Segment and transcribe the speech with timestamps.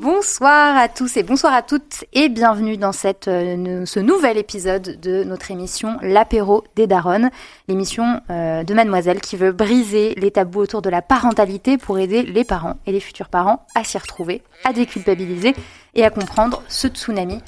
[0.00, 4.98] Bonsoir à tous et bonsoir à toutes et bienvenue dans cette, euh, ce nouvel épisode
[4.98, 7.28] de notre émission L'apéro des Daronnes,
[7.68, 12.22] l'émission euh, de Mademoiselle qui veut briser les tabous autour de la parentalité pour aider
[12.22, 15.54] les parents et les futurs parents à s'y retrouver, à déculpabiliser
[15.94, 17.42] et à comprendre ce tsunami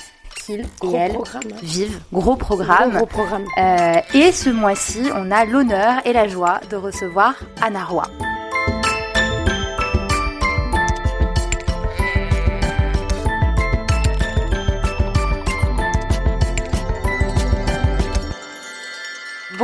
[0.45, 1.42] qu'ils et elles programme.
[1.62, 2.00] vivent.
[2.12, 2.91] Gros programme.
[2.91, 3.47] Gros, gros programme.
[3.56, 8.05] Euh, et ce mois-ci, on a l'honneur et la joie de recevoir Anna Roy.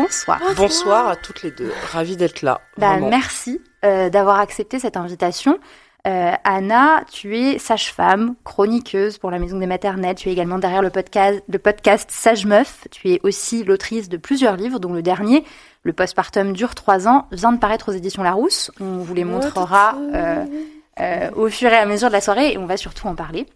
[0.02, 0.41] Bonsoir.
[0.56, 1.72] Bonsoir à toutes les deux.
[1.92, 2.60] Ravi d'être là.
[2.77, 5.58] Bah, merci euh, d'avoir accepté cette invitation.
[6.06, 10.14] Euh, Anna, tu es sage-femme, chroniqueuse pour la Maison des Maternelles.
[10.14, 12.86] Tu es également derrière le podcast, le podcast Sage Meuf.
[12.91, 15.44] Tu es aussi l'autrice de plusieurs livres, dont le dernier,
[15.82, 18.70] Le postpartum dure trois ans, vient de paraître aux éditions Larousse.
[18.80, 20.44] On vous les montrera euh,
[21.00, 23.46] euh, au fur et à mesure de la soirée et on va surtout en parler.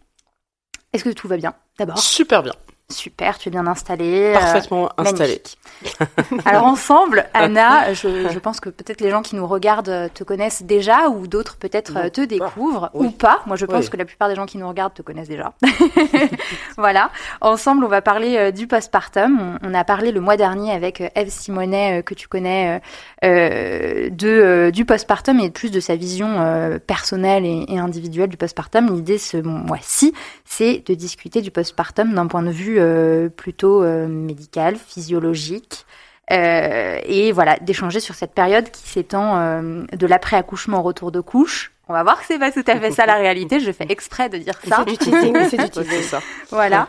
[0.92, 2.52] Est-ce que tout va bien D'abord, Super bien.
[2.92, 4.32] Super, tu es bien installée.
[4.34, 5.42] euh, Parfaitement installé.
[5.82, 6.46] magnifique.
[6.46, 10.62] Alors ensemble, Anna, je, je pense que peut-être les gens qui nous regardent te connaissent
[10.62, 13.08] déjà ou d'autres peut-être euh, te découvrent Oui.
[13.08, 13.42] ou pas.
[13.46, 13.90] Moi, je pense Oui.
[13.90, 15.52] que la plupart des gens qui nous regardent te connaissent déjà.
[16.76, 17.10] voilà.
[17.40, 19.58] Ensemble, on va parler euh, du postpartum.
[19.62, 22.80] On, on a parlé le mois dernier avec Eve Simonet, euh, que tu connais,
[23.24, 28.28] euh, de, euh, du postpartum et plus de sa vision euh, personnelle et, et individuelle
[28.28, 28.94] du postpartum.
[28.94, 30.12] L'idée ce mois-ci,
[30.44, 35.86] c'est de discuter du postpartum d'un point de vue euh, plutôt euh, médical, physiologique.
[36.30, 41.20] Euh, et voilà, d'échanger sur cette période qui s'étend euh, de l'après-accouchement au retour de
[41.20, 41.72] couche.
[41.88, 43.60] On va voir que c'est pas tout à fait ça la réalité.
[43.60, 44.78] Je fais exprès de dire ça.
[44.78, 46.02] C'est du teasing, c'est du teasing.
[46.02, 46.20] ça.
[46.50, 46.88] Voilà.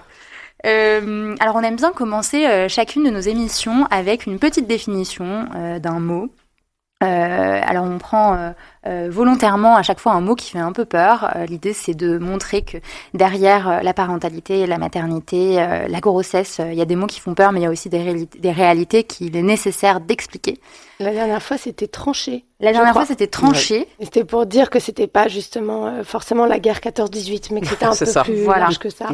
[0.66, 5.47] Euh, alors on aime bien commencer euh, chacune de nos émissions avec une petite définition
[5.56, 6.29] euh, d'un mot.
[7.01, 8.53] Alors on prend
[8.85, 11.35] volontairement à chaque fois un mot qui fait un peu peur.
[11.50, 12.78] L'idée c'est de montrer que
[13.13, 17.51] derrière la parentalité, la maternité, la grossesse, il y a des mots qui font peur,
[17.51, 20.62] mais il y a aussi des, des réalités qu'il est nécessaire d'expliquer.
[21.03, 22.46] La dernière fois, c'était tranché.
[22.59, 23.88] La dernière fois c'était tranché.
[24.02, 27.86] C'était pour dire que c'était pas justement euh, forcément la guerre 14-18, mais que c'était
[27.86, 28.24] un peu ça.
[28.24, 28.62] plus Voilà.
[28.62, 29.08] large que ça.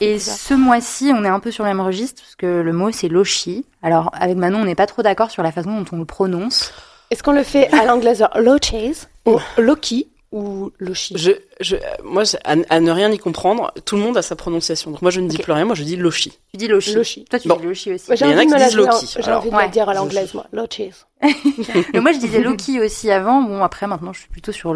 [0.00, 0.32] Et ça.
[0.32, 3.08] ce mois-ci, on est un peu sur le même registre parce que le mot c'est
[3.08, 3.64] lochi.
[3.82, 6.72] Alors avec Manon, on n'est pas trop d'accord sur la façon dont on le prononce.
[7.10, 11.30] Est-ce qu'on le fait à l'anglaise Lochase ou Loki ou Lochi Je,
[11.60, 14.90] je, euh, moi, à, à ne rien y comprendre, tout le monde a sa prononciation.
[14.90, 15.64] Donc moi, je ne dis plus rien.
[15.64, 16.30] Moi, je dis Lochi.
[16.52, 16.94] Tu dis lochi.
[16.94, 17.24] Lochi.
[17.24, 17.56] Toi, tu Bon.
[17.56, 18.06] dis lochi aussi.
[18.10, 19.38] Il y en envie, a de me qui la disent dire- Loki, j'ai alors.
[19.40, 19.62] envie de Ouais.
[19.62, 20.46] la dire à l'anglaise, moi.
[20.52, 21.06] Lochase.
[21.92, 23.42] Mais moi, je disais loki aussi avant.
[23.42, 24.72] Bon, après, maintenant, je suis plutôt sur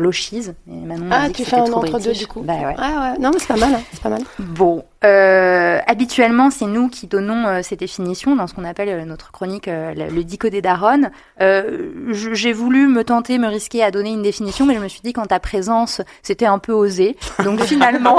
[0.67, 2.41] m'a Ah, tu fais un entre-deux du coup.
[2.41, 2.75] Bah ouais.
[2.79, 4.23] Ah ouais, non mais c'est pas mal, hein, c'est pas mal.
[4.41, 9.05] Bon, euh, habituellement, c'est nous qui donnons euh, ces définitions dans ce qu'on appelle euh,
[9.05, 10.61] notre chronique, euh, le, le dico des.
[11.41, 15.01] Euh, J'ai voulu me tenter, me risquer à donner une définition, mais je me suis
[15.03, 17.17] dit qu'en ta présence, c'était un peu osé.
[17.45, 18.19] Donc finalement,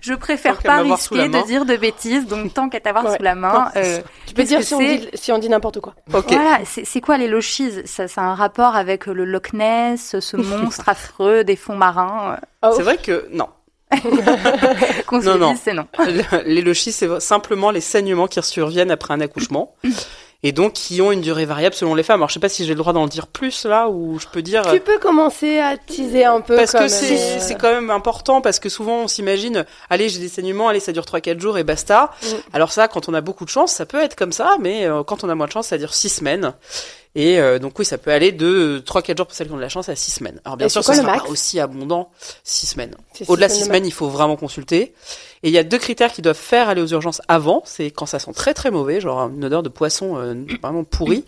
[0.00, 2.26] je préfère pas risquer de dire de bêtises.
[2.26, 3.16] Donc tant qu'à t'avoir Ouais.
[3.16, 5.94] sous la main, euh, Tu peux dire si on, dit, si on dit n'importe quoi.
[6.12, 6.32] Ok.
[6.32, 10.88] voilà, c'est quoi les lochises Ça, c'est un rapport avec le Loch Ness, ce monstre
[10.88, 12.38] affreux des fonds marins.
[12.62, 13.48] Oh, C'est vrai que non.
[13.94, 13.98] euh,
[15.06, 15.52] Qu'on se Non, non.
[15.52, 15.86] dise, c'est non.
[16.46, 19.74] les lochis, c'est simplement les saignements qui surviennent après un accouchement.
[20.44, 22.20] Et donc, qui ont une durée variable selon les femmes.
[22.20, 24.42] Alors, je sais pas si j'ai le droit d'en dire plus, là, ou je peux
[24.42, 24.62] dire...
[24.70, 26.54] Tu peux commencer à teaser un peu.
[26.54, 30.18] Parce que c'est euh, c'est quand même important parce que souvent on s'imagine allez j'ai
[30.18, 32.10] des saignements allez ça dure 3 4 jours et basta.
[32.22, 32.26] Mm.
[32.52, 35.02] Alors ça quand on a beaucoup de chance ça peut être comme ça mais euh,
[35.02, 36.52] quand on a moins de chance ça dure 6 semaines.
[37.16, 39.56] Et euh, donc oui ça peut aller de 3 4 jours pour celles qui ont
[39.56, 40.40] de la chance à 6 semaines.
[40.44, 42.10] Alors bien Et sûr le sera pas aussi abondant
[42.42, 42.94] 6 semaines.
[43.28, 43.76] Au-delà de six 6 semaines.
[43.76, 44.94] semaines, il faut vraiment consulter.
[45.44, 48.06] Et il y a deux critères qui doivent faire aller aux urgences avant, c'est quand
[48.06, 51.24] ça sent très très mauvais, genre une odeur de poisson euh, vraiment pourri,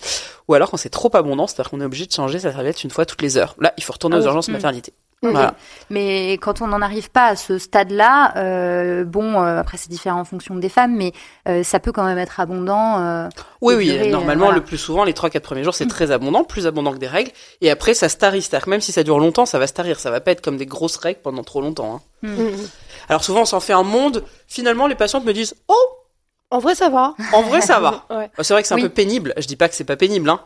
[0.49, 2.91] ou alors quand c'est trop abondant, c'est-à-dire qu'on est obligé de changer sa serviette une
[2.91, 3.55] fois toutes les heures.
[3.61, 4.53] Là, il faut retourner Ah aux urgences Mm.
[4.53, 4.93] maternité.
[5.23, 5.55] Voilà.
[5.91, 10.21] Mais quand on n'en arrive pas à ce stade-là, euh, bon, euh, après c'est différent
[10.21, 11.13] en fonction des femmes, mais
[11.49, 13.01] euh, ça peut quand même être abondant.
[13.01, 13.29] euh,
[13.63, 14.59] Oui, oui, durée, normalement, euh, voilà.
[14.61, 17.31] le plus souvent, les 3-4 premiers jours, c'est très abondant, plus abondant que des règles.
[17.63, 18.43] Et après, ça se tarit.
[18.43, 19.99] C'est-à-dire que même si ça dure longtemps, ça va se tarir.
[20.01, 21.97] Ça va pas être comme des grosses règles pendant trop longtemps.
[21.97, 22.01] hein.
[22.23, 22.69] Mhm.
[23.09, 24.25] Alors souvent, on s'en fait un monde.
[24.47, 25.75] Finalement, les patientes me disent «Oh,
[26.51, 27.15] En vrai, ça va.
[27.33, 28.31] en vrai, ça va Ouais.».
[28.41, 28.81] C'est vrai que c'est Oui.
[28.83, 29.33] un peu pénible.
[29.37, 30.41] Je dis pas que c'est pas pénible, hein.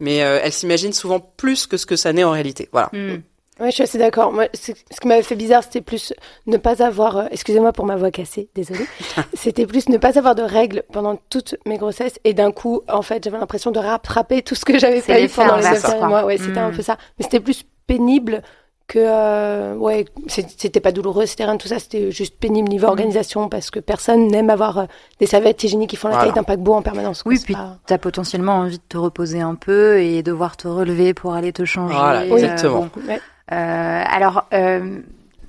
[0.00, 2.68] Mais euh, elles s'imaginent souvent plus que ce que ça n'est en réalité.
[2.72, 2.90] Voilà.
[2.92, 3.22] hmm.
[3.58, 4.34] Ouais, je suis assez d'accord.
[4.34, 6.12] Moi, ce qui m'avait fait bizarre, c'était plus
[6.46, 7.16] ne pas avoir.
[7.16, 8.84] euh, Excusez-moi pour ma voix cassée, désolée.
[9.34, 13.00] c'était plus ne pas avoir de règles pendant toutes mes grossesses et d'un coup, en
[13.00, 16.06] fait, j'avais l'impression de rattraper tout ce que j'avais pas eu pendant les derniers quoi.
[16.08, 16.24] mois.
[16.26, 16.76] Ouais, c'était un Mm.
[16.76, 16.98] peu ça.
[17.18, 18.42] Mais c'était plus pénible
[18.86, 18.98] que.
[19.00, 21.78] euh, ouais, c'était pas douloureux, c'était rien de tout ça.
[21.78, 22.90] C'était juste pénible niveau Mm.
[22.90, 24.84] organisation parce que personne n'aime avoir euh,
[25.20, 26.30] des serviettes hygiéniques qui font la Voilà.
[26.30, 27.22] taille d'un paquebot en permanence.
[27.26, 31.14] Oui, puis pas- t'as potentiellement envie de te reposer un peu et devoir te relever
[31.14, 31.94] pour aller te changer.
[31.94, 32.88] Voilà, Euh, exactement.
[32.94, 33.02] bon.
[33.08, 33.20] Ouais.
[33.52, 35.00] Euh, alors, euh,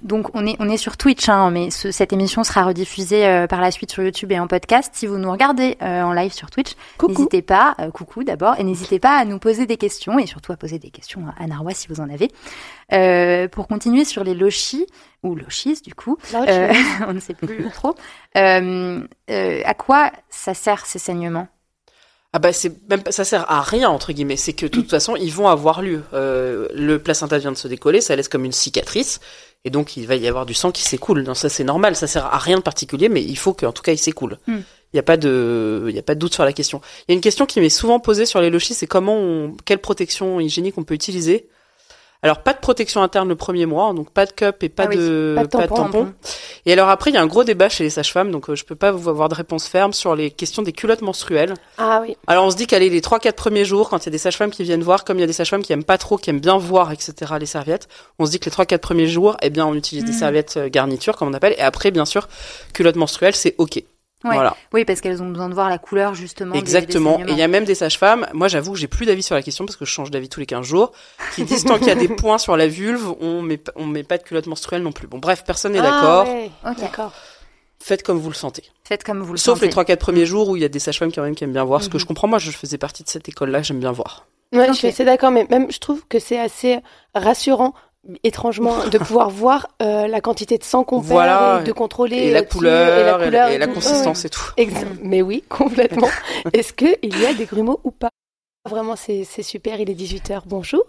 [0.03, 3.47] donc on est on est sur Twitch, hein, mais ce- cette émission sera rediffusée euh,
[3.47, 4.91] par la suite sur YouTube et en podcast.
[4.93, 6.73] Si vous nous regardez euh, en live sur Twitch,
[7.09, 10.51] n'hésitez pas, euh, coucou d'abord, et n'hésitez pas à nous poser des questions et surtout
[10.51, 12.31] à poser des questions à Narwa si vous en avez.
[12.93, 14.85] Euh, pour continuer sur les lochis
[15.23, 16.17] ou lochis du coup,
[16.49, 16.73] euh,
[17.07, 17.95] on ne sait plus trop.
[18.37, 21.47] Euh, euh, à quoi ça sert ces saignements?
[22.33, 25.15] Ah bah c'est même ça sert à rien entre guillemets, c'est que de toute façon
[25.15, 26.03] ils vont avoir lieu.
[26.13, 29.19] Euh, le placenta vient de se décoller, ça laisse comme une cicatrice
[29.63, 31.23] et donc il va y avoir du sang qui s'écoule.
[31.23, 33.81] Non ça c'est normal, ça sert à rien de particulier, mais il faut qu'en tout
[33.81, 34.37] cas il s'écoule.
[34.47, 34.63] Il Hmm.
[34.93, 36.81] y a pas de il y a pas de doute sur la question.
[37.07, 39.55] Il y a une question qui m'est souvent posée sur les lochis, c'est comment on,
[39.65, 41.47] quelle protection hygiénique on peut utiliser.
[42.23, 44.87] Alors pas de protection interne le premier mois, donc pas de cup et pas Ah
[44.89, 45.75] oui, de pas de tampon.
[45.75, 46.13] tampon.
[46.65, 48.65] Et alors après il y a un gros débat chez les sages-femmes, donc euh, je
[48.65, 51.53] peux pas vous avoir de réponse ferme sur les questions des culottes menstruelles.
[51.77, 52.17] Ah oui.
[52.25, 54.49] Alors on se dit qu'aller les 3-4 premiers jours, quand il y a des sages-femmes
[54.51, 56.39] qui viennent voir, comme il y a des sages-femmes qui aiment pas trop, qui aiment
[56.39, 57.87] bien voir, etc., les serviettes,
[58.17, 60.17] on se dit que les 3-4 premiers jours, eh bien on utilise des Mhm.
[60.17, 62.27] serviettes euh, garniture, comme on appelle, et après, bien sûr,
[62.73, 63.83] culotte menstruelle, c'est ok.
[64.23, 64.33] Ouais.
[64.33, 66.53] Voilà, Oui, parce qu'elles ont besoin de voir la couleur justement.
[66.53, 67.19] des- des exactement.
[67.19, 69.43] Et il y a même des sages-femmes, moi j'avoue que j'ai plus d'avis sur la
[69.43, 70.91] question, parce que je change d'avis tous les 15 jours,
[71.35, 73.85] qui disent tant qu'il y a des points sur la vulve, on met, pas- on
[73.85, 75.05] met pas de culotte menstruelle non plus.
[75.07, 76.49] Bon bref, personne n'est Ah, d'accord, ouais.
[76.67, 76.79] Ok.
[76.79, 77.13] D'accord.
[77.79, 78.63] faites comme vous le sentez.
[78.83, 79.93] Faites comme vous le Sauf les sentez.
[79.93, 81.83] 3-4 premiers jours où il y a des sages-femmes quand même qui aiment bien voir,
[81.83, 82.01] ce que Mhm.
[82.01, 84.25] je comprends, moi je faisais partie de cette école-là, j'aime bien voir.
[84.51, 86.79] Ouais, je suis assez d'accord, mais même je trouve que c'est assez
[87.13, 87.73] rassurant,
[88.23, 91.59] étrangement, de pouvoir voir euh, la quantité de sang qu'on perd, Voilà.
[91.61, 93.73] et de contrôler Et la couleur, et la, couleur et la tout.
[93.73, 94.51] consistance et tout.
[95.03, 96.09] Mais oui, complètement.
[96.53, 98.09] Est-ce qu'il y a des grumeaux ou pas?
[98.69, 100.83] Vraiment, c'est super, il est 18h, bonjour.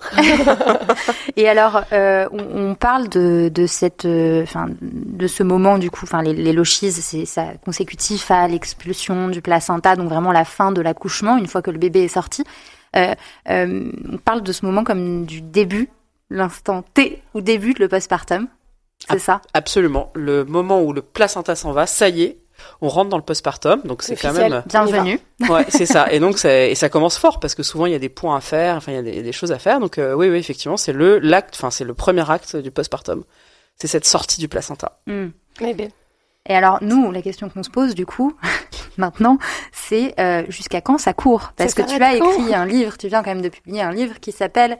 [1.37, 4.45] Et alors, euh, on, on parle de, de cette, euh,
[4.83, 9.95] de ce moment du coup, enfin, les, les c'est ça consécutif à l'expulsion du placenta,
[9.95, 12.43] donc vraiment la fin de l'accouchement, une fois que le bébé est sorti.
[12.97, 13.15] Euh,
[13.49, 15.89] on parle de ce moment comme du début,
[16.31, 18.49] l'instant T où débute le postpartum.
[19.11, 19.41] C'est ça?
[19.55, 20.11] Absolument.
[20.15, 22.39] Le moment où le placenta s'en va, ça y est,
[22.81, 25.21] on rentre dans le postpartum, donc c'est quand même, Bienvenue.
[25.49, 26.09] ouais, c'est ça.
[26.13, 28.37] Et donc ça, et ça commence fort parce que souvent il y a des points
[28.37, 29.79] à faire, enfin il y a des, des choses à faire.
[29.79, 33.25] Donc euh, oui, oui, effectivement, c'est le l'acte, enfin c'est le premier acte du postpartum.
[33.77, 34.99] C'est cette sortie du placenta.
[35.07, 35.29] Hmm.
[35.61, 35.89] Mais bien.
[36.49, 38.35] Et alors, nous, la question qu'on se pose, du coup,
[38.97, 39.39] maintenant,
[39.71, 41.53] c'est euh, jusqu'à quand ça court?
[41.57, 43.93] Parce Ça que tu as écrit un livre, tu viens quand même de publier un
[43.93, 44.79] livre qui s'appelle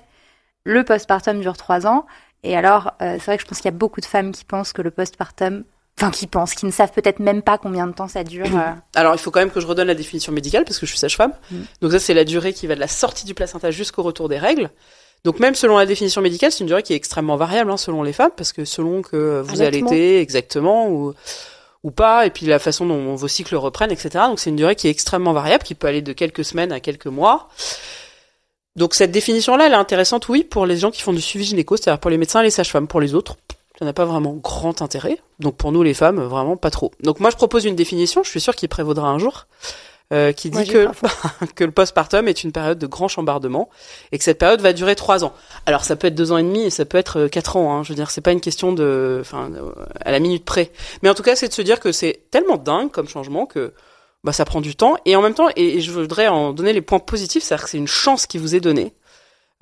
[0.65, 2.07] Le postpartum dure trois ans.
[2.45, 4.45] Et alors, euh, c'est vrai que je pense qu'il y a beaucoup de femmes qui
[4.45, 5.65] pensent que le postpartum,
[5.99, 8.47] enfin, qui pensent, qui ne savent peut-être même pas combien de temps ça dure.
[8.47, 8.73] euh.
[8.95, 10.99] Alors il faut quand même que je redonne la définition médicale parce que je suis
[10.99, 11.33] sage-femme.
[11.51, 11.57] Mm.
[11.83, 14.39] Donc ça c'est la durée qui va de la sortie du placenta jusqu'au retour des
[14.39, 14.71] règles.
[15.25, 18.05] Donc même selon la définition médicale, c'est une durée qui est extrêmement variable hein, selon
[18.05, 21.15] les femmes parce que selon que vous allaitez exactement ou
[21.85, 24.11] ou pas et puis la façon dont vos cycles reprennent etc.
[24.29, 26.79] Donc c'est une durée qui est extrêmement variable qui peut aller de quelques semaines à
[26.79, 27.49] quelques mois.
[28.79, 31.77] Donc cette définition-là, elle est intéressante, oui, pour les gens qui font du suivi gynéco,
[31.77, 32.87] c'est-à-dire pour les médecins et les sages-femmes.
[32.87, 33.37] Pour les autres,
[33.79, 35.19] ça n'a pas vraiment grand intérêt.
[35.41, 36.93] Donc pour nous, les femmes, vraiment pas trop.
[37.03, 39.47] Donc moi, je propose une définition, je suis sûre qu'il prévaudra un jour,
[40.13, 40.89] euh, qui dit Moi, que,
[41.57, 43.69] que le postpartum est une période de grand chambardement
[44.13, 45.33] et que cette période va durer trois ans.
[45.67, 47.75] Alors ça peut être deux ans et demi et ça peut être euh, quatre ans.
[47.75, 47.83] Hein.
[47.83, 49.51] Je veux dire, c'est pas une question de, enfin,
[50.05, 50.71] à la minute près.
[51.03, 53.73] Mais en tout cas, c'est de se dire que c'est tellement dingue comme changement que
[54.25, 54.97] bah, ça prend du temps.
[55.05, 57.71] Et en même temps, et, et je voudrais en donner les points positifs, c'est-à-dire que
[57.71, 58.95] c'est une chance qui vous est donnée.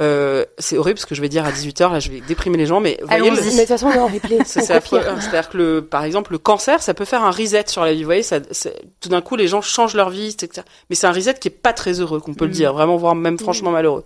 [0.02, 2.66] Euh, c'est horrible ce que je vais dire à 18h, là je vais déprimer les
[2.66, 3.36] gens, mais voyez, le-.
[3.36, 4.38] Mais de toute façon, on est en replay.
[4.40, 4.44] hein.
[4.44, 8.00] C'est-à-dire que le, par exemple, le cancer, ça peut faire un reset sur la vie.
[8.00, 8.40] Vous voyez, ça,
[9.00, 10.66] tout d'un coup, les gens changent leur vie, etc.
[10.90, 12.56] Mais c'est un reset qui est pas très heureux, qu'on peut le Mhm.
[12.56, 14.04] dire, vraiment, voire même franchement malheureux.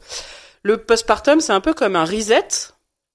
[0.62, 2.46] Le postpartum, c'est un peu comme un reset,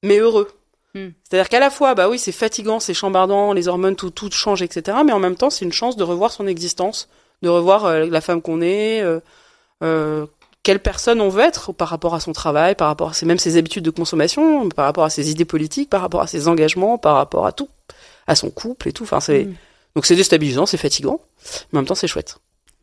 [0.04, 0.50] mais heureux.
[0.96, 1.14] Mhm.
[1.30, 4.62] C'est-à-dire qu'à la fois, bah oui, c'est fatigant, c'est chambardant, les hormones, tout, tout change,
[4.62, 4.98] etc.
[5.06, 7.08] Mais en même temps, c'est une chance de revoir son existence,
[7.46, 9.20] de revoir euh, la femme qu'on est, euh,
[9.84, 10.26] euh,
[10.64, 13.38] quelle personne on veut être par rapport à son travail, par rapport à ses, même
[13.38, 16.98] ses habitudes de consommation, par rapport à ses idées politiques, par rapport à ses engagements,
[16.98, 17.70] par rapport à tout,
[18.26, 19.04] à son couple et tout.
[19.04, 19.54] Enfin, c'est Mm.
[19.96, 21.22] donc c'est déstabilisant, c'est fatigant,
[21.72, 22.38] mais en même temps c'est chouette.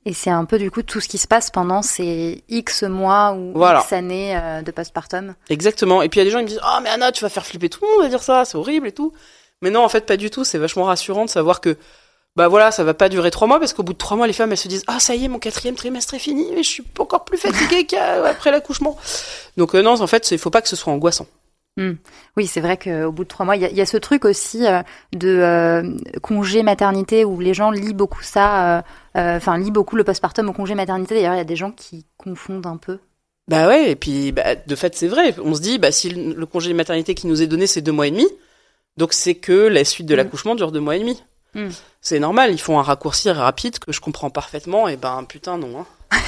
[0.07, 3.33] Et c'est un peu du coup tout ce qui se passe pendant ces X mois
[3.33, 3.81] ou Voilà.
[3.81, 5.35] X années de postpartum.
[5.49, 6.03] Exactement.
[6.03, 7.29] Et puis il y a des gens qui me disent "Ah mais Anna, tu vas
[7.31, 9.13] faire flipper tout le monde à dire ça, c'est horrible et tout."
[9.61, 11.77] Mais non, en fait pas du tout, c'est vachement rassurant de savoir que
[12.37, 14.33] bah voilà, ça va pas durer trois mois parce qu'au bout de trois mois, les
[14.33, 16.69] femmes elles se disent ah ça y est, mon quatrième trimestre est fini, mais je
[16.69, 18.97] suis encore plus fatiguée qu'après l'accouchement.
[19.57, 21.27] Donc euh, non, en fait, il faut pas que ce soit angoissant.
[22.37, 23.97] Oui, c'est vrai qu'au bout de trois mois, il y, a- il y a ce
[23.97, 24.83] truc aussi euh,
[25.15, 28.85] de euh, congé maternité où les gens lient beaucoup ça,
[29.15, 31.15] enfin lient beaucoup le postpartum au congé maternité.
[31.15, 32.99] D'ailleurs, il y a des gens qui confondent un peu.
[33.49, 35.35] Bah ouais, et puis bah, de fait c'est vrai.
[35.43, 37.91] On se dit, bah si le, le congé maternité qui nous est donné c'est deux
[37.93, 38.27] mois et demi,
[38.99, 40.19] donc c'est que la suite de Mm.
[40.19, 41.23] l'accouchement dure deux mois et demi.
[41.55, 41.69] Mm.
[42.01, 45.81] C'est normal, ils font un raccourci rapide que je comprends parfaitement, et ben putain non.
[45.81, 45.87] Hein.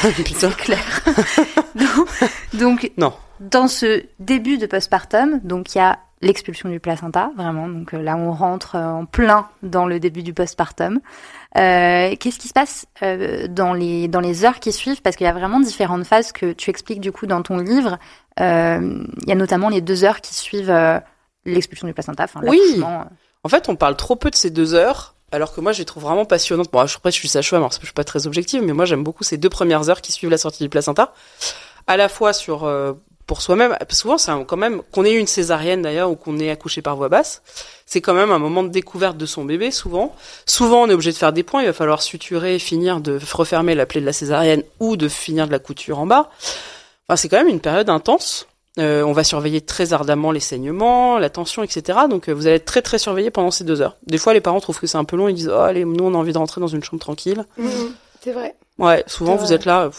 [0.16, 0.50] putain.
[0.50, 1.02] C'est clair.
[1.74, 2.08] donc,
[2.54, 3.12] donc, Non.
[3.40, 7.68] dans ce début de postpartum, donc il y a l'expulsion du placenta, vraiment.
[7.68, 11.00] Donc euh, là, on rentre euh, en plein dans le début du postpartum.
[11.56, 15.00] Euh, Qu'est-ce qui se passe euh, dans les dans les heures qui suivent?
[15.00, 17.98] Parce qu'il y a vraiment différentes phases que tu expliques du coup dans ton livre.
[18.38, 20.72] Euh, Il y a notamment les deux heures qui suivent
[21.46, 22.58] l'expulsion du placenta, enfin Oui.
[23.42, 25.84] En fait, on parle trop peu de ces deux heures, alors que moi, je les
[25.84, 26.70] trouve vraiment passionnantes.
[26.70, 29.24] Bon, après, je suis sage-femme, alors je suis pas très objective, mais moi, j'aime beaucoup
[29.24, 31.14] ces deux premières heures qui suivent la sortie du placenta.
[31.86, 32.92] À la fois sur, euh,
[33.26, 36.50] pour soi-même, souvent, c'est quand même, qu'on ait eu une césarienne d'ailleurs, ou qu'on ait
[36.50, 37.42] accouché par voie basse,
[37.86, 40.14] c'est quand même un moment de découverte de son bébé, souvent.
[40.44, 43.74] Souvent, on est obligé de faire des points, il va falloir suturer, finir de refermer
[43.74, 46.28] la plaie de la césarienne, ou de finir de la couture en bas.
[47.08, 48.46] Enfin, c'est quand même une période intense.
[48.80, 52.00] Euh, on va surveiller très ardemment les saignements, la tension, etc.
[52.08, 53.96] Donc euh, vous allez être très très surveillé pendant ces deux heures.
[54.06, 56.04] Des fois, les parents trouvent que c'est un peu long, ils disent oh allez, nous
[56.04, 57.44] on a envie de rentrer dans une chambre tranquille.
[57.58, 57.68] Mhm.
[58.22, 58.54] C'est vrai.
[58.78, 59.90] Ouais, souvent vous êtes là.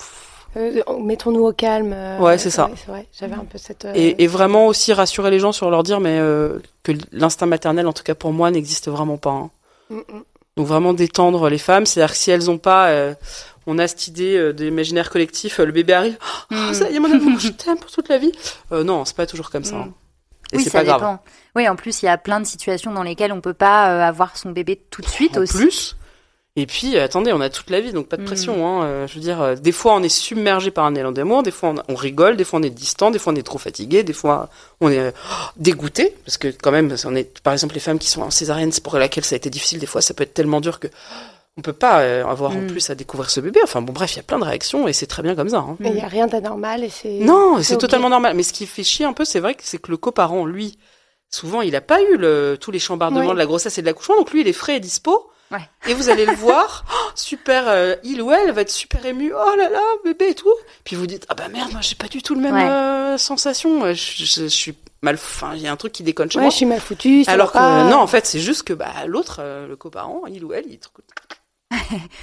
[0.57, 1.95] Euh, Mettons-nous au calme.
[2.19, 2.69] Ouais, c'est ça.
[2.75, 3.07] c'est vrai.
[3.17, 3.87] J'avais un peu cette.
[3.95, 6.19] Et, et vraiment aussi rassurer les gens sur leur dire mais
[6.83, 9.29] que l'instinct maternel, en tout cas pour moi, n'existe vraiment pas.
[9.31, 9.49] hein.
[9.89, 10.23] mm, mm.
[10.61, 13.15] Donc vraiment détendre les femmes, c'est-à-dire que si elles ont pas, euh,
[13.65, 16.17] on a cette idée euh, de l'imaginaire collectif, euh, le bébé arrive,
[16.51, 16.73] oh, Mm.
[16.75, 18.31] ça y est mon amour, je t'aime pour toute la vie.
[18.71, 19.77] Euh, non, c'est pas toujours comme ça.
[19.77, 19.93] Hein.
[20.53, 20.99] Et oui, c'est ça pas grave.
[20.99, 21.19] dépend.
[21.55, 24.37] Oui, en plus, il y a plein de situations dans lesquelles on peut pas avoir
[24.37, 25.57] son bébé tout de suite en aussi.
[25.57, 25.97] plus.
[26.61, 28.25] Et puis, euh, attendez, on a toute la vie, donc pas de Mm.
[28.25, 28.67] pression.
[28.67, 28.83] Hein.
[28.83, 31.49] Euh, je veux dire, euh, des fois on est submergé par un élan d'amour, des
[31.51, 34.03] fois on, on rigole, des fois on est distant, des fois on est trop fatigué,
[34.03, 34.49] des fois
[34.79, 35.13] on est
[35.57, 38.71] dégoûté, parce que quand même, on est, par exemple, les femmes qui sont en césarienne,
[38.71, 40.87] c'est pour laquelle ça a été difficile, des fois ça peut être tellement dur que
[41.57, 41.97] on peut pas
[42.29, 42.67] avoir en Mm.
[42.67, 43.59] plus à découvrir ce bébé.
[43.63, 45.57] Enfin bon, bref, il y a plein de réactions et c'est très bien comme ça.
[45.57, 45.75] Hein.
[45.79, 47.09] Mais il n'y a rien d'anormal et c'est.
[47.19, 48.35] Non, c'est totalement normal.
[48.37, 50.77] Mais ce qui fait chier un peu, c'est vrai que c'est que le coparent, lui,
[51.29, 53.33] souvent, il a pas eu le, tous les chambardements Oui.
[53.33, 55.29] de la grossesse et de l'accouchement, donc lui, il est frais et dispo.
[55.51, 55.69] Ouais.
[55.87, 59.33] Et vous allez le voir, oh, super, euh, il ou elle va être super ému,
[59.33, 60.53] oh là là, bébé et tout.
[60.83, 62.63] Puis vous dites, ah bah merde, moi j'ai pas du tout le même Ouais.
[62.69, 66.03] euh, sensation, Euh, je, je- je suis mal, enfin, il y a un truc qui
[66.03, 66.51] déconne chez Ouais, moi.
[66.51, 67.23] je suis mal foutue.
[67.25, 67.83] ça Alors que pas.
[67.85, 70.79] non, en fait, c'est juste que bah l'autre, euh, le coparent, il ou elle, il.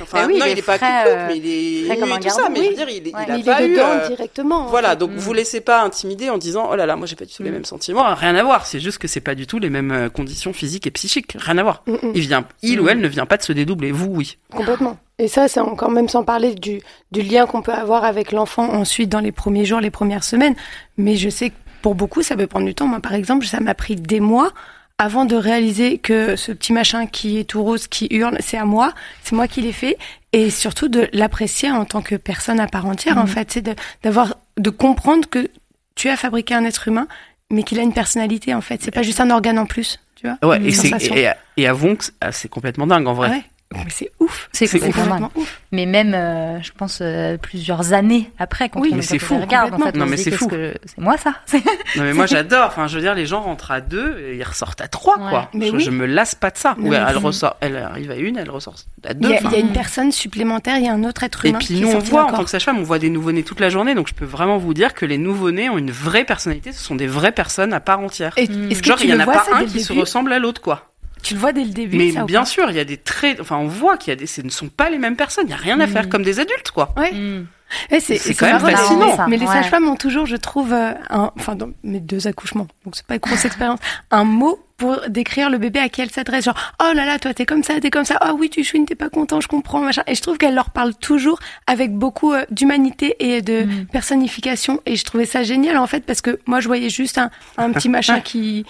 [0.03, 0.75] Enfin, oui, non, il il est est pas
[1.07, 2.49] euh, mais il est et tout ça.
[2.51, 3.25] Mais je veux dire, il, Ouais.
[3.27, 3.79] il a il pas est eu.
[3.79, 4.67] euh, directement.
[4.67, 5.17] en voilà, donc Mm.
[5.17, 7.51] vous laissez pas intimider en disant oh là là, moi j'ai pas du tout les
[7.51, 7.55] Mm.
[7.55, 8.15] mêmes sentiments.
[8.15, 10.87] Rien à voir, c'est juste que c'est pas du tout les mêmes euh, conditions physiques
[10.87, 11.37] et psychiques.
[11.39, 11.83] Rien à voir.
[11.87, 12.13] Mm, mm.
[12.15, 12.85] Il vient, il Mm.
[12.85, 13.91] ou elle ne vient pas de se dédoubler.
[13.93, 14.37] Vous, oui.
[14.55, 14.99] Complètement.
[15.19, 18.69] Et ça, c'est encore même sans parler du, du lien qu'on peut avoir avec l'enfant
[18.73, 20.55] ensuite dans les premiers jours, les premières semaines.
[20.97, 22.87] Mais je sais que pour beaucoup, ça peut prendre du temps.
[22.87, 24.53] Moi, par exemple, ça m'a pris des mois
[24.99, 28.65] avant de réaliser que ce petit machin qui est tout rose, qui hurle, c'est à
[28.65, 29.97] moi, c'est moi qui l'ai fait.
[30.33, 33.29] Et surtout de l'apprécier en tant que personne à part entière, en Mhm.
[33.29, 33.51] fait.
[33.53, 35.49] C'est d'avoir, de comprendre que
[35.95, 37.07] tu as fabriqué un être humain,
[37.51, 38.83] mais qu'il a une personnalité, en fait.
[38.83, 40.37] C'est pas juste un organe en plus, tu vois.
[40.49, 43.31] Ouais, et, et, et avouons que c'est- ah, c'est complètement dingue en vrai.
[43.31, 43.43] Ouais.
[43.75, 44.49] Mais c'est ouf.
[44.53, 45.61] C'est complètement ouf.
[45.73, 49.75] Mais même, euh, je pense, euh, plusieurs années après, quand Oui, on, c'est fou, regarde,
[49.75, 50.49] en fait, on Non, mais se dit, c'est fou.
[50.49, 51.35] que- C'est moi, ça
[51.97, 52.69] Non mais moi j'adore.
[52.69, 55.29] Enfin, je veux dire, les gens rentrent à deux et ils ressortent à trois, Ouais.
[55.29, 55.51] quoi.
[55.53, 55.81] Mais je, oui.
[55.85, 56.77] je me lasse pas de ça.
[56.79, 58.75] Non, Ouais, elle ressort, elle arrive à une, elle ressort
[59.07, 59.29] à Il deux.
[59.29, 59.49] y, a, enfin.
[59.53, 61.59] il y a une personne supplémentaire, il y a un autre être Et humain.
[61.59, 63.61] puis qui nous est on voit en tant que sage-femme, on voit des nouveau-nés toute
[63.61, 66.73] la journée, donc je peux vraiment vous dire que les nouveau-nés ont une vraie personnalité.
[66.73, 68.33] Ce sont des vraies personnes à part entière.
[68.39, 68.47] Et,
[68.83, 70.85] Genre il y en a pas un qui se ressemble à l'autre, quoi.
[71.23, 73.41] Tu le vois dès le début, Mais ça, bien sûr, il y a des traits.
[73.41, 74.27] Enfin, on voit qu'il y a des.
[74.27, 75.45] Ce ne sont pas les mêmes personnes.
[75.47, 76.09] Il y a rien à faire Mm.
[76.09, 76.93] comme des adultes, quoi.
[76.97, 77.13] Ouais.
[77.13, 77.47] Mm.
[77.91, 79.15] Ouais, c'est C'est quand même fascinant.
[79.19, 79.53] Mais, mais les Ouais.
[79.53, 83.15] sages-femmes ont toujours, je trouve, euh, un, enfin dans mes deux accouchements, donc c'est pas
[83.17, 83.79] une grosse expérience,
[84.11, 86.47] un mot pour décrire le bébé à qui elle s'adresse.
[86.47, 88.17] Genre, oh là là, toi t'es comme ça, t'es comme ça.
[88.23, 90.03] Ah oui, tu chouines, t'es pas content, je comprends, machin.
[90.07, 93.87] Et je trouve qu'elle leur parle toujours avec beaucoup euh, d'humanité et de Mm.
[93.93, 94.81] personnification.
[94.87, 97.71] Et je trouvais ça génial en fait parce que moi je voyais juste un, un
[97.73, 98.65] petit machin qui,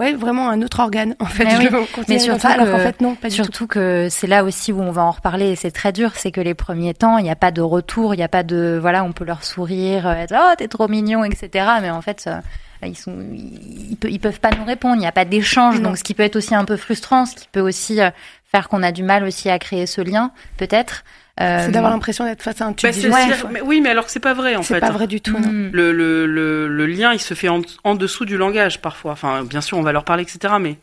[0.00, 1.44] ouais, vraiment un autre organe en fait.
[1.44, 2.20] Mais oui.
[2.20, 3.42] surtout ça, alors que- qu'en fait non, pas du tout.
[3.44, 6.32] Surtout que c'est là aussi où on va en reparler et c'est très dur, c'est
[6.32, 8.78] que les premiers temps, il n'y a pas de retour, il n'y a pas de,
[8.80, 11.66] voilà, on peut leur sourire, euh, être, oh, t'es trop mignon, etc.
[11.82, 12.40] Mais en fait, euh,
[12.86, 15.98] ils sont, ils, pe- ils peuvent pas nous répondre, il n'y a pas d'échange, donc
[15.98, 18.10] ce qui peut être aussi un peu frustrant, ce qui peut aussi euh,
[18.50, 21.04] faire qu'on a du mal aussi à créer ce lien, peut-être.
[21.40, 23.40] Euh, C'est d'avoir l'impression d'être face à un tube Bah, c'est- digestif.
[23.42, 24.80] c'est- mais oui, mais alors que c'est pas vrai en C'est fait.
[24.80, 25.48] pas vrai du tout, non.
[25.48, 25.70] mm.
[25.72, 29.12] Le, le, le, le lien, il se fait en, en dessous du langage parfois.
[29.12, 30.54] Enfin, bien sûr, on va leur parler, etc.
[30.60, 30.76] Mais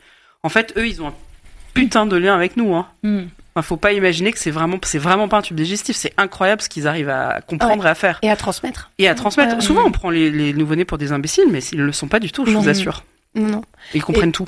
[0.44, 1.14] en fait, eux, ils ont un
[1.74, 2.74] putain de lien avec nous.
[2.76, 2.88] Hein.
[3.04, 3.24] Mm.
[3.56, 5.96] Enfin, faut pas imaginer que c'est vraiment, c'est vraiment pas un tube digestif.
[5.96, 8.92] C'est incroyable ce qu'ils arrivent à comprendre et à faire Et à transmettre.
[8.98, 9.56] et à transmettre.
[9.56, 9.62] Ouais.
[9.62, 12.32] Souvent, on prend les, les nouveau-nés pour des imbéciles, mais ils le sont pas du
[12.32, 12.62] tout, je Non.
[12.62, 13.04] vous assure.
[13.36, 13.62] Non, non.
[13.94, 14.46] Ils comprennent tout.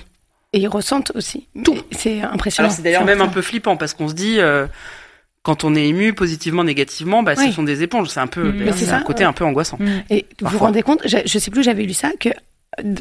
[0.54, 1.48] Et ils ressentent aussi.
[1.63, 1.78] Tout.
[1.92, 2.68] C'est impressionnant.
[2.70, 4.66] Alors c'est d'ailleurs même un peu flippant parce qu'on se dit euh,
[5.43, 7.53] quand on est ému positivement, négativement, bah ce Oui.
[7.53, 8.10] sont des éponges.
[8.10, 9.29] C'est un peu, c'est un côté ouais.
[9.29, 9.77] un peu angoissant.
[9.79, 9.88] Mm.
[10.10, 12.29] Et vous vous rendez compte, je, je sais plus, j'avais lu ça, que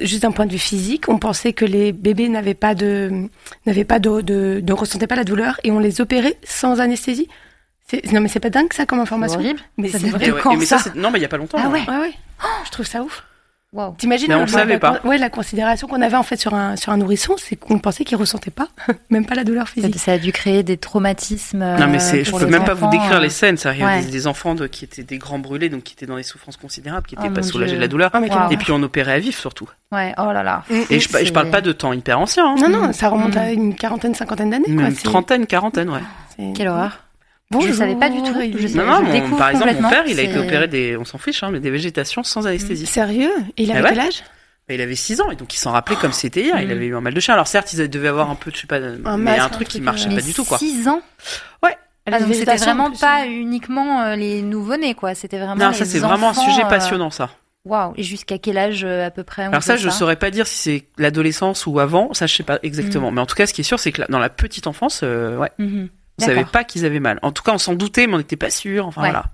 [0.01, 3.29] juste d'un point de vue physique, on pensait que les bébés n'avaient pas de,
[3.67, 7.29] n'avaient pas de, de, ne ressentaient pas la douleur et on les opérait sans anesthésie.
[8.13, 9.39] Non mais c'est pas dingue ça comme C'est information.
[9.41, 9.61] horrible.
[9.79, 10.31] Mais Ça c'est vrai.
[10.31, 11.59] ouais, quand, mais ça, ça non, mais il y a pas longtemps.
[11.61, 11.73] Ah hein.
[11.73, 11.89] ouais.
[11.89, 12.13] Ouais ouais.
[12.67, 13.25] Je trouve ça ouf.
[13.75, 13.95] Waouh.
[13.99, 15.01] T'imagines on la- le savait la- pas.
[15.05, 18.03] Ouais, la considération qu'on avait en fait sur un sur un nourrisson, c'est qu'on pensait
[18.05, 18.69] qu'il ressentait pas,
[19.11, 19.99] même pas la douleur physique.
[19.99, 21.59] ça a dû créer des traumatismes.
[21.59, 23.21] Non mais euh, c'est, je peux même pas vous décrire euh.
[23.21, 23.59] les scènes.
[23.59, 24.03] Ça, il y a ouais.
[24.05, 26.57] des, des enfants de, qui étaient des grands brûlés, donc qui étaient dans des souffrances
[26.57, 27.77] considérables, qui Oh étaient pas soulagés Dieu.
[27.77, 28.11] de la douleur.
[28.15, 28.49] Ah.
[28.51, 29.69] Et puis on opérait à vif surtout.
[29.93, 30.15] Ouais.
[30.17, 30.63] Oh là là.
[30.89, 32.47] Et je, et je parle pas de temps hyper ancien.
[32.47, 32.55] Hein.
[32.59, 33.39] Non non, ça remonte Mm.
[33.39, 34.75] à une quarantaine, cinquantaine d'années.
[34.75, 34.91] quoi.
[34.93, 36.53] C'est- trentaine, quarantaine, ouais.
[36.55, 37.01] Quelle horreur.
[37.51, 38.35] Bonjour, Je savais pas du tout.
[38.35, 41.05] Je Non, non, je mon- par exemple, mon père, il a été opéré des, on
[41.05, 42.85] s'en fiche, hein, mais des végétations sans anesthésie.
[42.87, 43.33] Sérieux?
[43.57, 44.23] Il avait Ah ouais quel âge?
[44.71, 46.61] Il avait 6 ans et donc il s'en rappelait comme c'était hier.
[46.61, 46.73] Il Mm.
[46.73, 47.33] avait eu un mal de chien.
[47.33, 49.69] Alors certes, ils devaient avoir un peu, je sais pas, mais masque, un un truc
[49.69, 50.59] qui marchait euh, pas du tout quoi.
[50.59, 51.01] 6 ans?
[51.63, 51.75] Ouais.
[52.05, 53.25] Ah, donc c'était vraiment pas hein.
[53.31, 55.15] uniquement euh, les nouveau-nés, quoi.
[55.15, 55.57] C'était vraiment.
[55.57, 57.31] Non, les ça c'est vraiment un sujet euh, passionnant ça.
[57.65, 57.95] Waouh.
[57.97, 60.47] Et jusqu'à quel âge euh, à peu près on Alors ça, je saurais pas dire
[60.47, 62.13] si c'est l'adolescence ou avant.
[62.15, 63.11] Ça, je sais pas exactement.
[63.11, 65.37] Mais en tout cas, ce qui est sûr, c'est que dans la petite enfance, euh,
[65.39, 65.89] ouais, Mhm.
[66.21, 67.19] On savait pas qu'ils avaient mal.
[67.23, 68.87] En tout cas, on s'en doutait, mais on n'était pas sûr.
[68.87, 69.11] Enfin Ouais.
[69.11, 69.27] voilà.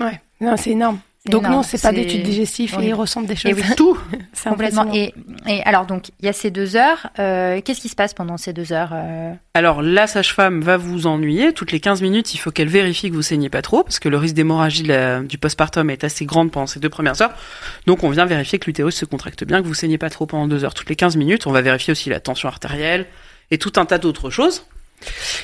[0.00, 1.00] Ouais, non, c'est énorme.
[1.24, 1.56] C'est Donc énorme.
[1.56, 3.52] non, c'est pas des C'est tubes digestifs et ils ressentent des Et choses.
[3.54, 3.98] oui, Tout.
[4.32, 4.86] C'est complètement.
[4.94, 5.12] Et,
[5.48, 7.10] et alors donc il y a ces deux heures.
[7.18, 11.08] euh, Qu'est-ce qui se passe pendant ces deux heures euh, Alors la sage-femme va vous
[11.08, 11.52] ennuyer.
[11.52, 14.08] Toutes les 15 minutes, il faut qu'elle vérifie que vous saignez pas trop, parce que
[14.08, 14.84] le risque d'hémorragie
[15.28, 17.32] du postpartum est assez grande pendant ces deux premières heures.
[17.86, 20.46] Donc on vient vérifier que l'utérus se contracte bien, que vous saignez pas trop pendant
[20.46, 20.74] deux heures.
[20.74, 23.06] Toutes les 15 minutes, on va vérifier aussi la tension artérielle
[23.50, 24.66] et tout un tas d'autres choses.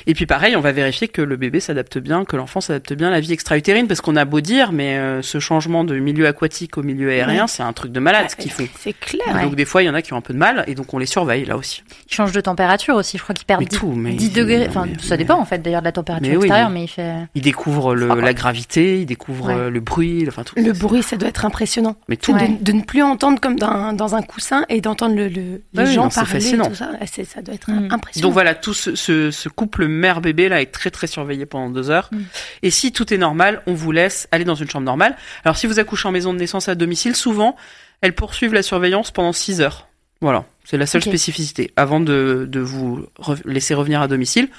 [0.07, 3.07] Et puis pareil, on va vérifier que le bébé s'adapte bien, que l'enfant s'adapte bien
[3.07, 6.27] à la vie extra-utérine, parce qu'on a beau dire, mais euh, ce changement de milieu
[6.27, 8.67] aquatique au milieu aérien, c'est un truc de malade ce qu'ils font.
[8.79, 9.21] C'est clair.
[9.33, 9.43] Ouais.
[9.43, 10.93] Donc des fois, il y en a qui ont un peu de mal, et donc
[10.93, 11.83] on les surveille là aussi.
[12.09, 13.17] Il change de température aussi.
[13.17, 14.65] Je crois qu'il perd Mais 10, tout, mais 10 degrés.
[14.67, 16.83] Enfin, mais- ça dépend en fait d'ailleurs de la température Mais oui, extérieure, mais- mais
[16.85, 17.13] il fait.
[17.35, 19.53] Ils découvrent le, la gravité, ils découvrent Ouais.
[19.55, 20.55] euh, le bruit, enfin tout.
[20.57, 21.95] Le bruit, ça doit être impressionnant.
[22.07, 22.33] Mais tout.
[22.33, 22.47] Ouais.
[22.47, 25.61] de, de ne plus entendre comme dans un, dans un coussin et d'entendre le, le-
[25.73, 26.65] les gens non, c'est parler, fascinant.
[26.67, 26.91] tout ça.
[27.25, 27.87] Ça doit être Mm.
[27.91, 28.27] impressionnant.
[28.27, 31.91] Donc voilà, tout ce, ce, ce couple mère-bébé là est très très surveillé pendant deux
[31.91, 32.09] heures.
[32.11, 32.17] Mm.
[32.63, 35.15] Et si tout est normal, on vous laisse aller dans une chambre normale.
[35.43, 37.55] Alors si vous accouchez en maison de naissance à domicile, souvent
[38.01, 39.87] elles poursuivent la surveillance pendant six heures.
[40.19, 44.49] Voilà, c'est la seule spécificité avant de, de vous re- laisser revenir à domicile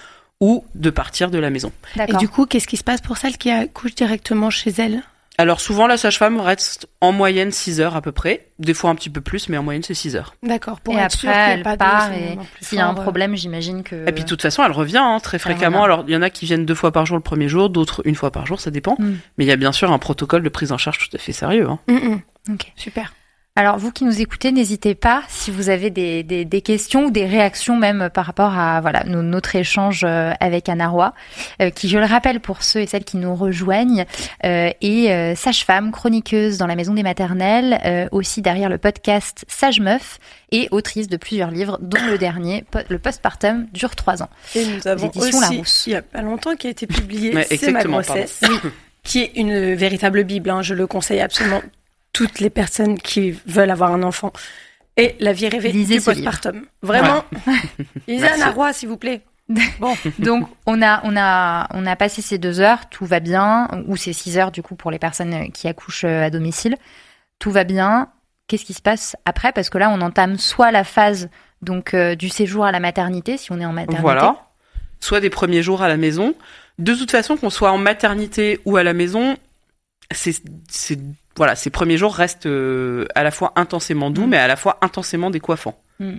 [0.41, 1.73] ou de partir de la maison.
[2.07, 5.03] Et du coup, qu'est-ce qui se passe pour celles qui accouchent directement chez elles?
[5.39, 8.95] Alors souvent la sage-femme reste en moyenne 6 heures à peu près, des fois un
[8.95, 10.35] petit peu plus, mais en moyenne c'est 6 heures.
[10.43, 13.03] D'accord, pour et être après, elle pas part et s'il y a un euh.
[13.03, 14.09] problème, j'imagine que.
[14.09, 15.83] Et puis de toute façon, elle revient hein, très Elle fréquemment.
[15.83, 15.93] revient.
[15.93, 18.03] Alors il y en a qui viennent deux fois par jour le premier jour, d'autres
[18.07, 18.97] une fois par jour, ça dépend.
[18.99, 19.15] Mm.
[19.37, 21.33] Mais il y a bien sûr un protocole de prise en charge tout à fait
[21.33, 21.69] sérieux.
[21.69, 21.79] Hein.
[21.89, 22.55] Mm, mm.
[22.55, 22.73] Ok.
[22.77, 23.13] Super.
[23.59, 27.11] Alors, vous qui nous écoutez, n'hésitez pas si vous avez des, des, des questions ou
[27.11, 31.15] des réactions même par rapport à voilà no- notre échange euh, avec Anna Roy,
[31.63, 34.05] euh, qui, je le rappelle pour ceux et celles qui nous rejoignent,
[34.45, 39.47] euh, est euh, sage-femme, chroniqueuse dans la maison des maternelles, euh, aussi derrière le podcast
[39.49, 40.19] Sage Meuf
[40.53, 44.29] et autrice de plusieurs livres, dont le dernier, le postpartum, dure trois ans.
[44.55, 45.85] Et nous avons aussi, Larousse.
[45.87, 48.43] il y a pas longtemps, qui a été publié C'est ma grossesse,
[49.03, 50.51] qui est une véritable bible.
[50.51, 50.61] hein.
[50.61, 51.63] Je le conseille absolument
[52.17, 54.33] toutes les personnes qui veulent avoir un enfant.
[54.97, 56.65] Et la vie rêvée Lisez du postpartum.
[56.81, 57.25] Vraiment.
[58.09, 58.43] Lisez Merci.
[58.43, 59.21] Anna Roy, s'il vous plaît.
[59.81, 63.69] Bon, Donc on a on a on a passé ces deux heures, tout va bien,
[63.87, 66.77] ou ces six heures du coup pour les personnes qui accouchent euh, à domicile,
[67.39, 68.09] tout va bien.
[68.49, 69.53] Qu'est-ce qui se passe après?
[69.53, 71.29] Parce que là on entame soit la phase
[71.61, 74.01] donc euh, du séjour à la maternité si on est en maternité.
[74.01, 74.49] Voilà.
[75.01, 76.35] Soit des premiers jours à la maison.
[76.79, 79.37] De toute façon, qu'on soit en maternité ou à la maison,
[80.11, 80.99] c'est, c'est,
[81.37, 84.31] voilà, ces premiers jours restent euh, à la fois intensément doux, Mm.
[84.31, 85.79] mais à la fois intensément décoiffants.
[86.01, 86.19] Mm.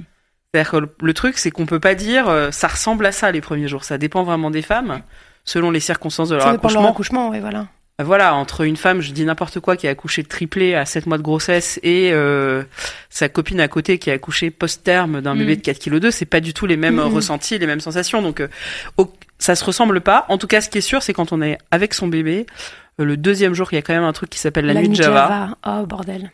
[0.53, 3.31] C'est-à-dire que le, le truc, c'est qu'on peut pas dire euh, ça ressemble à ça
[3.31, 3.83] les premiers jours.
[3.83, 5.01] Ça dépend vraiment des femmes,
[5.43, 6.89] selon les circonstances de leur ça de leur accouchement.
[6.91, 7.67] accouchement, oui, voilà.
[7.99, 11.07] Voilà, entre une femme, je dis n'importe quoi, qui a accouché de triplé à 7
[11.07, 12.61] mois de grossesse et euh,
[13.09, 15.39] sa copine à côté qui a accouché post-terme d'un Mm.
[15.39, 17.13] bébé de 4 kg 2, c'est pas du tout les mêmes euh, Mm.
[17.15, 18.21] ressentis, les mêmes sensations.
[18.21, 18.49] Donc euh,
[18.97, 20.25] au- ça se ressemble pas.
[20.29, 22.86] En tout cas, ce qui est sûr, c'est quand on est avec son bébé, euh,
[23.05, 24.95] le deuxième jour, il y a quand même un truc qui s'appelle la, nuit de
[24.95, 25.49] Java.
[25.65, 26.31] Oh, bordel.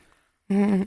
[0.49, 0.83] Mm.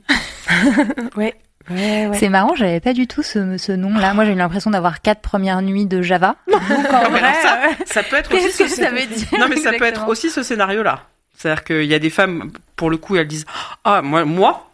[1.17, 1.35] ouais.
[1.69, 2.17] Ouais, ouais.
[2.17, 4.13] C'est marrant, j'avais pas du tout ce, ce nom-là.
[4.13, 6.37] Moi, j'ai eu l'impression d'avoir quatre premières nuits de Java.
[6.49, 9.27] Donc, en Non, mais vrai, ça, ça peut être aussi que ce- ça veut dire
[9.39, 11.03] Non, mais ça peut être aussi ce scénario-là.
[11.35, 13.45] C'est-à-dire qu'il y a des femmes, pour le coup, elles disent
[13.83, 14.66] Ah, moi, moi,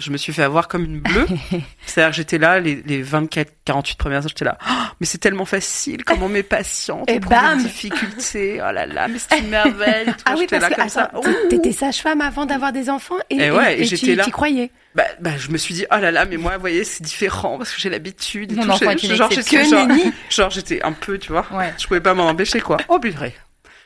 [0.00, 1.26] je me suis fait avoir comme une bleue.
[1.86, 5.18] C'est-à-dire que j'étais là, les, les 24, 48 premières heures, j'étais là, Oh, mais c'est
[5.18, 9.48] tellement facile, comment mes patientes Et bam des difficultés, oh là là, mais c'est une
[9.48, 10.06] merveille.
[10.06, 10.12] tout.
[10.26, 11.02] Ah oui, parce là que comme ça.
[11.04, 14.24] attends, t'étais sage-femme avant d'avoir des enfants et, Et ouais, et et j'étais là.
[14.30, 14.70] croyais.
[14.94, 17.56] Bah, bah, je me suis dit, oh là là, mais moi, vous voyez, c'est différent
[17.58, 18.52] parce que j'ai l'habitude.
[18.52, 18.70] et Mon tout.
[18.70, 19.30] enfant une genre,
[20.30, 21.72] genre, j'étais un peu, tu vois, Ouais.
[21.78, 22.78] je pouvais pas m'en empêcher, quoi.
[22.88, 23.34] Oh, purée.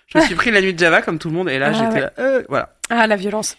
[0.07, 1.73] Je me suis pris la nuit de Java comme tout le monde et là, Ah
[1.73, 2.01] j'étais ouais.
[2.01, 2.75] là, euh, voilà.
[2.91, 3.57] Ah, la violence.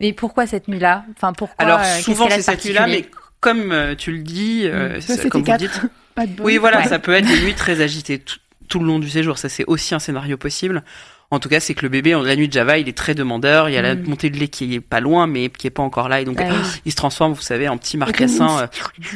[0.00, 3.04] Mais pourquoi cette nuit-là Enfin, pourquoi Alors, euh, souvent, c'est cette nuit-là, mais
[3.40, 5.00] comme euh, tu le dis, euh, Mm.
[5.00, 5.80] Ça, c'était comme vous dites,
[6.14, 6.42] Pas de.
[6.42, 6.88] Oui, voilà, Ouais.
[6.88, 9.38] ça peut être des nuits très agitées tout, tout le long du séjour.
[9.38, 10.82] Ça, c'est aussi un scénario possible.
[11.30, 13.68] En tout cas, c'est que le bébé, la nuit de Java, il est très demandeur.
[13.68, 14.04] Il y a la Mm.
[14.08, 16.22] montée de lait qui est pas loin, mais qui est pas encore là.
[16.22, 16.56] Et donc, Ah oui.
[16.86, 18.60] il se transforme, vous savez, en petit marcassin.
[18.62, 18.66] euh,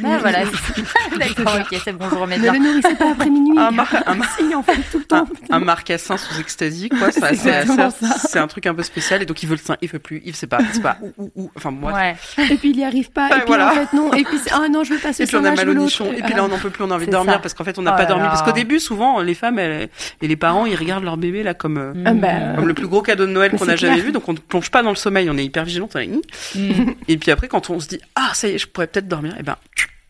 [0.05, 0.43] Ah, voilà.
[1.17, 2.53] D'accord, ok, c'est bon, je remets Ne bien.
[2.53, 3.57] le nourrissez pas après minuit.
[3.57, 5.31] un, mar- un, mar- Si, en fait, tout le un, temps.
[5.49, 7.09] un marcassin sous extasie, quoi.
[7.11, 9.23] C'est un truc un peu spécial.
[9.23, 11.13] Et donc, il veut le sein, il veut plus, il sait pas, c'est pas, ou,
[11.17, 11.51] ou, ou.
[11.55, 11.93] Enfin, moi.
[11.93, 12.15] Ouais.
[12.51, 13.27] Et puis il y arrive pas.
[13.29, 13.71] Et puis voilà.
[13.71, 14.13] en fait, non.
[14.13, 15.73] Et puis, c'est- ah non, je veux pas ce Et puis on a mal au
[15.73, 16.11] nichon.
[16.15, 17.79] Et puis là, on n'en peut plus, on a envie de dormir parce qu'en fait,
[17.79, 18.25] on n'a Oh pas là dormi.
[18.27, 19.89] Parce qu'au début, souvent, les femmes elles-
[20.21, 22.87] et les parents, ils regardent leur bébé là comme, euh, Ah bah, comme le plus
[22.87, 24.05] gros cadeau de Noël qu'on a jamais clair.
[24.05, 24.11] vu.
[24.11, 25.89] Donc on ne plonge pas dans le sommeil, on est hyper vigilant.
[25.93, 26.19] Mm.
[27.07, 29.35] Et puis après, quand on se dit ah ça y est, je pourrais peut-être dormir,
[29.39, 29.55] et ben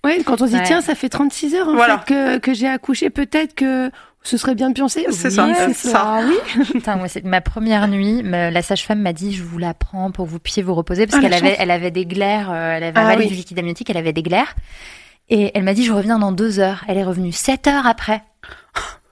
[0.05, 0.63] Ouais, quand on se dit, Ouais.
[0.65, 1.99] tiens, ça fait 36 heures en Voilà.
[1.99, 3.89] fait, que, que j'ai accouché, peut-être que
[4.21, 5.05] ce serait bien de pioncer.
[5.11, 6.19] C'est Oui, ça, c'est c'est ça.
[6.27, 6.65] Oui.
[6.73, 8.21] Putain, moi, c'est ma première nuit.
[8.21, 11.07] me- La sage-femme m'a dit, je vous la prends pour que vous puissiez vous reposer
[11.07, 11.57] parce Ah, qu'elle avait, chance.
[11.61, 13.27] elle avait des glaires, euh, elle avait Ah, oui.
[13.27, 14.53] du liquide amniotique, elle avait des glaires.
[15.29, 16.83] Et elle m'a dit, je reviens dans deux heures.
[16.89, 18.23] Elle est revenue sept heures après.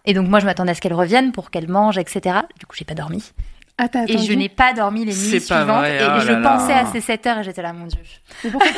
[0.06, 2.36] Et donc, moi, je m'attendais à ce qu'elle revienne pour qu'elle mange, etc.
[2.60, 3.32] Du coup, j'ai pas dormi.
[3.78, 5.68] Ah, Et je n'ai pas dormi les nuits suivantes.
[5.80, 6.50] vrai, et oh je là là.
[6.58, 8.00] pensais à ces 7 heures et j'étais là, mon Dieu.
[8.44, 8.70] Mais pourquoi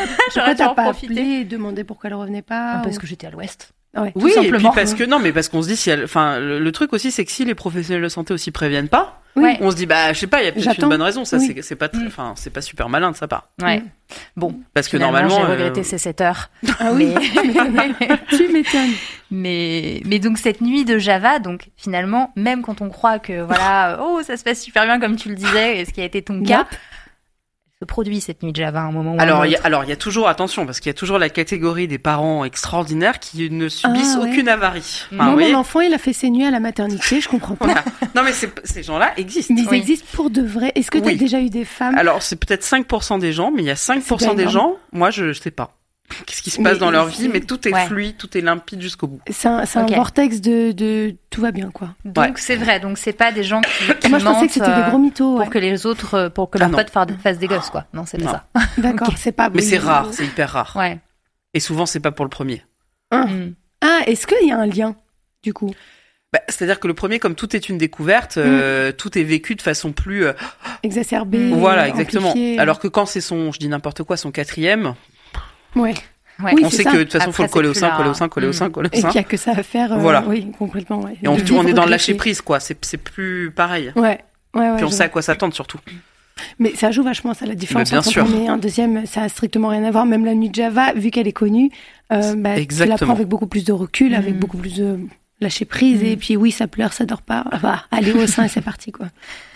[0.56, 1.14] t'as- pas profiter.
[1.14, 3.74] appelé et demandé pourquoi elle revenait pas Parce ou- que j'étais à l'ouest.
[3.96, 4.12] Ouais.
[4.12, 6.40] Tout oui, et puis parce que non, mais parce qu'on se dit si elle, enfin
[6.40, 9.56] le, le truc aussi, c'est que si les professionnels de santé aussi préviennent pas, Oui.
[9.62, 11.26] On se dit bah je sais pas, il y a peut-être une bonne raison.
[11.26, 11.56] Ça, Oui.
[11.62, 12.08] c'est pas, très- Mm.
[12.08, 13.50] enfin c'est pas super malin de sa part.
[13.62, 13.80] Ouais.
[13.80, 13.90] Mm.
[14.36, 14.60] Bon.
[14.74, 16.50] Parce que Finalement, normalement, j'ai euh, regretté ces 7 heures.
[16.80, 17.14] Ah oui.
[17.44, 18.92] Mais- tu m'étonnes.
[19.32, 24.00] Mais, mais donc cette nuit de Java, donc finalement, même quand on croit que voilà,
[24.02, 26.22] oh ça se passe super bien comme tu le disais, et ce qui a été
[26.22, 26.68] ton cas, Yep.
[26.72, 26.78] se
[27.86, 29.66] produit cette nuit de Java à un moment ou Alors, un il y a, autre.
[29.68, 32.46] alors il y a toujours attention parce qu'il y a toujours la catégorie des parents
[32.46, 34.32] extraordinaires qui ne subissent Ah, ouais.
[34.32, 34.80] aucune avarie.
[35.14, 37.30] Enfin, Moi, vous Moi, mon enfant, il a fait ses nuits à la maternité, je
[37.30, 37.66] comprends pas.
[37.66, 37.84] Voilà.
[38.16, 39.54] Non mais ces gens-là existent.
[39.54, 39.78] Mais ils Oui.
[39.78, 40.72] existent pour de vrai.
[40.76, 41.16] Est-ce que tu as Oui.
[41.18, 44.30] déjà eu des femmes Alors c'est peut-être 5% des gens, mais il y a 5%
[44.30, 44.54] C'est des énorme.
[44.54, 45.76] gens, moi je, je sais pas.
[46.26, 47.86] Qu'est-ce qui se Mais passe dans leur vie, mais tout est Ouais.
[47.88, 49.20] fluide, tout est limpide jusqu'au bout.
[49.32, 49.92] C'est un, c'est Ok.
[49.92, 51.90] un vortex de, de tout va bien quoi.
[52.06, 52.32] Donc Ouais.
[52.38, 54.84] c'est vrai, donc c'est pas des gens qui, qui Moi je pensais que c'était euh,
[54.84, 55.38] des gros mythos.
[55.38, 56.78] pour que les autres, euh, pour que Ah leurs non.
[56.78, 57.86] potes fa- fassent des gosses quoi.
[57.94, 58.32] Non, c'est pas Non.
[58.32, 58.68] ça.
[58.78, 59.50] D'accord, c'est pas.
[59.50, 60.74] Mais c'est rare, c'est hyper rare.
[60.76, 61.00] Ouais.
[61.54, 62.64] Et souvent c'est pas pour le premier.
[63.12, 63.52] Mm.
[63.82, 64.96] Ah, est-ce qu'il y a un lien
[65.44, 65.72] du coup?
[66.32, 68.94] Bah, C'est-à-dire que le premier, comme tout est une découverte, euh, Mm.
[68.94, 70.26] tout est vécu de façon plus...
[70.26, 70.34] euh,
[70.82, 71.50] Exacerbé.
[71.52, 72.34] voilà, exactement.
[72.58, 74.96] Alors que quand c'est son, je dis n'importe quoi, son quatrième,
[75.76, 75.94] Ouais.
[76.44, 76.52] Ouais.
[76.56, 76.92] Oui, on sait ça.
[76.92, 78.50] que de toute façon, Après, faut le coller au sein, coller au sein, coller au
[78.50, 78.54] Mm.
[78.54, 79.08] sein, coller au Et sein.
[79.10, 79.94] qu'il y a que ça à faire.
[79.94, 80.24] euh, Voilà.
[80.28, 81.00] Oui, complètement.
[81.02, 81.16] Ouais.
[81.22, 82.60] Et on, on est dans le lâcher prise, quoi.
[82.60, 83.92] C'est c'est plus pareil.
[83.96, 84.20] Ouais.
[84.56, 84.76] Ouais, ouais.
[84.78, 85.80] Puis on sait à quoi s'attendre surtout.
[86.58, 88.26] Mais ça joue vachement, ça, la différence bien entre sûr.
[88.26, 89.06] premier et un deuxième.
[89.06, 90.06] Ça a strictement rien à voir.
[90.08, 91.70] Même la nuit de Java, vu qu'elle est connue,
[92.12, 94.40] euh, bah, tu la prends avec beaucoup plus de recul, avec Mhm.
[94.40, 95.00] beaucoup plus de
[95.44, 96.02] lâcher prise.
[96.04, 97.46] Et puis oui, ça pleure, ça dort pas.
[97.52, 99.08] Ah bah, allez au sein et c'est parti, quoi.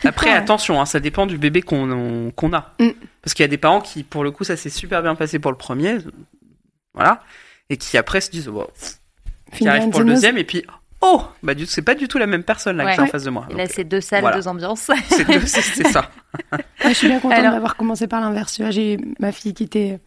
[0.04, 0.36] Après, Ouais.
[0.36, 2.74] attention, hein, ça dépend du bébé qu'on on- qu'on a.
[2.80, 2.90] Mm.
[3.24, 5.40] Parce qu'il y a des parents qui, pour le coup, ça s'est super bien passé
[5.40, 5.98] pour le premier,
[6.94, 7.22] voilà,
[7.70, 8.68] et qui après se disent, bon,
[9.54, 10.64] qui arrivent pour le deuxième, et puis,
[11.02, 12.96] oh, bah du c'est pas du tout la même personne là que Ouais.
[12.96, 13.48] j'ai en face de moi.
[13.50, 14.38] Et là, c'est deux salles, voilà.
[14.38, 14.90] deux ambiances.
[15.10, 16.10] c'est ça.
[16.52, 18.62] Ouais, je suis bien contente Alors- d'avoir commencé par l'inverse.
[18.70, 20.00] J'ai ma fille qui était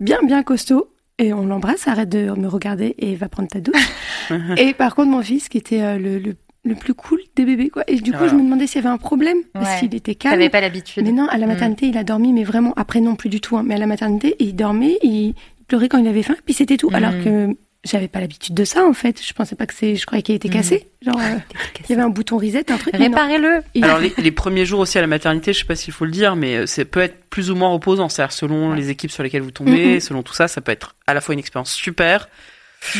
[0.00, 0.92] bien, bien costaud.
[1.18, 3.88] Et on l'embrasse, arrête de me regarder et va prendre ta douche.
[4.56, 7.70] et par contre, mon fils qui était euh, le, le, le plus cool des bébés,
[7.70, 7.82] quoi.
[7.88, 9.38] Et du coup, je me demandais s'il y avait un problème.
[9.52, 9.80] Parce Ouais.
[9.88, 10.34] qu'il était calme.
[10.34, 11.04] T'avais pas l'habitude.
[11.04, 11.48] Mais non, à la Mm.
[11.48, 13.56] maternité, il a dormi, mais vraiment, après non plus du tout.
[13.56, 13.64] hein.
[13.66, 15.34] Mais à la maternité, il dormait, il
[15.66, 16.90] pleurait quand il avait faim, puis c'était tout.
[16.90, 16.94] Mm.
[16.94, 19.20] Alors que j'avais pas l'habitude de ça, en fait.
[19.24, 19.96] Je pensais pas que c'est.
[19.96, 20.52] Je croyais qu'il était Mm.
[20.52, 20.88] cassé.
[21.00, 21.36] Genre, euh,
[21.84, 22.94] il y avait un bouton reset, un truc.
[22.96, 23.62] Réparez-le.
[23.82, 26.10] Alors les, les premiers jours aussi à la maternité, je sais pas s'il faut le
[26.10, 28.08] dire, mais euh, c'est peut être plus ou moins reposant.
[28.08, 28.76] C'est-à-dire selon Ouais.
[28.76, 30.00] les équipes sur lesquelles vous tombez, Mhm.
[30.00, 32.28] selon tout ça, ça peut être à la fois une expérience super
[32.94, 32.98] Mm.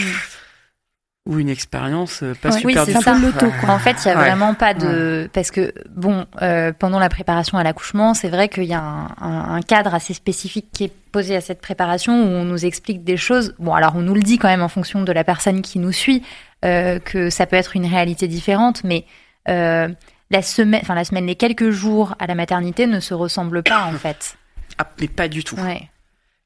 [1.28, 2.62] Ou une expérience euh, pas Ouais.
[2.64, 3.68] Oui, super c'est un l'auto, quoi.
[3.70, 4.24] En fait, il y a Ouais.
[4.24, 8.64] vraiment pas de parce que bon, euh, pendant la préparation à l'accouchement, c'est vrai qu'il
[8.64, 12.26] y a un, un- un cadre assez spécifique qui est posé à cette préparation où
[12.26, 13.54] on nous explique des choses.
[13.60, 15.92] Bon, alors on nous le dit quand même en fonction de la personne qui nous
[15.92, 16.22] suit
[16.64, 19.04] euh, que ça peut être une réalité différente, mais
[19.48, 19.88] euh,
[20.30, 23.84] la semaine, enfin la semaine, les quelques jours à la maternité ne se ressemblent pas
[23.84, 24.36] en fait.
[24.78, 25.56] Ah, mais pas du tout.
[25.56, 25.88] Ouais.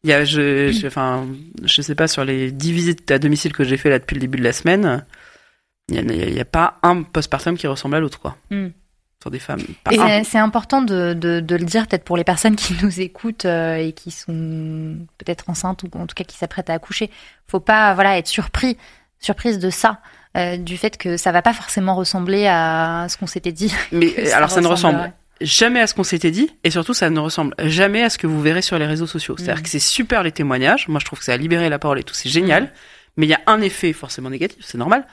[0.04, 1.26] Il y a, je, je, enfin,
[1.62, 4.20] je sais pas, sur les 10 visites à domicile que j'ai fait là depuis le
[4.20, 5.04] début de la semaine,
[5.88, 8.36] il y a, pas un postpartum qui ressemble à l'autre, quoi.
[8.50, 8.68] Mm.
[9.20, 9.62] sur des femmes.
[10.24, 13.76] C'est- important de, de, de le dire peut-être pour les personnes qui nous écoutent euh,
[13.76, 17.08] et qui sont peut-être enceintes ou en tout cas qui s'apprêtent à accoucher.
[17.46, 18.76] Faut pas voilà être surpris,
[19.20, 20.00] surprise de ça,
[20.36, 23.72] euh, du fait que ça va pas forcément ressembler à ce qu'on s'était dit.
[23.92, 25.12] Mais alors ça ne ressemble.
[25.44, 28.26] Jamais à ce qu'on s'était dit et surtout ça ne ressemble jamais à ce que
[28.26, 29.34] vous verrez sur les réseaux sociaux.
[29.36, 29.62] C'est-à-dire Mhm.
[29.62, 30.88] que c'est super les témoignages.
[30.88, 32.72] Moi je trouve que ça a libéré la parole et tout, c'est génial.
[33.18, 35.06] Mais il y a un effet forcément négatif, c'est normal,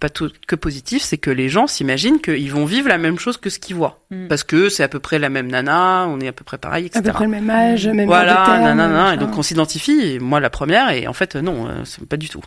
[0.00, 3.36] pas tout que positif, c'est que les gens s'imaginent qu'ils vont vivre la même chose
[3.36, 4.00] que ce qu'ils voient.
[4.10, 4.28] Mhm.
[4.28, 6.86] Parce que c'est à peu près la même nana, on est à peu près pareil,
[6.86, 7.00] etc.
[7.00, 10.48] À peu près le même âge, même Voilà, nanana, et donc on s'identifie, moi la
[10.48, 12.40] première, et en fait non, euh, c'est pas du tout.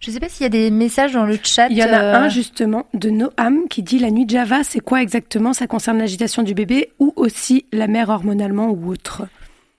[0.00, 1.68] Je sais pas s'il y a des messages dans le chat.
[1.68, 4.64] Il y en a euh, un justement de Noam qui dit la nuit de Java,
[4.64, 5.52] c'est quoi exactement?
[5.52, 9.22] Ça concerne l'agitation du bébé ou aussi la mère hormonalement ou autre?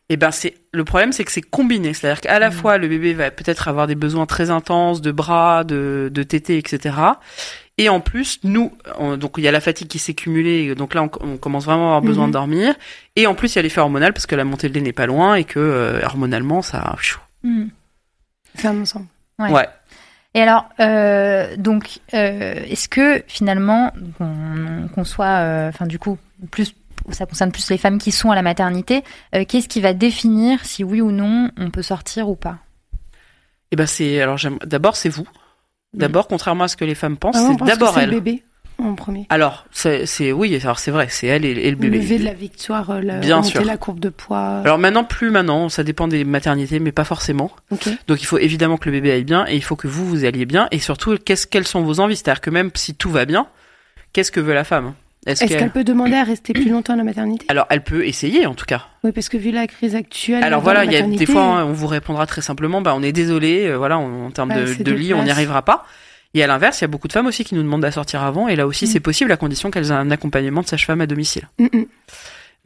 [0.09, 2.53] Et ben c'est le problème, c'est que c'est combiné, c'est-à-dire qu'à la Mm.
[2.53, 6.57] fois le bébé va peut-être avoir des besoins très intenses de bras, de, de tétés,
[6.57, 6.95] etc.
[7.79, 10.93] Et en plus, nous, on- donc il y a la fatigue qui s'est cumulée, donc
[10.93, 12.75] là on, on commence vraiment à avoir besoin de dormir.
[13.15, 14.91] Et en plus il y a l'effet hormonal parce que la montée de lait n'est
[14.93, 16.93] pas loin et que euh, hormonalement ça.
[16.97, 17.19] pfiou.
[17.43, 17.67] hmm.
[18.55, 19.07] Ça me semble.
[19.39, 19.49] Ouais.
[19.51, 19.67] Ouais.
[20.35, 23.91] Et alors, euh, donc, euh, est-ce que finalement,
[24.95, 26.17] qu'on soit, euh, enfin, du coup,
[26.49, 26.73] plus,
[27.09, 29.03] ça concerne plus les femmes qui sont à la maternité,
[29.35, 32.57] euh, qu'est-ce qui va définir si oui ou non on peut sortir ou pas?
[33.71, 35.27] Et ben c'est alors j'aime d'abord c'est vous.
[35.93, 38.09] D'abord, contrairement à ce que les femmes pensent, Ah, c'est d'abord elle.
[38.09, 38.43] le bébé
[38.77, 39.25] en premier.
[39.29, 41.97] Alors c'est oui, alors c'est vrai, c'est elle et, et le Le bébé.
[41.99, 43.65] lever de la victoire, euh, la, Bien remonter sûr.
[43.65, 44.59] la courbe de poids.
[44.63, 47.51] Alors maintenant, plus maintenant, ça dépend des maternités, mais pas forcément.
[48.07, 50.25] Donc il faut évidemment que le bébé aille bien et il faut que vous vous
[50.25, 52.15] alliez bien et surtout qu'est-ce quelles sont vos envies?
[52.15, 53.47] C'est-à-dire que même si tout va bien
[54.13, 54.93] qu'est-ce que veut la femme?
[55.25, 57.45] Est-ce qu'elle peut demander à rester plus longtemps à la maternité?
[57.47, 60.43] Alors elle peut essayer en tout cas Oui, parce que vu la crise actuelle.
[60.43, 63.13] alors voilà y a des fois hein, on vous répondra très simplement bah on est
[63.13, 65.61] désolé euh, voilà en, en termes Ouais, de, c'est de de lit on n'y arrivera
[65.61, 65.85] pas
[66.33, 68.23] et à l'inverse il y a beaucoup de femmes aussi qui nous demandent à sortir
[68.23, 68.87] avant et là aussi Mm.
[68.87, 71.85] c'est possible à condition qu'elles aient un accompagnement de sage-femme à domicile Mm, mm.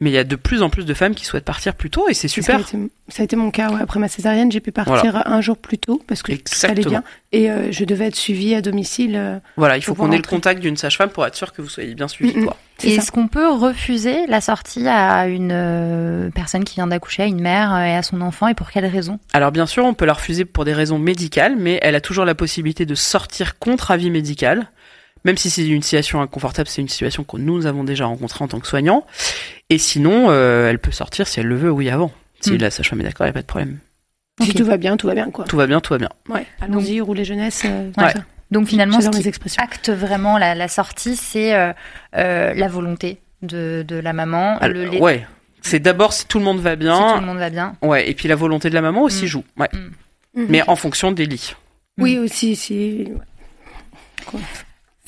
[0.00, 2.08] Mais il y a de plus en plus de femmes qui souhaitent partir plus tôt
[2.08, 3.70] et c'est Ça super a, été, ça a été mon cas.
[3.72, 3.80] ouais.
[3.80, 6.90] Après ma césarienne, j'ai pu partir un jour plus tôt parce que ça allait Exactement.
[6.90, 7.04] bien.
[7.32, 9.16] Et euh, je devais être suivie à domicile.
[9.16, 11.68] euh, voilà il faut qu'on ait le contact d'une sage-femme pour être sûr que vous
[11.68, 13.02] soyez bien suivi Mm, quoi c'est Et ça.
[13.02, 17.40] est-ce qu'on peut refuser la sortie à une euh, personne qui vient d'accoucher, à une
[17.40, 19.18] mère et à son enfant, et pour quelle raison?
[19.32, 22.24] Alors bien sûr, on peut la refuser pour des raisons médicales, mais elle a toujours
[22.24, 24.70] la possibilité de sortir contre avis médical.
[25.24, 28.48] Même si c'est une situation inconfortable, c'est une situation que nous avons déjà rencontrée en
[28.48, 29.04] tant que soignants.
[29.70, 32.10] Et sinon, euh, elle peut sortir si elle le veut, oui, avant.
[32.40, 32.56] Si Mm.
[32.58, 33.78] la sage-femme est d'accord, il n'y a pas de problème.
[34.40, 35.44] Si tout va bien, tout va bien quoi.
[35.46, 36.10] Tout va bien, tout va bien.
[36.28, 36.46] Ouais.
[36.60, 37.62] Allons-y, rouler jeunesse.
[37.64, 38.14] euh, Ouais.
[38.52, 39.28] Donc finalement, ce qui
[39.58, 41.72] acte vraiment la, la sortie, c'est euh,
[42.16, 45.26] euh, la volonté de, de la maman, le Alors, ouais.
[45.60, 47.14] C'est d'abord si tout le monde va si bien.
[47.14, 47.74] tout le monde va bien.
[47.82, 48.08] Ouais.
[48.08, 49.28] Et puis la volonté de la maman aussi Mm.
[49.28, 49.44] joue.
[49.58, 49.68] Ouais.
[49.72, 50.46] Mhm.
[50.48, 51.54] Mais en fonction des lits.
[51.98, 53.08] Oui, aussi, si.
[54.32, 54.40] ouais.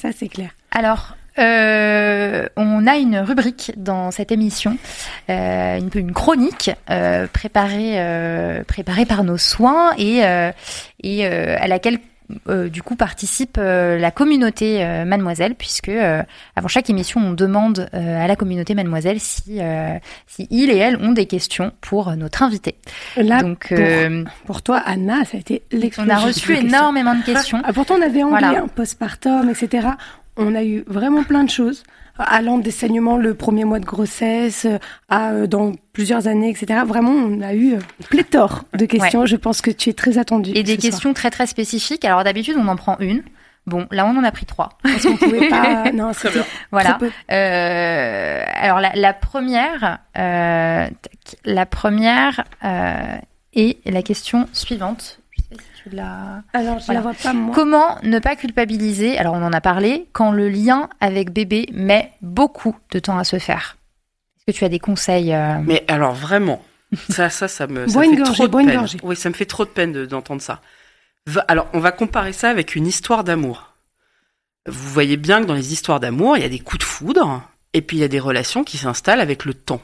[0.01, 0.51] Ça, c'est clair.
[0.71, 4.79] Alors, euh, on a une rubrique dans cette émission,
[5.29, 10.53] euh, une, chronique euh, préparée, euh, préparée par nos soins et, euh,
[11.03, 11.99] et euh, à laquelle
[12.49, 17.89] euh, du coup participe euh, la communauté euh, Mademoiselle, puisque avant chaque émission, on demande
[17.93, 19.61] à la communauté Mademoiselle si,
[20.27, 22.77] si ils et elles ont des questions pour notre invité.
[23.17, 26.15] Là, Donc, pour, pour toi, Anna, ça a été on l'explosion.
[26.15, 27.61] a reçu de énormément de questions.
[27.65, 28.63] Ah, pourtant, on avait anglais, Voilà.
[28.63, 29.89] un postpartum, etc.
[30.37, 31.83] On a eu vraiment plein de choses,
[32.23, 34.79] allant des saignements le premier mois de grossesse, euh,
[35.09, 36.81] à euh, dans plusieurs années, etc.
[36.87, 37.79] Vraiment, on a eu euh,
[38.09, 39.27] pléthore de questions.
[39.27, 40.53] Je pense que tu es très attendue.
[40.55, 40.83] Et des soir.
[40.83, 42.05] questions très très spécifiques.
[42.05, 43.23] Alors d'habitude, on en prend une.
[43.67, 44.71] Bon, là, on en a pris trois.
[44.83, 45.93] Parce qu'on pouvait pas.
[45.95, 46.41] Non, c'était.
[46.73, 46.95] Voilà.
[46.95, 47.11] peu.
[47.31, 50.89] Euh, alors la, la première, euh,
[51.45, 53.17] la première euh,
[53.55, 55.21] est la question suivante.
[55.31, 56.43] Je sais pas si tu l'as.
[56.53, 57.01] Alors, je Voilà.
[57.01, 57.55] la vois pas, moi.
[57.55, 62.13] Comment ne pas culpabiliser Alors on en a parlé quand le lien avec bébé met
[62.23, 63.77] beaucoup de temps à se faire?
[64.37, 66.63] Est-ce que tu as des conseils euh, Mais alors vraiment,
[67.11, 68.73] ça, ça, ça me, ça fait gorgée, trop de peine.
[68.79, 68.99] gorgée.
[69.03, 70.61] Oui, ça me fait trop de peine de- d'entendre ça.
[71.27, 73.75] Va- Alors, on va comparer ça avec une histoire d'amour.
[74.67, 77.43] Vous voyez bien que dans les histoires d'amour, il y a des coups de foudre,
[77.73, 79.81] et puis il y a des relations qui s'installent avec le temps.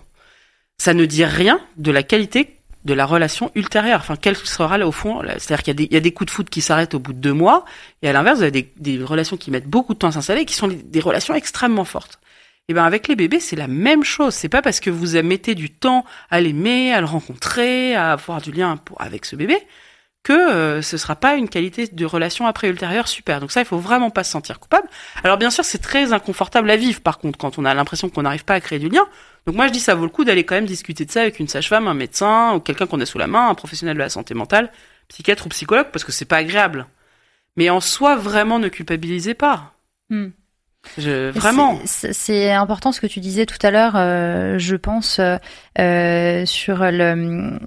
[0.79, 2.56] Ça ne dit rien de la qualité
[2.87, 4.01] de la relation ultérieure.
[4.01, 6.61] Enfin, quelle sera là au fond C'est-à-dire qu'il y, a des- coups de foudre qui
[6.61, 7.64] s'arrêtent au bout de deux mois,
[8.01, 10.55] et à l'inverse, vous avez des, relations qui mettent beaucoup de temps à s'installer, qui
[10.55, 12.20] sont des- relations extrêmement fortes.
[12.68, 14.35] Et ben avec les bébés, c'est la même chose.
[14.35, 18.40] C'est pas parce que vous mettez du temps à l'aimer, à le rencontrer, à avoir
[18.40, 19.57] du lien avec ce bébé,
[20.27, 23.39] que euh, ce sera pas une qualité de relation après ultérieure super.
[23.39, 24.89] Donc ça, il faut vraiment pas se sentir coupable.
[25.23, 27.01] Alors bien sûr, c'est très inconfortable à vivre.
[27.01, 29.07] Par contre, quand on a l'impression qu'on n'arrive pas à créer du lien.
[29.47, 31.39] Donc moi, je dis ça vaut le coup d'aller quand même discuter de ça avec
[31.39, 34.09] une sage-femme, un médecin ou quelqu'un qu'on a sous la main, un professionnel de la
[34.09, 34.73] santé mentale,
[35.07, 36.89] psychiatre ou psychologue, parce que c'est pas agréable.
[37.57, 39.75] Mais en soi, vraiment, ne culpabilisez pas.
[40.11, 40.31] hmm.
[40.99, 41.79] Je, vraiment.
[41.85, 45.20] C'est important ce que tu disais tout à l'heure, euh, je pense,
[45.79, 47.59] euh, sur le,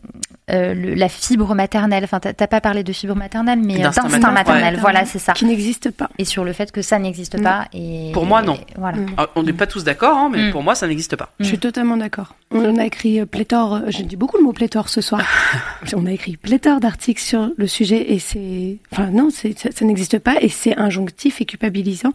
[0.52, 2.04] euh, le- la fibre maternelle.
[2.04, 4.34] Enfin, t'as pas parlé de fibre maternelle, mais D'instinct maternel.
[4.34, 4.76] maternel.
[4.76, 4.80] Ouais.
[4.82, 5.34] Voilà, c'est ça.
[5.34, 6.10] Qui n'existe pas.
[6.18, 7.44] Et sur le fait que ça n'existe Mm.
[7.44, 7.66] pas.
[7.74, 8.56] Et Pour moi, non.
[8.56, 8.98] et voilà.
[8.98, 9.06] Mm.
[9.18, 10.52] Ah, On n'est pas tous d'accord, hein, mais Mm.
[10.52, 11.30] pour moi, ça n'existe pas.
[11.40, 12.36] Je suis totalement d'accord.
[12.52, 15.22] On a écrit pléthore, j'ai dit beaucoup le mot pléthore ce soir.
[15.96, 20.36] On a écrit pléthore d'articles sur le sujet et c'est, enfin non, ça n'existe pas
[20.42, 22.12] et c'est injonctif et culpabilisant.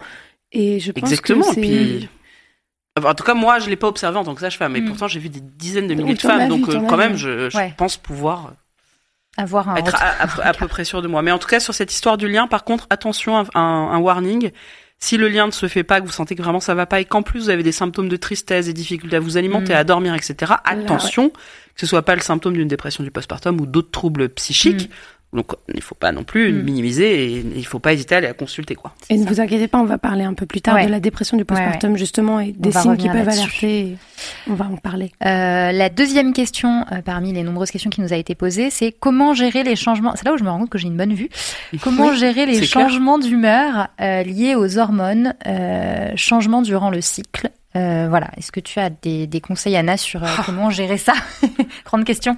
[0.54, 1.46] Et je pense Exactement.
[1.46, 1.60] que c'est...
[1.60, 2.08] Puis...
[3.04, 4.86] En tout cas, moi, je l'ai pas observé en tant que sage-femme, mais Mm.
[4.88, 7.50] pourtant, j'ai vu des dizaines de milliers de femmes, donc vu, euh, quand même, je,
[7.50, 7.74] je Ouais.
[7.76, 8.52] pense pouvoir
[9.36, 11.20] Avoir un être à, à- à peu près sûr de moi.
[11.22, 14.52] Mais en tout cas, sur cette histoire du lien, par contre, attention, un, un- warning.
[15.00, 17.00] Si le lien ne se fait pas, que vous sentez que vraiment ça va pas,
[17.00, 19.76] et qu'en plus vous avez des symptômes de tristesse, des difficultés à vous alimenter, Mm.
[19.76, 23.66] à dormir, etc., attention, que ce soit pas le symptôme d'une dépression du postpartum ou
[23.66, 24.88] d'autres troubles psychiques.
[25.35, 26.62] Donc, il faut pas non plus Mm.
[26.62, 28.94] minimiser et il faut pas hésiter à aller la consulter, quoi.
[29.11, 30.87] Et ne vous inquiétez pas, on va parler un peu plus tard Ouais.
[30.87, 33.97] de la dépression du postpartum justement et des signes qui peuvent alerter.
[34.49, 35.11] On va en parler.
[35.27, 38.92] Euh, la deuxième question, euh, parmi les nombreuses questions qui nous a été posée, c'est
[38.92, 40.14] comment gérer les changements.
[40.16, 41.29] C'est là où je me rends compte que j'ai une bonne vue.
[41.83, 47.51] Comment Oui, gérer les changements d'humeur euh, liés aux hormones, euh, changements durant le cycle?
[47.77, 48.31] Euh, voilà.
[48.37, 50.42] Est-ce que tu as des, des conseils, Anna, sur euh, Ah.
[50.47, 51.14] comment gérer ça?
[51.85, 52.37] Grande question.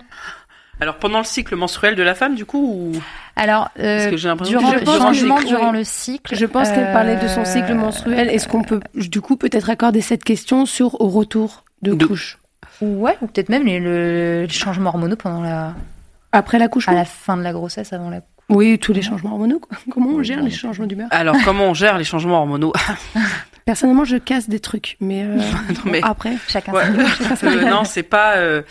[0.81, 2.59] Alors, pendant le cycle menstruel de la femme, du coup,
[2.93, 2.93] ou...
[3.35, 4.73] Alors, Parce euh, que j'ai l'impression durant
[5.12, 6.35] je le pense que durant le cycle.
[6.37, 8.29] Je pense qu'elle parlait de son cycle euh, menstruel.
[8.29, 12.39] Est-ce qu'on peut du coup peut-être accorder cette question sur au retour de, De- couche
[12.83, 15.73] Ouais, ou peut-être même les, le, les changements hormonaux pendant la,
[16.33, 18.21] après à l'accouchement la fin de la grossesse, avant la.
[18.51, 19.59] Oui, tous les changements hormonaux.
[19.59, 19.79] quoi.
[19.91, 22.73] Comment on gère les changements d'humeur Alors, comment on gère les changements hormonaux?
[23.66, 25.37] Personnellement, je casse des trucs, mais, euh,
[25.85, 26.72] bon, mais- après, Chacun.
[26.72, 26.85] Ouais.
[27.35, 28.37] sa- Euh, non, c'est pas.
[28.37, 28.62] euh,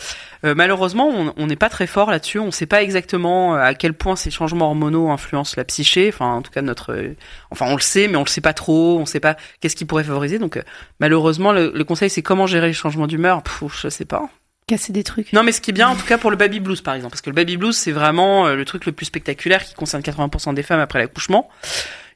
[0.45, 2.39] euh, malheureusement, on n'est pas très fort là-dessus.
[2.39, 6.09] On ne sait pas exactement euh, à quel point ces changements hormonaux influencent la psyché.
[6.13, 6.93] Enfin, en tout cas, notre.
[6.93, 7.13] euh,
[7.51, 8.97] enfin, on le sait, mais on le sait pas trop.
[8.97, 10.39] On sait pas qu'est-ce qui pourrait favoriser.
[10.39, 10.61] Donc, euh,
[11.01, 13.43] malheureusement, le, le conseil, c'est comment gérer les changements d'humeur.
[13.81, 14.29] Je sais pas.
[14.67, 15.33] casser des trucs.
[15.33, 17.11] Non, mais ce qui est bien, en tout cas, pour le baby blues, par exemple,
[17.11, 20.53] parce que le baby blues, c'est vraiment le truc le plus spectaculaire qui concerne 80%
[20.53, 21.49] des femmes après l'accouchement.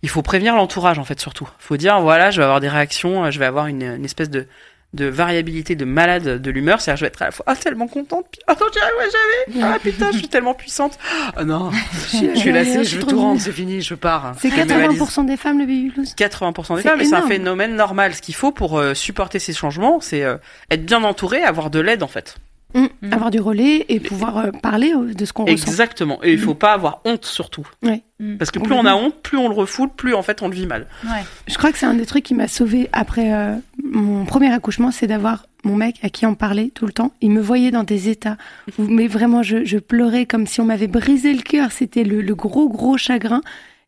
[0.02, 1.48] Il faut prévenir l'entourage, en fait, surtout.
[1.60, 4.06] Il faut dire, voilà, je vais avoir des réactions, euh, je vais avoir une, une
[4.06, 4.48] espèce de,
[4.94, 6.82] de variabilité de malade de l'humeur.
[6.82, 9.06] C'est-à-dire, je vais être à la fois, ah, tellement contente, puis, ah non, j'y arriverai
[9.06, 9.64] jamais.
[9.64, 10.98] Ah, putain, je suis tellement puissante.
[11.36, 11.72] Ah non,
[12.12, 14.34] je suis lassée, je veux tout rendre, c'est fini, je pars.
[14.40, 15.02] C'est Je mets ma valise.
[15.02, 16.16] 80% des femmes le blues?
[16.16, 18.14] 80% des femmes, et c'est un phénomène normal.
[18.16, 20.38] Ce qu'il faut pour euh, supporter ces changements, c'est euh,
[20.72, 22.38] être bien entouré, avoir de l'aide, en fait.
[22.76, 22.86] Mm.
[23.02, 23.14] Mm.
[23.14, 25.68] Avoir du relais et pouvoir euh, parler euh, de ce qu'on ressent.
[25.68, 26.20] Exactement.
[26.24, 27.68] Et il faut pas avoir honte surtout.
[27.82, 28.04] Ouais.
[28.20, 28.38] Mm.
[28.38, 30.54] Parce que plus on a honte, plus on le refoule, plus en fait on le
[30.56, 30.86] vit mal.
[31.04, 31.24] Ouais.
[31.48, 34.92] Je crois que c'est un des trucs qui m'a sauvée après euh, mon premier accouchement,
[34.92, 37.12] c'est d'avoir mon mec à qui en parler tout le temps.
[37.22, 38.38] Il me voyait dans des états
[38.78, 41.72] où, mais vraiment, je, je pleurais comme si on m'avait brisé le cœur.
[41.72, 43.42] C'était le, le gros, gros chagrin.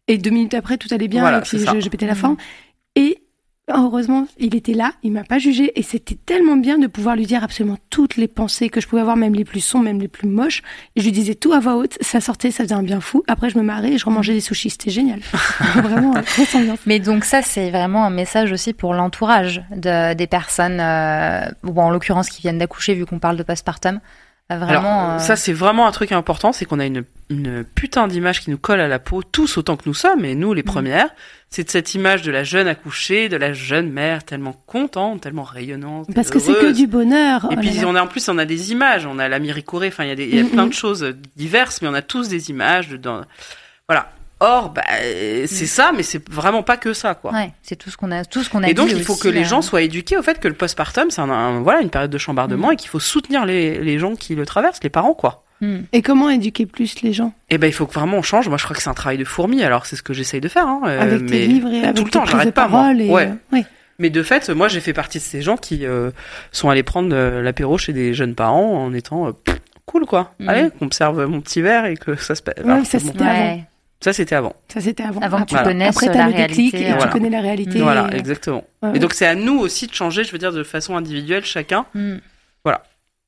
[0.07, 2.35] Et deux minutes après, tout allait bien Voilà, et puis je, je pétais la forme.
[2.95, 3.19] Et
[3.69, 7.25] heureusement, il était là, il m'a pas jugé et c'était tellement bien de pouvoir lui
[7.25, 10.07] dire absolument toutes les pensées que je pouvais avoir, même les plus sombres, même les
[10.07, 10.61] plus moches.
[10.95, 13.23] Et je lui disais tout à voix haute, ça sortait, ça faisait un bien fou.
[13.27, 14.71] Après, je me marrais et je remangeais des sushis.
[14.71, 15.21] C'était génial.
[15.75, 16.21] Vraiment, euh,
[16.55, 16.79] ambiance.
[16.85, 21.83] Mais donc ça, c'est vraiment un message aussi pour l'entourage de, des personnes, euh, bon,
[21.83, 23.99] en l'occurrence qui viennent d'accoucher, vu qu'on parle de postpartum.
[24.51, 24.79] Euh, Vraiment.
[25.05, 28.41] Alors euh, ça c'est vraiment un truc important, c'est qu'on a une, une putain d'image
[28.41, 31.09] qui nous colle à la peau, tous autant que nous sommes, et nous les premières.
[31.49, 35.43] C'est de cette image de la jeune accouchée, de la jeune mère tellement contente, tellement
[35.43, 36.07] rayonnante.
[36.15, 37.45] Parce que c'est que du bonheur.
[37.51, 39.39] Et Oh puis là on a en plus on a des images, on a la
[39.61, 40.69] Corée, enfin il y a, des, y a Mm, plein mm.
[40.69, 43.21] de choses diverses, mais on a tous des images dans-
[43.87, 44.11] voilà.
[44.43, 47.31] Or bah euh, c'est ça, mais c'est vraiment pas que ça quoi.
[47.31, 49.13] Ouais, c'est tout ce qu'on a, tout ce qu'on a Et donc dit il faut
[49.13, 51.61] aussi, que les euh, gens soient éduqués au fait que le postpartum c'est un, un-
[51.61, 52.73] voilà une période de chambardement Mm.
[52.73, 55.43] et qu'il faut soutenir les, les gens qui le traversent, les parents quoi.
[55.61, 55.81] hmm.
[55.93, 57.33] Et comment éduquer plus les gens?
[57.51, 58.49] Et ben il faut que vraiment on change.
[58.49, 59.63] Moi je crois que c'est un travail de fourmi.
[59.63, 60.65] Alors c'est ce que j'essaye de faire.
[60.67, 62.93] Hein, euh, Avec mais tes livres et avec tout le temps, j'arrête pas moi.
[62.93, 63.31] et, Ouais.
[63.53, 63.65] ouais.
[63.99, 66.09] Mais de fait, moi j'ai fait partie de ces gens qui euh,
[66.51, 70.33] sont allés prendre euh, l'apéro chez des jeunes parents en étant euh, pff, cool quoi.
[70.47, 72.55] Allez, qu'on me serve mon petit verre et que ça se passe.
[72.65, 73.31] Ouais, ça, c'était avant.
[73.31, 73.63] Ouais.
[74.03, 74.55] Ça c'était avant.
[74.67, 75.21] Ça c'était avant.
[75.21, 77.05] Avant que tu Après- connaisses Après, la t'as le déclic réalité, et voilà.
[77.05, 77.81] tu connais la réalité.
[77.81, 78.63] Voilà, et- exactement.
[78.81, 81.45] Ouais, Et donc c'est à nous aussi de changer, je veux dire, de façon individuelle
[81.45, 81.85] chacun.
[81.93, 82.17] Hmm.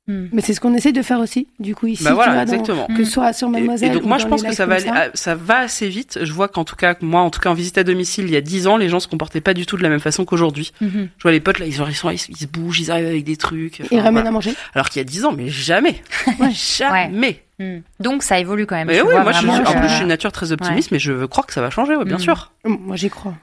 [0.05, 0.25] Hmm.
[0.33, 2.03] Mais c'est ce qu'on essaie de faire aussi, du coup, ici.
[2.03, 2.87] bah tu voilà, vois, dans- exactement.
[2.87, 3.89] Que ce soit sur Mademoiselle.
[3.91, 6.19] et donc ou moi dans je pense que ça va aller, ça va assez vite.
[6.23, 8.35] Je vois qu'en tout cas moi en tout cas en visite à domicile il y
[8.35, 10.73] a 10 ans les gens se comportaient pas du tout de la même façon qu'aujourd'hui.
[10.81, 11.07] Mhm.
[11.17, 13.23] Je vois les potes là ils, ont- ils, sont, ils, se bougent, ils arrivent avec
[13.23, 13.79] des trucs.
[13.91, 14.27] Ils ramènent voilà.
[14.27, 14.53] à manger.
[14.75, 16.01] Alors qu'il y a 10 ans mais jamais,
[16.51, 17.41] jamais.
[17.59, 17.77] Hmm.
[18.01, 18.87] Donc ça évolue quand même.
[18.87, 20.99] Mais oui, moi je suis, vraiment en plus je suis une nature très optimiste mais
[20.99, 22.19] je crois que ça va changer, ouais, bien Mm.
[22.19, 22.51] sûr.
[22.65, 23.35] Moi, j'y crois.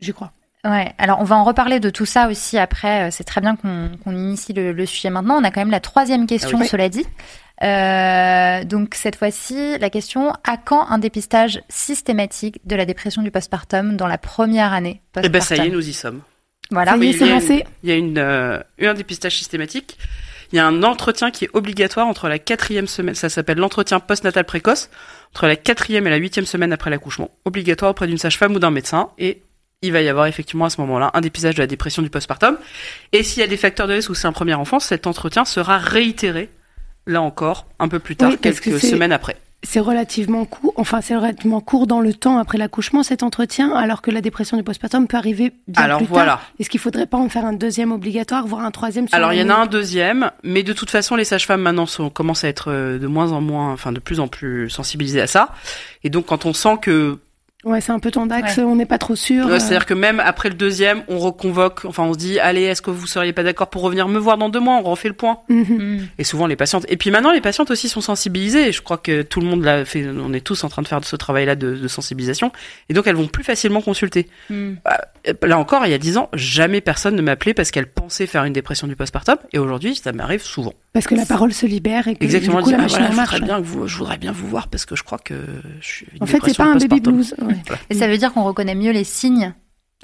[0.00, 0.32] J'y crois.
[0.64, 3.08] Ouais, alors on va en reparler de tout ça aussi après.
[3.08, 5.36] Euh, C'est très bien qu'on initie le, le sujet maintenant.
[5.40, 6.68] On a quand même la troisième question, Ah oui.
[6.68, 7.04] cela dit.
[7.62, 13.30] Euh, donc cette fois-ci, la question à quand un dépistage systématique de la dépression du
[13.30, 16.22] postpartum dans la première année Et ben ça y est, nous y sommes.
[16.70, 16.92] Voilà.
[16.92, 17.54] Ça y Oui, est, c'est il y a lancé.
[17.54, 19.98] une- Il y a une, euh, un dépistage systématique.
[20.52, 24.00] Il y a un entretien qui est obligatoire entre la quatrième semaine, ça s'appelle l'entretien
[24.00, 24.90] postnatal précoce,
[25.34, 27.30] entre la quatrième et la huitième semaine après l'accouchement.
[27.46, 29.08] Obligatoire auprès d'une sage-femme ou d'un médecin.
[29.18, 29.42] Et
[29.82, 32.56] il va y avoir effectivement à ce moment-là un dépistage de la dépression du postpartum.
[33.12, 35.44] Et s'il y a des facteurs de risque ou c'est un premier enfant, cet entretien
[35.44, 36.50] sera réitéré,
[37.06, 39.36] là encore, un peu plus tard, Oui, parce que quelques semaines après.
[39.64, 44.02] C'est relativement court, enfin c'est relativement court dans le temps après l'accouchement cet entretien, alors
[44.02, 46.32] que la dépression du postpartum peut arriver bien Alors plus voilà.
[46.32, 46.42] tard.
[46.58, 49.38] Est-ce qu'il faudrait pas en faire un deuxième obligatoire, voire un troisième sur Alors il
[49.38, 52.48] y en a un deuxième, mais de toute façon les sages-femmes maintenant sont, commencent à
[52.48, 55.50] être euh, de moins en moins, enfin de plus en plus sensibilisées à ça.
[56.02, 57.20] Et donc quand on sent que,
[57.64, 59.46] Ouais, c'est un peu ton axe, on n'est pas trop sûr.
[59.46, 62.62] Ouais, euh, c'est-à-dire que même après le deuxième, on reconvoque, enfin on se dit, allez,
[62.62, 64.74] est-ce que vous seriez pas d'accord pour revenir me voir dans deux mois?
[64.78, 65.38] On refait le point.
[65.48, 65.64] mhm.
[65.78, 66.08] Mm.
[66.18, 66.84] Et souvent les patientes.
[66.88, 68.72] Et puis maintenant les patientes aussi sont sensibilisées.
[68.72, 70.04] Je crois que tout le monde l'a fait.
[70.08, 72.50] On est tous en train de faire ce travail-là de, de sensibilisation.
[72.88, 74.28] Et donc elles vont plus facilement consulter.
[74.50, 74.72] Mm.
[74.88, 78.26] Euh, Là encore, il y a dix ans, jamais personne ne m'appelait parce qu'elle pensait
[78.26, 79.36] faire une dépression du postpartum.
[79.52, 80.74] Et aujourd'hui, ça m'arrive souvent.
[80.92, 82.58] Parce que la parole se libère et que Exactement.
[82.58, 84.18] du coup elle la dit, ah, machine voilà, je, voudrais bien que vous, je voudrais
[84.18, 85.34] bien vous voir parce que je crois que
[85.80, 86.06] je suis.
[86.14, 87.34] une En fait, c'est pas un baby blues.
[87.40, 87.56] ouais.
[87.88, 89.54] Et ça veut dire qu'on reconnaît mieux les signes,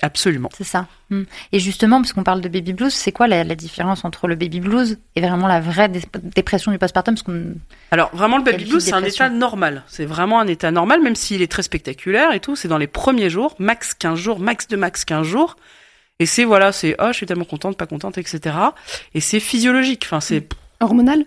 [0.01, 0.49] Absolument.
[0.57, 0.87] c'est ça.
[1.11, 1.23] Mm.
[1.53, 4.61] Et justement, puisqu'on parle de baby blues, c'est quoi la, la différence entre le baby
[4.61, 6.01] blues et vraiment la vraie dé-
[6.35, 7.15] dépression du postpartum?
[7.17, 7.57] Parce qu'on
[7.91, 9.83] Alors vraiment le baby blues c'est un état normal.
[9.89, 12.87] C'est vraiment un état normal même s'il est très spectaculaire et tout, c'est dans les
[12.87, 15.57] premiers jours, max 15 jours, max de max 15 jours.
[16.19, 18.57] Et c'est voilà, c'est oh je suis tellement contente, pas contente, etc.
[19.15, 20.05] Et c'est physiologique.
[20.07, 20.49] Enfin c'est
[20.81, 21.25] Hormonal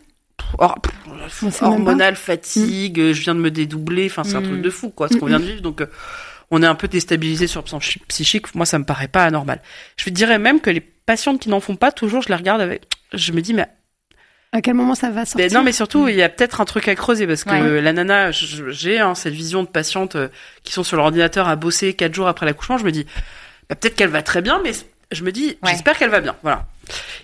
[0.57, 4.07] or- pff, hormonal, fatigue, euh, je viens de me dédoubler.
[4.09, 4.45] Enfin c'est un Mm.
[4.47, 5.61] truc de fou quoi, ce qu'on Mm, vient de vivre.
[5.61, 5.87] Donc euh,
[6.49, 8.53] on est un peu déstabilisé sur le plan psy- psychique.
[8.55, 9.61] Moi ça me paraît pas anormal.
[9.97, 12.83] Je dirais même que les patientes qui n'en font pas toujours, je les regarde avec,
[13.13, 13.67] je me dis mais
[14.53, 16.65] À quel moment ça va mais sortir non, mais surtout, il y a peut-être un
[16.65, 17.81] truc à creuser parce que Ouais.
[17.81, 20.27] la nana, j'ai hein, cette vision de patientes euh,
[20.63, 22.77] qui sont sur l'ordinateur à bosser quatre jours après l'accouchement.
[22.77, 23.05] Je me dis,
[23.69, 24.71] bah, peut-être qu'elle va très bien, mais
[25.13, 25.71] je me dis, Ouais.
[25.71, 26.35] j'espère qu'elle va bien.
[26.43, 26.67] Voilà.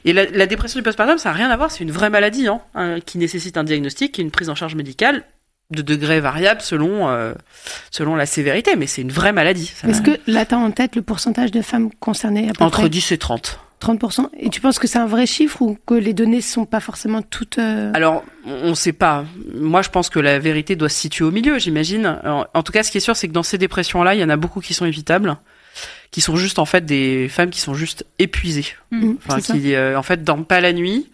[0.06, 1.72] Et la, la dépression du postpartum, ça n'a rien à voir.
[1.72, 4.76] C'est une vraie maladie hein, hein, qui nécessite un diagnostic et une prise en charge
[4.76, 5.24] médicale
[5.72, 7.34] de degrés variables selon euh,
[7.92, 9.74] selon la sévérité, mais c'est une vraie maladie.
[9.86, 12.80] Est-ce que là, tu as en tête le pourcentage de femmes concernées à peu entre
[12.80, 13.60] près 10 et 30.
[13.82, 16.80] 30% Et tu penses que c'est un vrai chiffre ou que les données sont pas
[16.80, 17.60] forcément toutes...
[17.60, 19.26] euh, Alors, on ne sait pas.
[19.54, 22.20] Moi, je pense que la vérité doit se situer au milieu, j'imagine.
[22.54, 24.30] En tout cas, ce qui est sûr, c'est que dans ces dépressions-là, il y en
[24.30, 25.38] a beaucoup qui sont évitables,
[26.12, 29.54] qui sont juste en fait des femmes qui sont juste épuisées, mm, enfin c'est ça
[29.54, 31.10] qui euh, en fait dorment pas la nuit,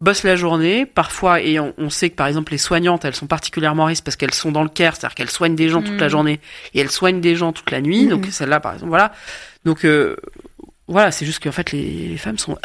[0.00, 1.40] bossent la journée, parfois.
[1.40, 4.16] Et on, on sait que par exemple les soignantes, elles sont particulièrement à risque parce
[4.16, 6.10] qu'elles sont dans le care, c'est-à-dire qu'elles soignent des gens toute la Mm.
[6.10, 6.40] journée
[6.74, 8.04] et elles soignent des gens toute la nuit.
[8.04, 8.10] Mhm.
[8.10, 9.12] Donc celle-là, par exemple, voilà.
[9.64, 10.16] Donc euh,
[10.86, 12.56] voilà, c'est juste qu'en fait les, les femmes sont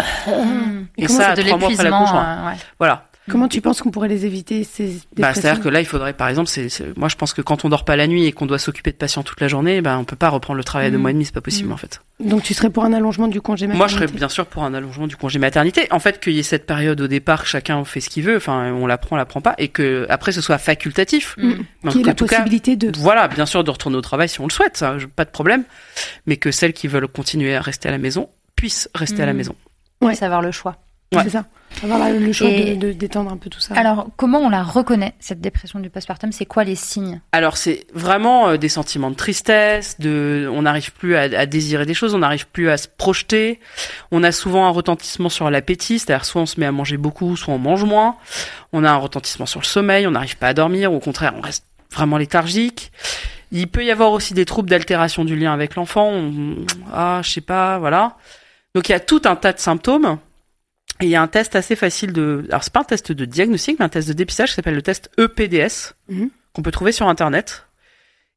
[0.97, 1.99] et comment ça c'est de trois mois après l'épuisement.
[1.99, 2.21] l'accouchement.
[2.21, 2.57] euh, ouais.
[2.79, 3.09] Voilà.
[3.30, 6.11] Comment tu penses qu'on pourrait les éviter ces Bah, dépressions c'est-à-dire que là, il faudrait,
[6.11, 8.34] par exemple, c'est, c'est- moi, je pense que quand on dort pas la nuit et
[8.34, 10.88] qu'on doit s'occuper de patients toute la journée, ben, on peut pas reprendre le travail
[10.88, 11.01] à deux Mm.
[11.01, 11.74] mois et demi, c'est pas possible, Mm.
[11.74, 12.01] en fait.
[12.19, 14.63] Donc tu serais pour un allongement du congé maternité Moi, je serais bien sûr pour
[14.65, 15.88] un allongement du congé maternité.
[15.91, 18.36] En fait, qu'il y ait cette période au départ, que chacun fait ce qu'il veut,
[18.38, 21.36] enfin, on l'apprend, on l'apprend pas, et que après, ce soit facultatif.
[21.38, 21.51] Mm.
[21.84, 22.91] Mais Qui est en la tout cas, possibilité de...
[22.99, 25.32] voilà, bien sûr, de retourner au travail si on le souhaite, ça, je- pas de
[25.32, 25.63] problème.
[26.26, 29.34] Mais que celles qui veulent continuer à rester à la maison puissent rester à la
[29.34, 29.38] Mm.
[29.38, 29.55] maison.
[30.01, 30.15] Ouais.
[30.15, 30.76] Savoir le choix.
[31.16, 31.24] Ouais.
[31.24, 31.45] C'est ça.
[31.84, 33.74] Avoir la- le choix Et- de, détendre un peu tout ça.
[33.76, 36.32] Alors, comment on la reconnaît, cette dépression du postpartum?
[36.32, 37.20] C'est quoi les signes?
[37.32, 41.88] Alors c'est vraiment euh, des sentiments de tristesse, de, on n'arrive plus à, à désirer
[41.88, 43.59] des choses, on n'arrive plus à se projeter.
[44.11, 47.36] On a souvent un retentissement sur l'appétit, c'est-à-dire soit on se met à manger beaucoup,
[47.36, 48.18] soit on mange moins.
[48.72, 51.34] On a un retentissement sur le sommeil, on n'arrive pas à dormir, ou au contraire
[51.36, 52.91] on reste vraiment léthargique.
[53.51, 56.09] Il peut y avoir aussi des troubles d'altération du lien avec l'enfant.
[56.11, 56.55] On-
[56.93, 58.16] Ah, je sais pas, voilà.
[58.76, 60.18] Donc il y a tout un tas de symptômes.
[61.01, 62.45] Et il y a un test assez facile de.
[62.49, 64.81] Alors, c'est pas un test de diagnostic, mais un test de dépistage qui s'appelle le
[64.81, 66.29] test E EPDS, Mhm.
[66.53, 67.65] qu'on peut trouver sur Internet.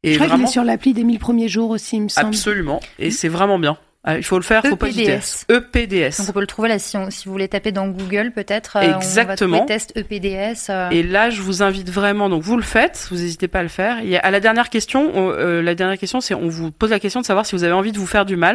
[0.03, 2.09] Et je crois qu'il vraiment, est sur l'appli des 1000 premiers jours aussi, il me
[2.09, 2.29] semble.
[2.29, 2.81] absolument.
[2.99, 3.77] Et c'est vraiment bien.
[4.09, 5.15] Ah, Il faut le faire, faut pas hésiter.
[5.15, 5.47] EPDS.
[5.49, 6.19] EPDS.
[6.21, 8.77] Donc on peut le trouver là si, on- si vous voulez taper dans Google peut-être.
[8.77, 9.65] euh, On va Exactement.
[9.67, 10.71] test EPDS.
[10.71, 12.29] euh, Et là, je vous invite vraiment.
[12.29, 13.09] Donc, vous le faites.
[13.11, 13.99] Vous n'hésitez pas à le faire.
[14.05, 16.91] Il a, à la dernière question, on- euh, la dernière question, c'est on vous pose
[16.91, 18.55] la question de savoir si vous avez envie de vous faire du mal.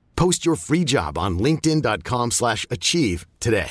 [0.21, 3.65] Post your free job on linkedin.com/achieve slash achieve today.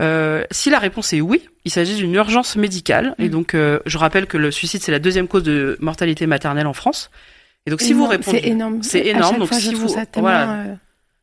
[0.00, 3.14] Euh, si la réponse est oui, il s'agit d'une urgence médicale.
[3.18, 3.30] Et Mm.
[3.30, 6.72] donc, euh, je rappelle que le suicide, c'est la deuxième cause de mortalité maternelle en
[6.72, 7.10] France.
[7.66, 8.82] Et donc, si vous répondez, C'est énorme.
[8.82, 10.50] C'est énorme, donc fois, si vous- voilà.
[10.52, 10.74] euh,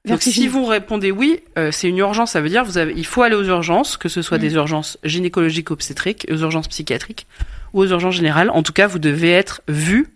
[0.07, 3.07] Donc si vous répondez oui, euh, c'est une urgence, ça veut dire vous avez, il
[3.07, 4.41] faut aller aux urgences, que ce soit Mm.
[4.41, 7.25] des urgences gynécologiques, obstétriques, aux urgences psychiatriques
[7.73, 8.51] ou aux urgences générales.
[8.51, 10.09] En tout cas, vous devez être vu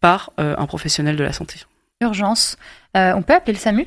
[0.00, 1.60] par euh, un professionnel de la santé.
[2.00, 2.56] Urgence.
[2.96, 3.86] Euh, on peut appeler le SAMU?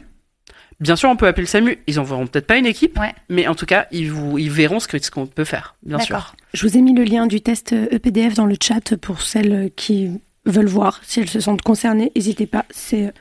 [0.79, 1.77] Bien sûr, on peut appeler le SAMU.
[1.87, 3.13] Ils enverront peut-être pas une équipe, Ouais.
[3.27, 6.15] mais en tout cas, ils vous, ils verront ce qu'on peut faire, bien sûr.
[6.15, 6.35] D'accord.
[6.53, 9.71] Je vous ai mis le lien du test euh, EPDF dans le chat pour celles
[9.75, 10.09] qui
[10.45, 12.11] veulent voir si elles se sentent concernées.
[12.15, 13.13] N'hésitez pas, c'est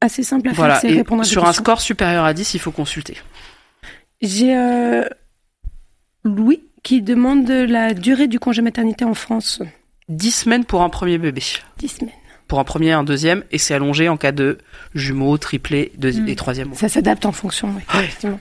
[0.00, 0.74] assez simple à Voilà.
[0.74, 3.16] faire, c'est Et répondre à des sur un score supérieur à 10, il faut consulter.
[4.20, 5.04] J'ai euh,
[6.24, 9.62] Louis qui demande la durée du congé maternité en France.
[10.16, 11.42] 10 semaines pour un premier bébé.
[11.78, 12.14] 10 semaines.
[12.48, 14.58] Pour un premier et un deuxième, et c'est allongé en cas de
[14.94, 16.28] jumeaux, triplés deux- Mm.
[16.28, 16.74] et troisième.
[16.74, 17.82] Ça s'adapte en fonction, oui.
[17.94, 18.04] Ouais.
[18.04, 18.40] effectivement.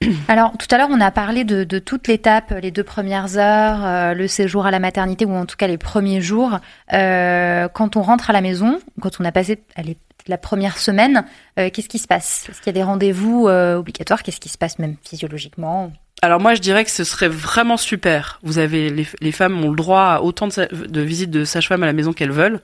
[0.28, 3.84] Alors, tout à l'heure, on a parlé de, de toute l'étape, les deux premières heures,
[3.84, 6.58] euh, le séjour à la maternité, ou en tout cas les premiers jours.
[6.92, 9.96] Euh, quand on rentre à la maison, quand on a passé allez,
[10.28, 11.24] la première semaine,
[11.58, 12.46] euh, qu'est-ce qui se passe?
[12.50, 14.22] Est-ce qu'il y a des rendez-vous euh, obligatoires?
[14.24, 15.92] Qu'est-ce qui se passe même physiologiquement?
[16.22, 18.38] Alors moi, je dirais que ce serait vraiment super.
[18.42, 21.86] Vous avez les, les femmes ont le droit à autant de, visites de sage-femme à
[21.86, 22.60] la maison qu'elles veulent.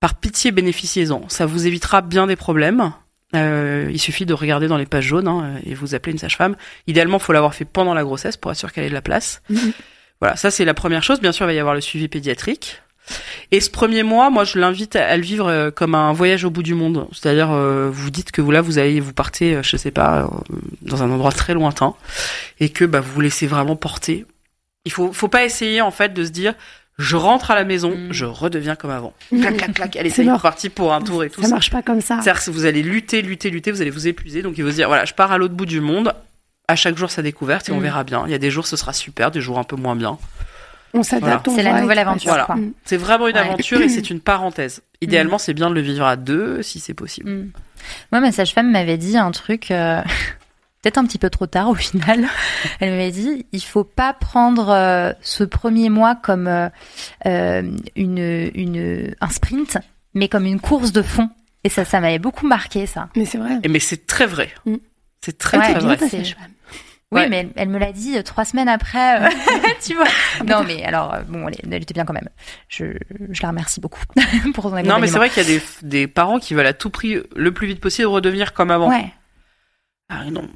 [0.00, 1.28] Par pitié, bénéficiez-en.
[1.28, 2.92] Ça vous évitera bien des problèmes.
[3.36, 6.56] Euh, il suffit de regarder dans les pages jaunes hein, et vous appelez une sage-femme.
[6.86, 9.42] Idéalement, faut l'avoir fait pendant la grossesse pour sûr qu'elle ait de la place.
[10.22, 11.18] Voilà, ça c'est la première chose.
[11.18, 12.82] Bien sûr, il va y avoir le suivi pédiatrique.
[13.52, 16.44] Et ce premier mois, moi, je l'invite à, à le vivre euh, comme un voyage
[16.44, 17.06] au bout du monde.
[17.12, 20.22] C'est-à-dire, euh, vous dites que vous là, vous allez, vous partez, euh, je sais pas,
[20.22, 20.26] euh,
[20.82, 21.94] dans un endroit très lointain,
[22.60, 24.24] et que bah, vous vous laissez vraiment porter.
[24.84, 26.54] Il faut, faut pas essayer en fait de se dire,
[26.98, 28.12] je rentre à la maison, Mm.
[28.12, 29.12] je redeviens comme avant.
[29.30, 29.96] Clac, clac, clac.
[29.96, 31.54] Allez, C'est parti pour un tour et tout Ça ça.
[31.54, 32.20] marche pas comme ça.
[32.22, 34.42] C'est-à-dire que vous allez lutter, lutter, lutter, vous allez vous épuiser.
[34.42, 36.14] Donc il faut se dire, voilà, je pars à l'autre bout du monde.
[36.68, 37.82] À chaque jour sa découverte et on Mm.
[37.82, 38.22] verra bien.
[38.26, 40.18] Il y a des jours ce sera super, des jours un peu moins bien.
[40.92, 42.46] On s'adapte, C'est la nouvelle aventure, Voilà.
[42.54, 42.72] Mm.
[42.84, 43.40] C'est vraiment une Ouais.
[43.40, 44.82] aventure et c'est une parenthèse.
[45.00, 47.30] Idéalement, c'est bien de le vivre à deux si c'est possible.
[47.30, 47.52] Mm.
[48.12, 50.02] Moi, ma sage-femme m'avait dit un truc, euh,
[50.82, 52.26] peut-être un petit peu trop tard au final.
[52.80, 56.68] Elle m'avait dit, il faut pas prendre euh, ce premier mois comme euh,
[57.26, 57.62] euh,
[57.96, 59.78] une, une, un sprint,
[60.14, 61.30] mais comme une course de fond.
[61.62, 63.08] Et ça, ça m'avait beaucoup marqué, ça.
[63.16, 63.58] Mais c'est vrai.
[63.62, 64.50] Et mais c'est très vrai.
[64.66, 64.76] Mm.
[65.22, 66.08] C'est très Ouais, très Bien vrai.
[67.12, 67.28] Oui, Ouais.
[67.28, 69.28] mais elle, elle me l'a dit euh, trois semaines après, euh,
[69.84, 70.04] tu vois.
[70.46, 72.28] Non, mais alors, euh, bon, elle, elle était bien quand même.
[72.68, 72.84] Je,
[73.30, 74.00] je la remercie beaucoup
[74.54, 76.72] pour son Non, mais c'est vrai qu'il y a des, des parents qui veulent à
[76.72, 78.88] tout prix, le plus vite possible, redevenir comme avant.
[78.88, 79.12] Ouais.
[80.08, 80.48] Ah non.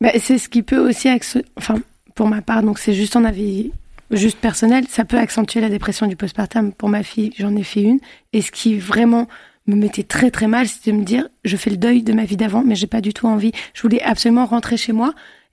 [0.00, 1.08] Bah, c'est ce qui peut aussi,
[1.56, 1.74] enfin,
[2.14, 3.72] pour ma part, donc c'est juste un avis
[4.10, 6.72] juste personnel, ça peut accentuer la dépression du postpartum.
[6.72, 7.98] Pour ma fille, j'en ai fait une.
[8.32, 9.28] Et ce qui vraiment
[9.66, 12.24] me mettait très très mal, c'était de me dire, je fais le deuil de ma
[12.24, 13.52] vie d'avant, mais j'ai pas du tout envie.
[13.74, 15.12] Je voulais absolument rentrer chez moi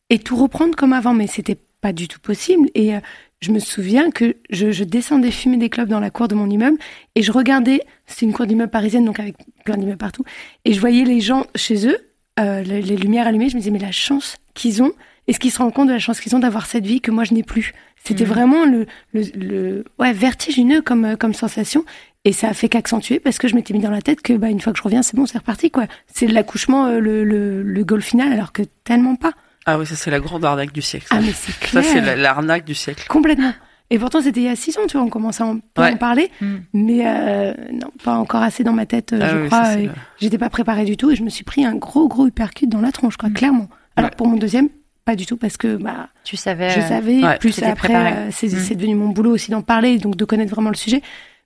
[0.09, 2.69] et tout reprendre comme avant, mais c'était pas du tout possible.
[2.75, 2.99] Et euh,
[3.41, 6.49] je me souviens que je, je descendais fumer des clopes dans la cour de mon
[6.49, 6.77] immeuble
[7.15, 9.35] et je regardais, c'est une cour d'immeuble parisienne, donc avec
[9.65, 10.23] plein d'immeubles partout,
[10.63, 11.97] et je voyais les gens chez eux,
[12.39, 14.91] euh, les, les lumières allumées, je me disais, mais la chance qu'ils ont,
[15.27, 17.23] est-ce qu'ils se rendent compte de la chance qu'ils ont d'avoir cette vie que moi
[17.23, 17.73] je n'ai plus?
[18.03, 18.29] C'était Mhm.
[18.29, 21.83] vraiment le, le, le- ouais, vertigineux comme, euh, comme sensation.
[22.27, 24.49] Et ça a fait qu'accentuer parce que je m'étais mis dans la tête que bah,
[24.49, 25.69] une fois que je reviens, c'est bon, c'est reparti.
[25.71, 25.85] quoi.
[26.13, 29.33] C'est l'accouchement, euh, le, le, le goal final, alors que tellement pas.
[29.65, 31.07] Ah oui, ça c'est la grande arnaque du siècle.
[31.09, 31.15] ça.
[31.17, 31.83] Ah, mais c'est ça clair.
[31.83, 33.05] c'est la- l'arnaque du siècle.
[33.07, 33.53] Complètement.
[33.91, 35.83] Et pourtant, c'était il y a six ans, tu vois, on commençait à en, pas
[35.83, 35.93] Ouais.
[35.93, 36.31] en parler.
[36.41, 36.55] Mm.
[36.73, 39.63] Mais euh, non, pas encore assez dans ma tête, euh, Ah je oui, crois.
[39.65, 42.07] ça, c'est le- J'étais pas préparée du tout et je me suis pris un gros,
[42.07, 43.33] gros uppercut dans la tronche, quoi, Mm.
[43.33, 43.69] clairement.
[43.95, 44.15] Alors Ouais.
[44.17, 44.69] pour mon deuxième,
[45.05, 46.71] pas du tout, parce que bah, Tu savais.
[46.71, 47.23] je euh, savais.
[47.23, 48.59] ouais, plus après, c'est Mm.
[48.59, 51.01] c'est devenu mon boulot aussi d'en parler, donc de connaître vraiment le sujet.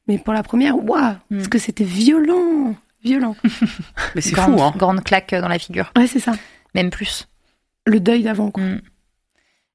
[0.07, 1.36] Mais pour la première, waouh, Mm.
[1.38, 3.36] parce que c'était violent, violent.
[4.15, 4.74] Mais c'est fou, hein.
[4.78, 5.91] grande claque dans la figure.
[5.97, 6.32] Ouais, c'est ça.
[6.74, 7.28] Même plus.
[7.86, 8.63] Le deuil d'avant, quoi.
[8.63, 8.82] Mm.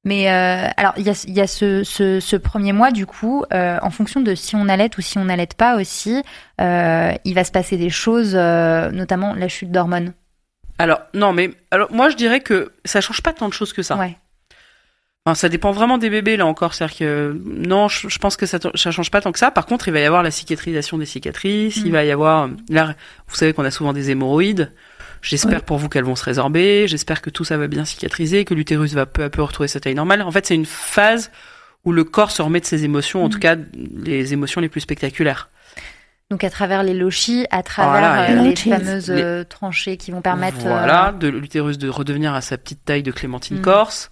[0.07, 3.07] Mais euh, alors, il y a, il y a ce, ce, ce premier mois, du
[3.07, 6.23] coup, euh, en fonction de si on allait ou si on n'allait pas aussi,
[6.61, 10.13] euh, il va se passer des choses, euh, notamment la chute d'hormones.
[10.79, 13.83] Alors, non, mais alors moi je dirais que ça change pas tant de choses que
[13.83, 13.97] ça.
[13.97, 14.19] Ouais.
[15.25, 16.75] Enfin, ça dépend vraiment des bébés là encore.
[16.75, 19.51] C'est-à-dire que non, je, je pense que ça, ça change pas tant que ça.
[19.51, 21.77] Par contre, il va y avoir la cicatrisation des cicatrices.
[21.77, 21.93] Il Mm.
[21.93, 22.95] va y avoir là,
[23.29, 24.71] vous savez qu'on a souvent des hémorroïdes.
[25.25, 25.65] J'espère Ouais.
[25.65, 26.87] pour vous qu'elles vont se résorber.
[26.87, 29.81] J'espère que tout ça va bien cicatriser, que l'utérus va peu à peu retrouver sa
[29.81, 30.23] taille normale.
[30.23, 31.31] En fait, c'est une phase
[31.85, 33.31] où le corps se remet de ses émotions, en Mm.
[33.31, 33.57] tout cas
[34.05, 35.49] les émotions les plus spectaculaires.
[36.31, 40.23] Donc à travers les lochis, à travers Voilà, euh, les fameuses euh, tranchées qui vont
[40.23, 40.59] permettre.
[40.65, 43.63] euh, Voilà, de l'utérus de redevenir à sa petite taille de clémentine Mm.
[43.63, 44.11] corse.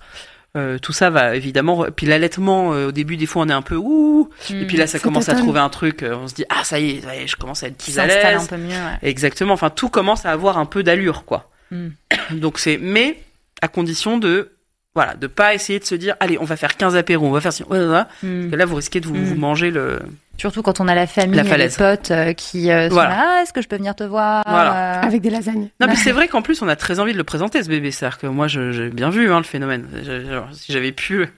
[0.57, 1.87] Euh, tout ça va évidemment.
[1.97, 4.29] Puis l'allaitement, euh, au début, des fois, on est un peu ouh.
[4.51, 6.03] mm, Et puis là, ça commence à trouver un truc.
[6.03, 7.79] euh, on se dit ah ça y est, ça y est, je commence à être
[7.79, 8.49] plus à un l'aise.
[8.49, 8.69] peu mieux.
[8.71, 8.99] ouais.
[9.03, 9.55] Exactement.
[9.55, 11.51] Enfin, tout commence à avoir un peu d'allure, quoi.
[11.71, 11.89] Mm.
[12.33, 13.19] Donc c'est, mais
[13.63, 14.51] à condition de,
[14.95, 17.41] voilà, de pas essayer de se dire allez, on va faire 15 apéros, on va
[17.41, 17.53] faire.
[17.53, 17.65] Mm.
[17.69, 20.01] Parce que là, vous risquez de vous, vous manger le.
[20.39, 23.11] Surtout quand on a la famille, La et les potes euh, qui euh, sont Voilà.
[23.11, 24.99] là, ah, est-ce que je peux venir te voir Voilà.
[24.99, 25.69] Euh, Avec des lasagnes.
[25.81, 27.91] Non, mais c'est vrai qu'en plus, on a très envie de le présenter, ce bébé.
[27.93, 29.87] C'est-à-dire que moi, je- j'ai bien vu hein, le phénomène.
[30.03, 31.29] Je- genre, si j'avais pu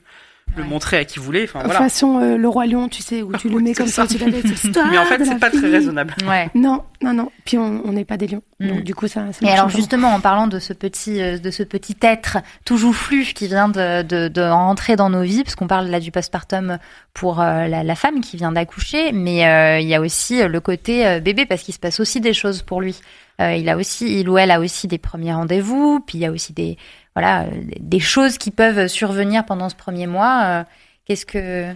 [0.57, 0.68] le Ouais.
[0.68, 1.80] montrer à qui voulait, enfin voilà.
[1.80, 4.07] Façon euh, le roi lion, tu sais, où tu le mets comme ça.
[4.07, 6.14] ça, tu l'histoire Mais en fait, de c'est la pas très raisonnable.
[6.28, 6.49] Ouais.
[6.55, 7.32] Non, non, non.
[7.45, 8.42] Puis on n'est pas des lions.
[8.61, 8.68] Mm.
[8.68, 9.32] Donc du coup, ça.
[9.32, 12.76] ça Et alors justement, en parlant de ce petit, euh, de ce petit être tout
[12.76, 16.12] joufflu qui vient de, de, de rentrer dans nos vies, parce qu'on parle là du
[16.12, 16.78] postpartum
[17.14, 20.61] pour euh, la, la femme qui vient d'accoucher, mais euh, il y a aussi le
[20.61, 23.01] côté euh, bébé parce qu'il se passe aussi des choses pour lui.
[23.40, 26.26] Euh, il a aussi, il ou elle a aussi des premiers rendez-vous, puis il y
[26.26, 26.78] a aussi des,
[27.14, 27.46] voilà,
[27.80, 30.42] des choses qui peuvent survenir pendant ce premier mois.
[30.44, 30.64] Euh,
[31.06, 31.70] Qu'est-ce que,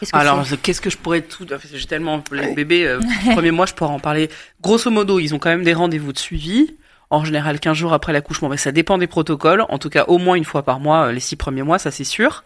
[0.00, 1.46] qu'est-ce que Alors, c'est qu'est-ce que je pourrais tout.
[1.72, 2.22] J'ai tellement.
[2.32, 3.00] Les bébés, euh,
[3.32, 4.30] premier mois, je pourrais en parler.
[4.60, 6.76] Grosso modo, ils ont quand même des rendez-vous de suivi.
[7.10, 8.48] En général, 15 jours après l'accouchement.
[8.48, 9.64] Mais ça dépend des protocoles.
[9.68, 11.92] En tout cas, au moins une fois par mois, euh, les six premiers mois, ça
[11.92, 12.42] c'est sûr.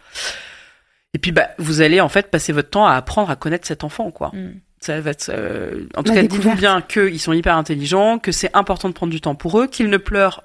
[1.14, 3.84] Et puis, bah, vous allez en fait passer votre temps à apprendre à connaître cet
[3.84, 4.30] enfant, quoi.
[4.34, 4.60] Mm.
[4.80, 8.30] Ça va être, euh, en tout La cas, dites-vous bien qu'ils sont hyper intelligents, que
[8.30, 10.44] c'est important de prendre du temps pour eux, qu'ils ne pleurent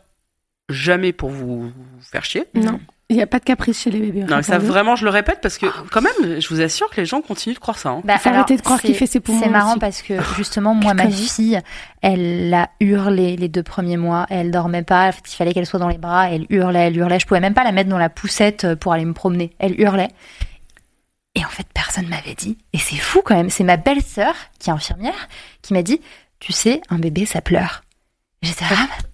[0.70, 2.45] jamais pour vous faire chier.
[2.55, 4.24] Non, il n'y a pas de caprice chez les bébés.
[4.24, 7.05] Non, ça vraiment, je le répète parce que quand même, je vous assure que les
[7.05, 7.89] gens continuent de croire ça.
[7.89, 8.01] hein.
[8.05, 9.80] Bah, faut alors, arrêter de croire qu'il fait ses poumons C'est marrant aussi.
[9.80, 11.59] parce que justement, moi, ma fille,
[12.01, 14.26] elle a hurlé les deux premiers mois.
[14.30, 15.09] Elle dormait pas.
[15.09, 16.30] En fait, il fallait qu'elle soit dans les bras.
[16.32, 17.20] Elle hurlait, elle hurlait.
[17.20, 19.51] Je pouvais même pas la mettre dans la poussette euh, pour aller me promener.
[19.59, 20.09] Elle hurlait.
[21.36, 22.57] Et en fait, personne m'avait dit.
[22.74, 23.49] Et c'est fou quand même.
[23.49, 25.28] C'est ma belle-sœur, qui est infirmière,
[25.61, 25.99] qui m'a dit,
[26.39, 27.84] tu sais, un bébé, ça pleure.
[28.43, 29.07] J'étais là, ah, bah,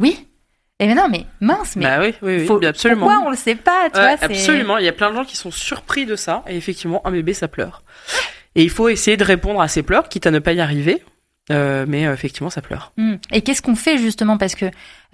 [0.00, 0.26] oui.
[0.80, 3.06] Et mais non, mais mince, mais bah oui, oui, oui, faut- bien absolument.
[3.06, 4.78] pourquoi on le sait pas, tu Ouais, vois absolument.
[4.78, 6.42] Il y a plein de gens qui sont surpris de ça.
[6.48, 7.82] Et effectivement, un bébé, ça pleure.
[8.54, 11.04] Et il faut essayer de répondre à ces pleurs, quitte à ne pas y arriver.
[11.50, 12.92] Euh, mais euh, effectivement, ça pleure.
[12.96, 13.14] Mm.
[13.32, 14.38] Et qu'est-ce qu'on fait justement?
[14.38, 14.66] Parce que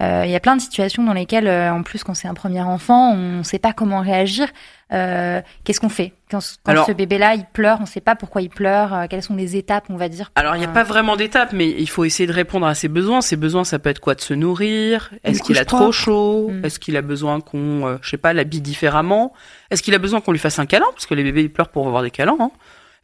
[0.03, 2.35] euh, il y a plein de situations dans lesquelles, euh, en plus, quand c'est un
[2.35, 4.47] premier enfant, on ne sait pas comment réagir.
[4.93, 6.13] Euh, qu'est-ce qu'on fait?
[6.29, 8.93] Quand, quand Alors- ce bébé-là il pleure, on ne sait pas pourquoi il pleure.
[8.93, 10.83] euh, quelles sont les étapes, on va dire pour, Alors, il n'y a euh, pas
[10.83, 13.21] vraiment d'étape, mais il faut essayer de répondre à ses besoins.
[13.21, 14.13] Ses besoins, ça peut être quoi?
[14.13, 15.09] De se nourrir?
[15.23, 16.49] Est-ce qu'il a trop chaud?
[16.51, 16.65] Mm.
[16.65, 19.33] Est-ce qu'il a besoin qu'on, euh, je sais pas, l'habille différemment?
[19.71, 20.85] Est-ce qu'il a besoin qu'on lui fasse un câlin?
[20.93, 22.37] Parce que les bébés, ils pleurent pour avoir des câlins.
[22.39, 22.51] Hein.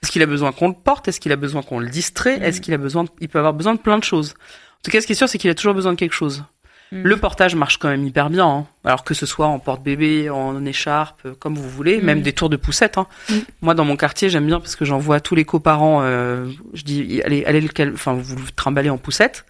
[0.04, 1.08] Est-ce qu'il a besoin qu'on le porte?
[1.08, 2.40] Est-ce qu'il a besoin qu'on le distrait?
[2.40, 2.44] Mm.
[2.44, 4.34] Est-ce qu'il a besoin de- Il peut avoir besoin de plein de choses.
[4.36, 6.44] En tout cas, ce qui est sûr, c'est qu'il a toujours besoin de quelque chose.
[6.92, 7.02] Mm.
[7.04, 8.46] Le portage marche quand même hyper bien.
[8.46, 8.68] Hein.
[8.84, 12.06] Alors que ce soit en porte-bébé, en écharpe, euh, comme vous voulez, Mm.
[12.06, 12.98] même des tours de poussette.
[12.98, 13.08] Hein.
[13.30, 13.34] Mm.
[13.62, 16.02] Moi, dans mon quartier, j'aime bien parce que j'en vois tous les coparents.
[16.04, 19.46] Euh, je dis, allez, allez le, cal- enfin, vous le trimballez en poussette.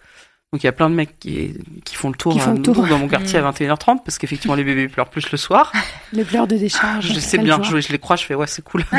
[0.52, 1.52] Donc il y a plein de mecs qui,
[1.84, 2.86] qui font le tour, Qui font le euh, tour.
[2.86, 3.44] dans mon quartier Mm.
[3.44, 5.72] à 21h30 parce qu'effectivement les bébés pleurent plus le soir.
[6.12, 7.12] Les pleurs de décharge.
[7.12, 7.66] je sais bien, voit.
[7.66, 8.84] je, je les crois, je fais ouais c'est cool.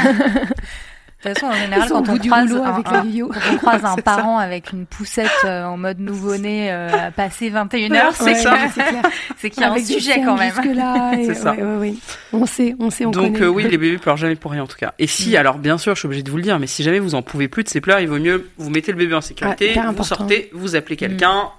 [1.25, 3.27] De toute façon, en général, quand on croise un, avec un- le yo-yo.
[3.33, 4.01] quand on croise un C'est ça.
[4.03, 8.49] parent avec une poussette euh, en mode nouveau-né euh, à passer 21h, c'est Ouais, que-
[8.49, 9.01] ouais, c'est clair.
[9.37, 10.53] c'est qu'il y a un Avec sujet quand même.
[11.19, 11.53] et- C'est ça.
[11.53, 11.93] ouais, ouais, ouais.
[12.33, 13.41] On sait, on sait, on Donc connaît.
[13.45, 14.93] euh, oui, les bébés pleurent jamais pour rien en tout cas.
[14.99, 15.35] Et si, Mm.
[15.37, 17.21] alors bien sûr, je suis obligée de vous le dire, mais si jamais vous en
[17.21, 19.79] pouvez plus de ces pleurs, il vaut mieux vous mettez le bébé en sécurité, vous
[19.79, 20.03] important.
[20.03, 21.49] sortez, vous appelez quelqu'un.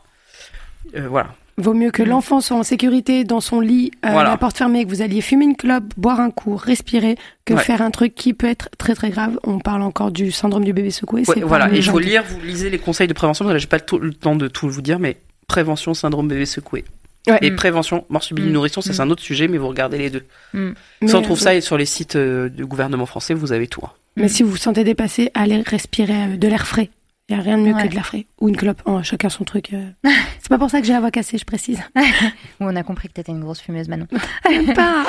[0.97, 1.31] Euh, voilà.
[1.59, 2.09] Vaut mieux que Mm.
[2.09, 4.30] l'enfant soit en sécurité dans son lit, euh, Voilà.
[4.30, 7.62] la porte fermée, que vous alliez fumer une clope, boire un coup, respirer, que Ouais.
[7.62, 9.38] faire un truc qui peut être très très grave.
[9.44, 11.22] On parle encore du syndrome du bébé secoué.
[11.26, 11.72] Ouais, voilà.
[11.72, 13.80] Et je qui- lire, vous lisez les conseils de prévention parce que là j'ai pas
[13.80, 15.16] tout- le temps de tout vous dire, mais
[15.48, 16.84] prévention syndrome bébé secoué.
[17.28, 17.38] Ouais.
[17.42, 18.52] Et prévention mort subie Mm.
[18.52, 19.07] nourrisson, ça c'est Mm.
[19.09, 20.24] un autre sujet, mais vous regardez les deux.
[20.52, 20.70] Mm.
[21.02, 23.66] Mais, Si on trouve euh, ça sur les sites euh, du gouvernement français, vous avez
[23.66, 23.80] tout.
[23.84, 23.90] hein.
[24.16, 26.90] Mais si vous vous sentez dépassé, allez respirer euh, de l'air frais.
[27.29, 27.83] Il n'y a rien de mieux Ouais.
[27.83, 28.27] que de l'air frais.
[28.41, 28.81] Ou une clope.
[28.85, 29.72] Oh, chacun son truc.
[29.72, 29.91] euh.
[30.39, 31.83] c'est pas pour ça que j'ai la voix cassée, je précise.
[32.61, 34.07] On a compris que t'étais une grosse fumeuse, Manon.
[34.74, 35.05] pas.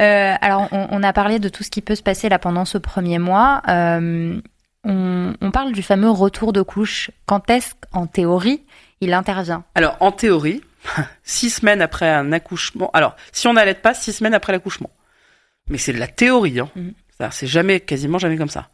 [0.00, 2.64] Euh, alors, on, on a parlé de tout ce qui peut se passer là pendant
[2.64, 3.62] ce premier mois.
[3.68, 4.40] Euh,
[4.84, 7.10] on, on parle du fameux retour de couche.
[7.26, 8.62] Quand est-ce qu'en théorie,
[9.00, 9.64] il intervient?
[9.74, 10.60] Alors, en théorie,
[11.24, 12.90] six semaines après un accouchement.
[12.92, 14.90] Alors, si on n'allait pas, six semaines après l'accouchement.
[15.68, 16.60] Mais c'est de la théorie.
[16.60, 16.68] Hein.
[16.76, 16.92] Mhm.
[17.10, 18.68] C'est-à-dire, C'est jamais, quasiment jamais comme ça.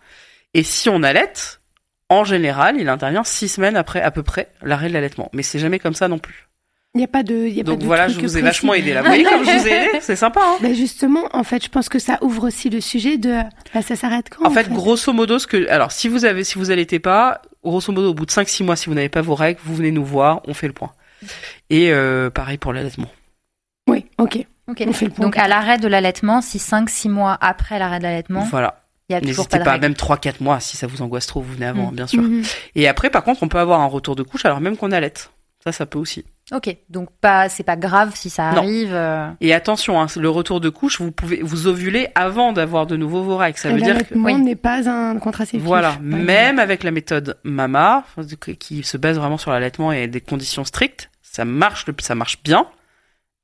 [0.53, 1.33] Et si on allait,
[2.13, 5.31] en général, il intervient six semaines après à peu près l'arrêt de l'allaitement.
[5.33, 6.49] Mais c'est jamais comme ça non plus.
[6.95, 7.35] Il n'y a pas de.
[7.49, 9.01] Y a pas Donc de voilà, je vous ai vachement aidé là.
[9.01, 10.41] Vous voyez comme je vous ai aidé C'est sympa.
[10.45, 13.31] Hein Ben justement, en fait, je pense que ça ouvre aussi le sujet de.
[13.31, 16.59] Là, ça s'arrête quand En fait, grosso modo, ce que, alors, si vous avez, si
[16.59, 19.35] vous allaitez pas, grosso modo, au bout de 5-6 mois, si vous n'avez pas vos
[19.35, 20.93] règles, vous venez nous voir, on fait le point.
[21.71, 23.09] Et euh, pareil pour l'allaitement.
[23.89, 24.45] Oui, ok.
[24.69, 24.85] Ok.
[24.87, 25.25] On fait le point.
[25.25, 28.82] Donc, à l'arrêt de l'allaitement, si 5-6 mois après l'arrêt de l'allaitement, Voilà.
[29.21, 31.95] N'hésitez pas pas, même 3-4 mois, si ça vous angoisse trop, vous venez avant, Mm.
[31.95, 32.23] bien sûr.
[32.23, 32.43] Mhm.
[32.75, 35.31] Et après, par contre, on peut avoir un retour de couche, alors même qu'on allaite.
[35.65, 36.25] Ça, ça peut aussi.
[36.51, 36.77] Ok.
[36.91, 38.93] Donc, pas, c'est pas grave si ça arrive.
[38.93, 42.97] euh, Et attention, hein, le retour de couche, vous pouvez vous ovuler avant d'avoir de
[42.97, 43.57] nouveau vos règles.
[43.59, 44.35] Ça Et veut dire que l'allaitement Oui.
[44.35, 45.63] n'est pas un contraceptif.
[45.63, 48.05] Voilà, même avec la méthode MAMA,
[48.59, 52.43] qui se base vraiment sur l'allaitement et des conditions strictes, ça marche, le- ça marche
[52.43, 52.67] bien,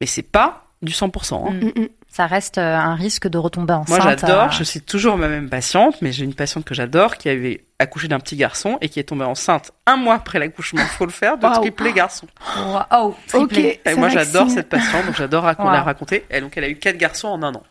[0.01, 1.47] mais c'est pas du 100%.
[1.49, 1.53] hein.
[1.53, 1.67] Mm.
[1.67, 1.89] Mm, mm.
[2.11, 3.89] Ça reste euh, un risque de retomber enceinte.
[4.03, 4.45] Moi, j'adore.
[4.45, 7.65] euh, Je suis toujours ma même patiente, mais j'ai une patiente que j'adore qui avait
[7.79, 10.83] accouché d'un petit garçon et qui est tombée enceinte un mois après l'accouchement.
[10.99, 11.61] Faut le faire de Waouh.
[11.61, 12.27] triplé garçon.
[12.93, 13.81] Oh, triplé.
[13.87, 15.71] Et moi, j'adore cette patiente, donc j'adore rac- Wow.
[15.71, 16.25] la raconter.
[16.31, 17.63] Et donc, elle a eu quatre garçons en un an.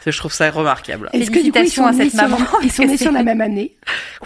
[0.00, 1.08] C'est- Je trouve ça remarquable.
[1.12, 3.12] Est-ce que du coup, ils sont à nés cette sur- maman, Ils sont nés sur
[3.12, 3.76] la même année.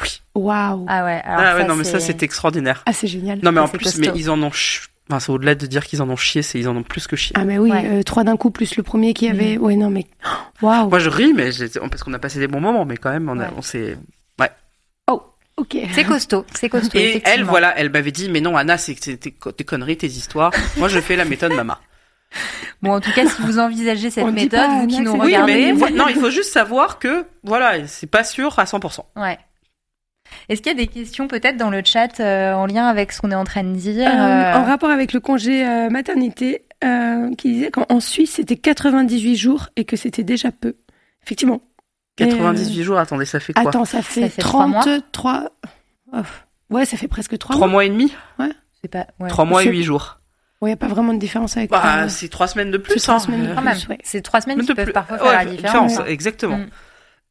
[0.01, 0.21] Oui.
[0.35, 0.87] Waouh.
[0.89, 1.21] Ah ouais.
[1.25, 2.83] alors Ah ouais, ça, non, mais ça, c'est- extraordinaire.
[2.87, 3.39] Ah, c'est génial.
[3.43, 4.51] Non, mais en plus, mais ils en ont.
[4.51, 7.07] ch- Enfin, c'est au-delà de dire qu'ils en ont chié, c'est ils en ont plus
[7.07, 7.33] que chié.
[7.39, 7.87] Ah, mais oui, Ouais.
[7.87, 9.59] euh, trois d'un coup, plus le premier qui avait.
[9.59, 10.07] Ouais, non, mais.
[10.63, 10.89] Waouh.
[10.89, 11.51] Moi, je ris, mais
[11.91, 13.47] parce qu'on a passé des bons moments, mais quand même, on, Ouais.
[13.57, 13.99] on s'est.
[15.11, 15.23] Oh,
[15.59, 15.77] ok.
[15.93, 16.97] C'est costaud, c'est costaud.
[16.99, 20.07] Et elle, voilà, elle m'avait dit, mais non, Anna, c'est tes, co- tes conneries, tes
[20.07, 20.53] histoires.
[20.79, 21.79] Moi, je fais la méthode Mama.
[22.81, 25.19] Bon, en tout cas, si vous envisagez cette On méthode, pas, vous qui nous c'est-
[25.19, 29.05] Oui, regardez, mais non, il faut juste savoir que, voilà, c'est pas sûr à 100%.
[29.17, 29.39] Ouais.
[30.49, 33.21] Est-ce qu'il y a des questions peut-être dans le chat euh, en lien avec ce
[33.21, 36.65] qu'on est en train de dire Euh, euh, En rapport avec le congé euh, maternité,
[36.85, 40.75] euh, qui disait qu'en en Suisse, c'était 98 jours et que c'était déjà peu.
[41.25, 41.61] Effectivement.
[42.19, 44.83] Et, euh, 98 jours, attendez, ça fait quoi Attends, ça fait, Ça fait trois mois
[44.83, 45.51] 33.
[46.13, 46.17] Oh,
[46.71, 47.73] ouais, ça fait presque 3 Trois mois.
[47.73, 48.13] mois et demi
[48.83, 49.07] C'est pas.
[49.21, 49.29] Ouais.
[49.29, 50.19] Trois mois et C'est- huit jours.
[50.61, 51.71] Ouais, il n'y a pas vraiment de différence avec.
[51.71, 53.19] Bah, c'est trois semaines de plus, c'est trois hein.
[53.19, 53.75] semaines de Quand même.
[53.77, 53.99] plus, ouais.
[54.05, 54.93] C'est trois semaines qui de peuvent plus.
[54.93, 55.99] parfois Ouais, faire la différence.
[56.07, 56.59] Exactement.
[56.59, 56.67] Mm.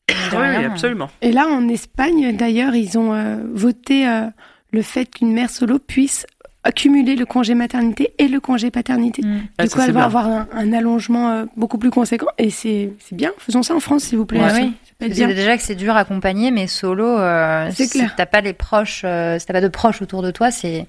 [0.10, 1.10] De Oui, oui, absolument.
[1.22, 4.28] Et là, en Espagne, d'ailleurs, ils ont euh, voté euh,
[4.72, 6.26] le fait qu'une mère solo puisse
[6.64, 9.24] accumuler le congé maternité et le congé paternité.
[9.24, 9.42] Mm.
[9.58, 10.06] Ah, du ça, coup, elle va bien.
[10.06, 12.28] avoir un, un allongement euh, beaucoup plus conséquent.
[12.38, 13.32] Et c'est c'est bien.
[13.40, 14.42] Faisons ça en France, s'il vous plaît.
[14.42, 15.10] Ouais, oui.
[15.10, 15.28] bien.
[15.28, 18.14] déjà que c'est dur à accompagner, mais solo, euh, C'est si clair.
[18.16, 20.86] t'as pas les proches, euh, si t'as pas de proches autour de toi, c'est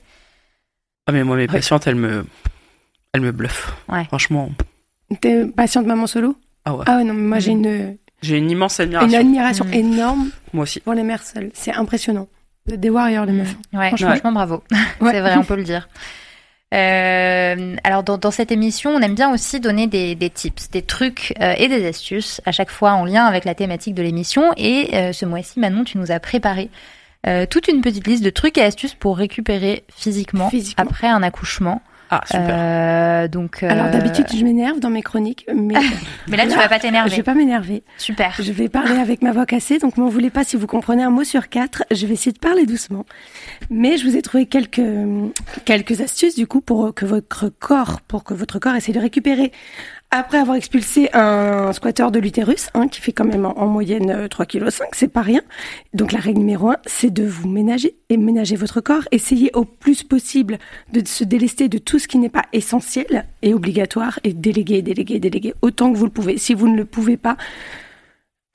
[1.07, 2.27] Ah, mais moi, mes patientes, elles me,
[3.15, 3.73] elles me bluffent.
[3.89, 4.05] Ouais.
[4.05, 4.51] Franchement.
[5.23, 6.37] T'es patiente maman solo?
[6.67, 6.85] Ah ouais.
[6.87, 7.41] Ah ouais, non, mais moi, Mm.
[7.41, 9.19] j'ai une, J'ai une immense une admiration.
[9.21, 9.73] admiration Mm.
[9.75, 10.81] énorme Moi aussi.
[10.81, 11.51] pour les mères seules.
[11.55, 12.29] C'est impressionnant.
[12.67, 13.55] Des warriors, les meufs.
[13.73, 14.09] ouais, Franchement.
[14.11, 14.63] franchement, bravo.
[15.01, 15.11] Ouais.
[15.13, 15.89] C'est vrai, on peut le dire.
[16.75, 20.81] Euh, alors dans, dans cette émission, on aime bien aussi donner des, des tips, des
[20.83, 24.53] trucs euh, et des astuces à chaque fois en lien avec la thématique de l'émission.
[24.57, 26.71] Et euh, ce mois-ci, Manon, tu nous as préparé
[27.27, 30.85] euh, toute une petite liste de trucs et astuces pour récupérer physiquement, Physiquement.
[30.89, 31.83] après un accouchement.
[32.15, 32.47] Ah, super.
[32.51, 35.77] Euh, donc, euh, Alors d'habitude, je m'énerve dans mes chroniques, mais
[36.29, 37.17] mais là, tu vas pas je t'énerver.
[37.17, 37.85] vais pas m'énerver.
[37.97, 38.35] Super.
[38.39, 41.09] Je vais parler avec ma voix cassée, donc m'en voulez pas si vous comprenez un
[41.09, 41.85] mot sur quatre.
[41.91, 43.07] Je vais essayer de parler doucement.
[43.71, 44.83] Mais je vous ai trouvé quelques,
[45.65, 49.51] quelques astuces, du coup, pour que votre corps, pour que votre corps essaie de récupérer
[50.13, 54.11] après avoir expulsé un squatteur de l'utérus, hein, qui fait quand même en, en moyenne
[54.11, 55.41] euh, 3,5 kg, c'est pas rien.
[55.95, 59.09] Donc la règle numéro un, c'est de vous ménager et ménager votre corps.
[59.11, 60.59] Essayez au plus possible
[60.93, 65.19] de se délester de tout ce qui n'est pas essentiel et obligatoire et déléguer, déléguer,
[65.19, 66.37] déléguer autant que vous le pouvez.
[66.37, 67.39] Si vous ne le pouvez pas,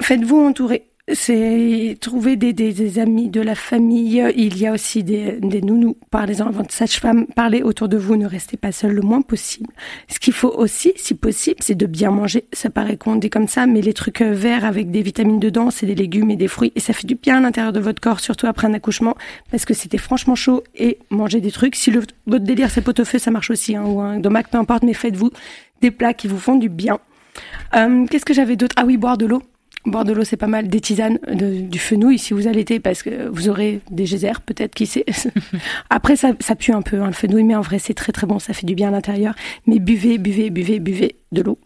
[0.01, 0.87] faites-vous entourer.
[1.13, 4.21] C'est trouver des, des, amis, de la famille.
[4.35, 5.95] Il y a aussi des, des nounous.
[6.11, 7.27] Parlez-en avant de sage-femme.
[7.27, 8.17] Parlez autour de vous.
[8.17, 9.69] Ne restez pas seul le moins possible.
[10.09, 12.43] Ce qu'il faut aussi, si possible, c'est de bien manger.
[12.51, 15.85] Ça paraît qu'on dit comme ça, mais les trucs verts avec des vitamines dedans, c'est
[15.85, 16.73] des légumes et des fruits.
[16.75, 19.15] Et ça fait du bien à l'intérieur de votre corps, surtout après un accouchement,
[19.49, 20.61] parce que c'était franchement chaud.
[20.75, 21.75] Et manger des trucs.
[21.77, 23.77] Si le, votre délire c'est pot-au-feu, ça marche aussi.
[23.77, 25.31] Hein, ou un domac, peu importe, mais faites-vous
[25.81, 26.99] des plats qui vous font du bien.
[27.75, 28.75] Euh, Qu'est-ce que j'avais d'autre?
[28.77, 29.41] Ah oui, boire de l'eau.
[29.87, 30.67] Boire de l'eau, c'est pas mal.
[30.67, 34.75] Des tisanes, de- du fenouil si vous allaitez, parce que vous aurez des geysers, peut-être,
[34.75, 35.05] qui sait.
[35.89, 38.27] Après, ça, ça pue un peu, hein, le fenouil, mais en vrai, c'est très très
[38.27, 39.33] bon, ça fait du bien à l'intérieur.
[39.65, 41.57] Mais buvez, buvez, buvez, buvez de l'eau.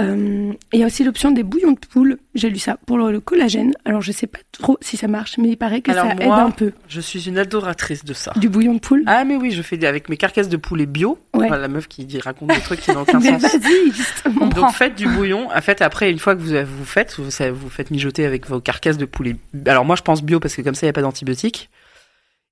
[0.00, 2.18] Euh, Il y a aussi l'option des bouillons de poule.
[2.34, 3.72] J'ai lu ça pour le, le collagène.
[3.84, 6.24] Alors, je sais pas trop si ça marche, mais il paraît que Alors ça moi-
[6.24, 6.72] aide un peu.
[6.88, 8.32] Je suis une adoratrice de ça.
[8.36, 9.04] Du bouillon de poule?
[9.06, 11.18] Ah, mais oui, je fais des- avec mes carcasses de poulet bio.
[11.32, 11.46] Ouais.
[11.46, 13.54] Enfin, la meuf qui dit, raconte des trucs qui n'ont aucun mais sens.
[13.56, 14.46] vas-y, justement.
[14.48, 15.48] Donc faites du bouillon.
[15.54, 17.24] En fait, après, une fois que vous vous faites, vous,
[17.54, 19.36] vous faites mijoter avec vos carcasses de poulet.
[19.66, 21.70] Alors moi, je pense bio parce que comme ça, il n'y a pas d'antibiotiques.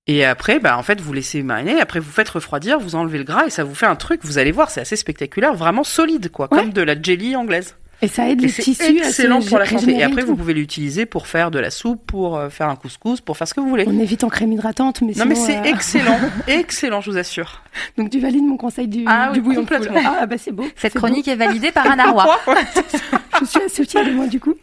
[0.09, 1.81] Et après, bah, en fait, vous laissez mariner.
[1.81, 4.21] Après, vous faites refroidir, vous enlevez le gras et ça vous fait un truc.
[4.25, 6.59] Vous allez voir, c'est assez spectaculaire, vraiment solide, quoi, Ouais.
[6.59, 7.77] comme de la jelly anglaise.
[8.05, 9.93] Et ça aide Et les c'est tissus à se excellent pour la santé.
[9.93, 13.21] Et après, vous pouvez l'utiliser pour faire de la soupe, pour euh, faire un couscous,
[13.21, 13.85] pour faire ce que vous voulez.
[13.87, 17.63] On évite en crème hydratante, mais Non, mais c'est euh, excellent, excellent, je vous assure.
[17.97, 19.77] Donc tu valides mon conseil du, Ah du oui, bouillon de poule.
[19.87, 20.15] complètement.
[20.21, 20.67] Ah bah c'est beau.
[20.75, 22.25] Cette chronique est validée par Anna Roy.
[22.47, 22.53] beau.
[23.41, 24.55] Je suis assez fière de moi du coup.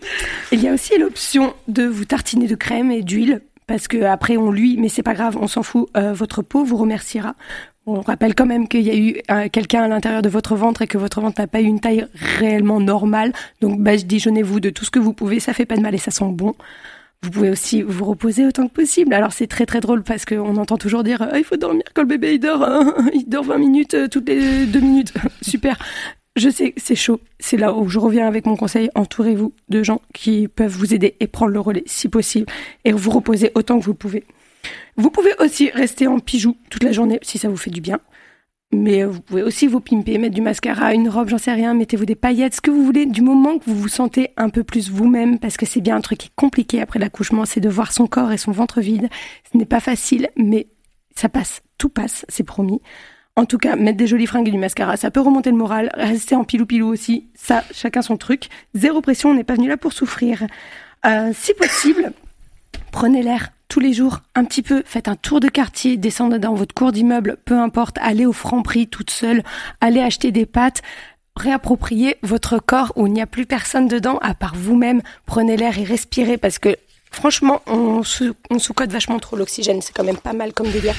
[0.52, 4.36] Il y a aussi l'option de vous tartiner de crème et d'huile parce que après
[4.36, 5.90] on lui, mais c'est pas grave, on s'en fout.
[5.96, 7.36] euh, votre peau vous remerciera.
[7.86, 10.82] On rappelle quand même qu'il y a eu euh, quelqu'un à l'intérieur de votre ventre
[10.82, 12.08] et que votre ventre n'a pas eu une taille
[12.40, 13.32] réellement normale.
[13.62, 16.10] Donc badigeonnez-vous de tout ce que vous pouvez, ça fait pas de mal et ça
[16.10, 16.56] sent bon.
[17.22, 19.14] Vous pouvez aussi vous reposer autant que possible.
[19.14, 22.02] Alors c'est très très drôle parce qu'on entend toujours dire Ah, il faut dormir quand
[22.02, 22.96] le bébé il dort, hein.
[23.14, 25.14] il dort 20 minutes euh, toutes les deux minutes.
[25.44, 25.78] Super.
[26.40, 27.20] Je sais, c'est chaud.
[27.38, 28.90] C'est là où je reviens avec mon conseil.
[28.96, 32.46] Entourez-vous de gens qui peuvent vous aider et prendre le relais si possible
[32.86, 34.24] et vous reposer autant que vous pouvez.
[34.96, 38.00] Vous pouvez aussi rester en pigeou toute la journée si ça vous fait du bien.
[38.72, 41.74] Mais euh, vous pouvez aussi vous pimper, mettre du mascara, une robe, j'en sais rien,
[41.74, 44.64] mettez-vous des paillettes, ce que vous voulez, du moment que vous vous sentez un peu
[44.64, 47.70] plus vous-même, parce que c'est bien un truc qui est compliqué après l'accouchement, c'est de
[47.70, 49.10] voir son corps et son ventre vide.
[49.52, 50.68] Ce n'est pas facile, mais
[51.16, 52.80] ça passe, tout passe, c'est promis.
[53.36, 55.92] En tout cas, mettre des jolies fringues et du mascara, ça peut remonter le moral.
[55.94, 58.50] Rester en pilou-pilou aussi, ça, chacun son truc.
[58.74, 60.46] Zéro pression, on n'est pas venu là pour souffrir.
[61.06, 62.12] Euh, si possible,
[62.92, 66.56] prenez l'air tous les jours, un petit peu, faites un tour de quartier, descendez dans
[66.56, 69.44] votre cours d'immeuble, peu importe, allez au franc prix toute seule,
[69.80, 70.82] allez acheter des pâtes,
[71.36, 75.78] réappropriez votre corps où il n'y a plus personne dedans à part vous-même, prenez l'air
[75.78, 76.76] et respirez parce que
[77.12, 79.82] Franchement, on, sous, on sous-cote vachement trop l'oxygène.
[79.82, 80.96] C'est quand même pas mal comme délire.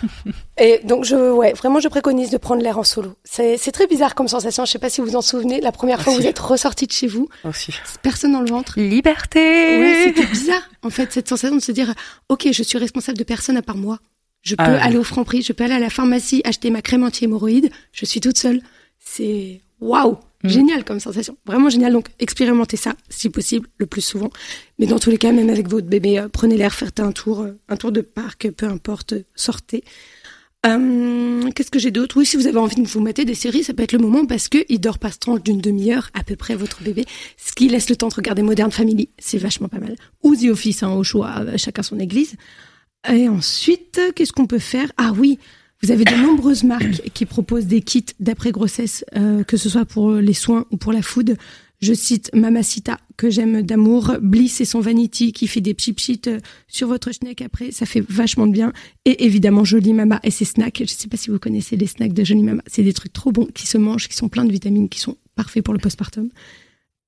[0.58, 3.14] et donc, je, ouais, vraiment, je préconise de prendre l'air en solo.
[3.24, 4.64] C'est c'est très bizarre comme sensation.
[4.64, 5.60] Je sais pas si vous vous en souvenez.
[5.60, 7.72] La première fois où vous êtes ressorti de chez vous, Aussi.
[8.02, 8.78] personne dans le ventre.
[8.80, 10.62] Liberté Ouais, c'était bizarre.
[10.82, 11.94] En fait, cette sensation de se dire,
[12.28, 13.98] ok, je suis responsable de personne à part moi.
[14.42, 17.02] Je peux Ah aller au Franprix, je peux aller à la pharmacie, acheter ma crème
[17.04, 17.70] anti-hémorroïde.
[17.92, 18.60] Je suis toute seule.
[18.98, 20.48] C'est waouh, Mm.
[20.48, 21.36] génial comme sensation.
[21.46, 21.92] Vraiment génial.
[21.92, 24.30] Donc, expérimentez ça, si possible, le plus souvent.
[24.78, 27.40] Mais dans tous les cas, même avec votre bébé, euh, prenez l'air, faites un tour,
[27.40, 29.84] euh, un tour de parc, peu importe, sortez.
[30.66, 32.16] Euh, Qu'est-ce que j'ai d'autre?
[32.16, 34.24] Oui, si vous avez envie de vous mater des séries, ça peut être le moment
[34.24, 37.04] parce que il dort pas se tranche d'une demi-heure à peu près votre bébé,
[37.36, 39.10] ce qui laisse le temps de regarder Modern Family.
[39.18, 39.96] C'est vachement pas mal.
[40.22, 42.36] Ou The Office, hein, au choix, euh, chacun son église.
[43.12, 44.90] Et ensuite, qu'est-ce qu'on peut faire?
[44.96, 45.38] Ah oui,
[45.84, 49.84] vous avez de nombreuses marques qui proposent des kits d'après grossesse, euh, que ce soit
[49.84, 51.36] pour les soins ou pour la food.
[51.82, 56.38] Je cite Mamacita, que j'aime d'amour, Bliss et son Vanity, qui fait des chip euh,
[56.68, 58.72] sur votre schneck après, ça fait vachement de bien.
[59.04, 60.80] Et évidemment, Jolie Mama et ses snacks.
[60.80, 62.62] Je sais pas si vous connaissez les snacks de Jolie Mama.
[62.66, 65.18] C'est des trucs trop bons qui se mangent, qui sont pleins de vitamines, qui sont
[65.34, 66.30] parfaits pour le postpartum.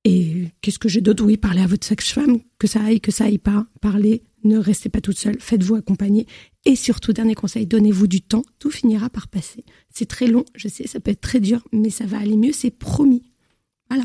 [0.04, 1.24] Et qu'est-ce que j'ai d'autre?
[1.24, 3.66] Oui, parlez à votre sage-femme, que ça aille, que ça aille pas.
[3.80, 6.26] Parlez, ne restez pas toute seule, faites-vous accompagner.
[6.64, 9.64] Et surtout, dernier conseil, donnez-vous du temps, tout finira par passer.
[9.92, 12.53] C'est très long, je sais, ça peut être très dur, mais ça va aller mieux,
[12.53, 13.22] c'est promis.
[13.90, 14.05] Voilà.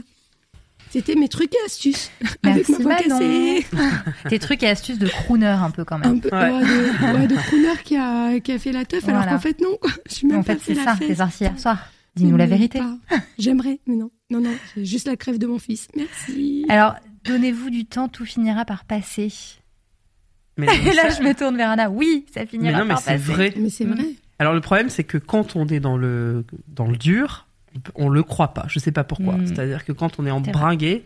[0.92, 2.12] C'était mes trucs et astuces.
[2.44, 3.66] avec Merci ma cassée.
[4.30, 6.22] Tes trucs et astuces de crooner un peu quand Un même.
[6.22, 6.52] peu Ouais.
[6.52, 9.62] ouais, de, ouais, de crooner qui a, qui a fait la teuf, alors qu'en fait,
[9.62, 9.78] non.
[10.10, 11.80] Je suis même En pas fait, c'est ça, t'es sorti hier soir.
[12.18, 12.82] Dis-nous la vérité.
[13.40, 14.12] J'aimerais, mais non.
[14.30, 15.88] Non, non, c'est juste la crève de mon fils.
[15.96, 16.66] Merci.
[16.68, 19.32] Alors, donnez-vous du temps, tout finira par passer.
[20.66, 21.90] Mais non, Et là, ça- je me tourne vers Anna.
[21.90, 23.32] Oui, ça mais finira non, mais par c'est passer.
[23.32, 23.54] vrai.
[23.58, 23.94] Mais c'est Mm.
[23.94, 24.06] vrai.
[24.40, 27.48] Alors le problème, c'est que quand on est dans le dans le dur,
[27.96, 28.66] on le croit pas.
[28.68, 29.34] Je sais pas pourquoi.
[29.34, 29.48] Mm.
[29.48, 30.60] C'est-à-dire que quand on est en C'est vrai.
[30.62, 31.04] bringué,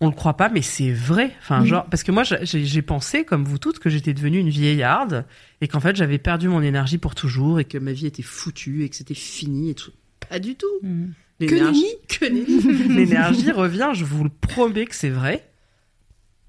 [0.00, 1.32] on le croit pas, mais c'est vrai.
[1.40, 1.66] Enfin, Mm.
[1.66, 5.24] genre, parce que moi, j'ai pensé, comme vous toutes, que j'étais devenue une vieillarde
[5.60, 8.84] et qu'en fait, j'avais perdu mon énergie pour toujours et que ma vie était foutue
[8.84, 9.92] et que c'était fini et tout.
[10.28, 10.66] Pas du tout.
[10.82, 11.06] Mm.
[11.40, 12.88] L'énergie, que nenni.
[12.96, 13.90] L'énergie revient.
[13.94, 15.44] Je vous le promets que c'est vrai.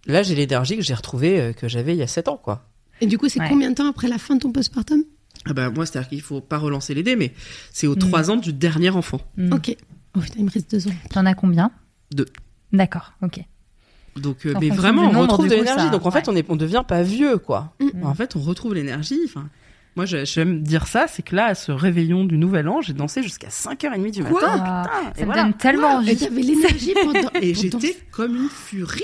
[0.07, 2.67] Là, j'ai l'énergie que j'ai retrouvée euh, que j'avais il y a 7 ans, quoi.
[3.01, 3.49] Et du coup, c'est Ouais.
[3.49, 5.03] combien de temps après la fin de ton postpartum?
[5.47, 7.33] Ah bah moi, c'est-à-dire qu'il faut pas relancer les dés, mais
[7.71, 7.99] c'est aux Mm.
[7.99, 9.19] trois ans du dernier enfant.
[9.37, 9.53] Mm.
[9.53, 9.75] Ok.
[10.15, 10.93] Oh putain, il me reste deux ans.
[11.09, 11.71] T'en as combien?
[12.13, 12.25] Deux.
[12.71, 13.39] D'accord, ok.
[14.15, 15.85] Donc, euh, mais vraiment, on retrouve de l'énergie.
[15.85, 16.29] ça- Donc en fait.
[16.29, 17.73] On est, on devient pas vieux, quoi.
[17.81, 18.03] Mm.
[18.05, 19.19] En fait, on retrouve l'énergie.
[19.25, 19.49] Enfin,
[19.97, 22.93] moi, je- j'aime dire ça, c'est que là, à ce réveillon du Nouvel An, j'ai
[22.93, 24.41] dansé jusqu'à 5h30 du Quoi?
[24.41, 24.83] matin.
[24.83, 25.43] Putain, ça me voilà.
[25.43, 26.15] donne tellement envie.
[26.15, 27.29] t'avais l'énergie pendant.
[27.41, 29.03] Et j'étais comme une furie.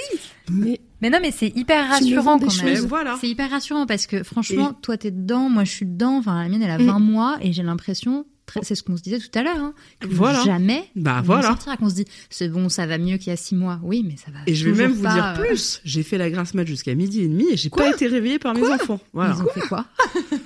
[0.49, 2.85] Mais Mais non, mais c'est hyper rassurant quand même.
[2.85, 3.17] voilà.
[3.19, 6.17] C'est hyper rassurant parce que franchement, toi t'es dedans, moi je suis dedans.
[6.17, 9.01] Enfin, la mienne elle a 20 mois et j'ai l'impression, très- c'est ce qu'on se
[9.01, 10.41] disait tout à l'heure, hein, que Voilà.
[10.43, 11.47] jamais Bah on voilà.
[11.47, 11.75] sortira.
[11.77, 13.79] Qu'on se dit, c'est bon, ça va mieux qu'il y a 6 mois.
[13.83, 14.39] Oui, mais ça va.
[14.45, 15.81] Et je vais même vous pas, dire euh, plus.
[15.83, 18.53] J'ai fait la grasse mat jusqu'à midi et demi et j'ai pas été réveillée par
[18.53, 18.99] mes enfants.
[19.13, 19.35] Voilà.
[19.37, 19.85] Ils ont fait quoi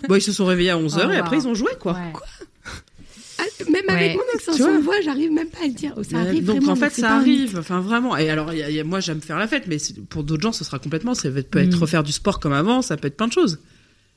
[0.07, 1.41] Bon, ils se sont réveillés à 11h Oh, et après wow.
[1.43, 1.93] ils ont joué, quoi.
[1.93, 2.13] Ouais.
[3.71, 4.15] Même avec Ouais.
[4.15, 5.93] mon extension vois de voix, j'arrive même pas à le dire.
[5.97, 8.15] Oh, ça arrive donc vraiment, en fait ça arrive, enfin vraiment.
[8.17, 9.77] Et alors il y a- il y a- moi j'aime faire la fête, mais
[10.09, 11.79] pour d'autres gens ce sera complètement, ça peut être, Mm.
[11.79, 13.59] refaire du sport comme avant, ça peut être plein de choses.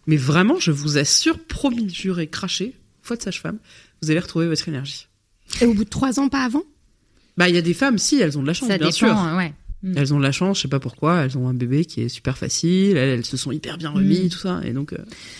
[0.07, 3.59] Mais vraiment, je vous assure, promis, juré, craché, foi de sage-femme,
[4.03, 5.07] vous allez retrouver votre énergie.
[5.61, 6.62] Et au bout de trois ans, pas avant?
[7.37, 8.97] Bah il y a des femmes, si elles ont de la chance, Ça bien dépend,
[8.97, 9.37] sûr.
[9.37, 9.53] ouais.
[9.85, 9.93] Mm.
[9.97, 12.09] Elles ont de la chance, je sais pas pourquoi, elles ont un bébé qui est
[12.09, 14.29] super facile, elles, elles se sont hyper bien remis, Mm.
[14.29, 14.97] tout ça, et donc euh,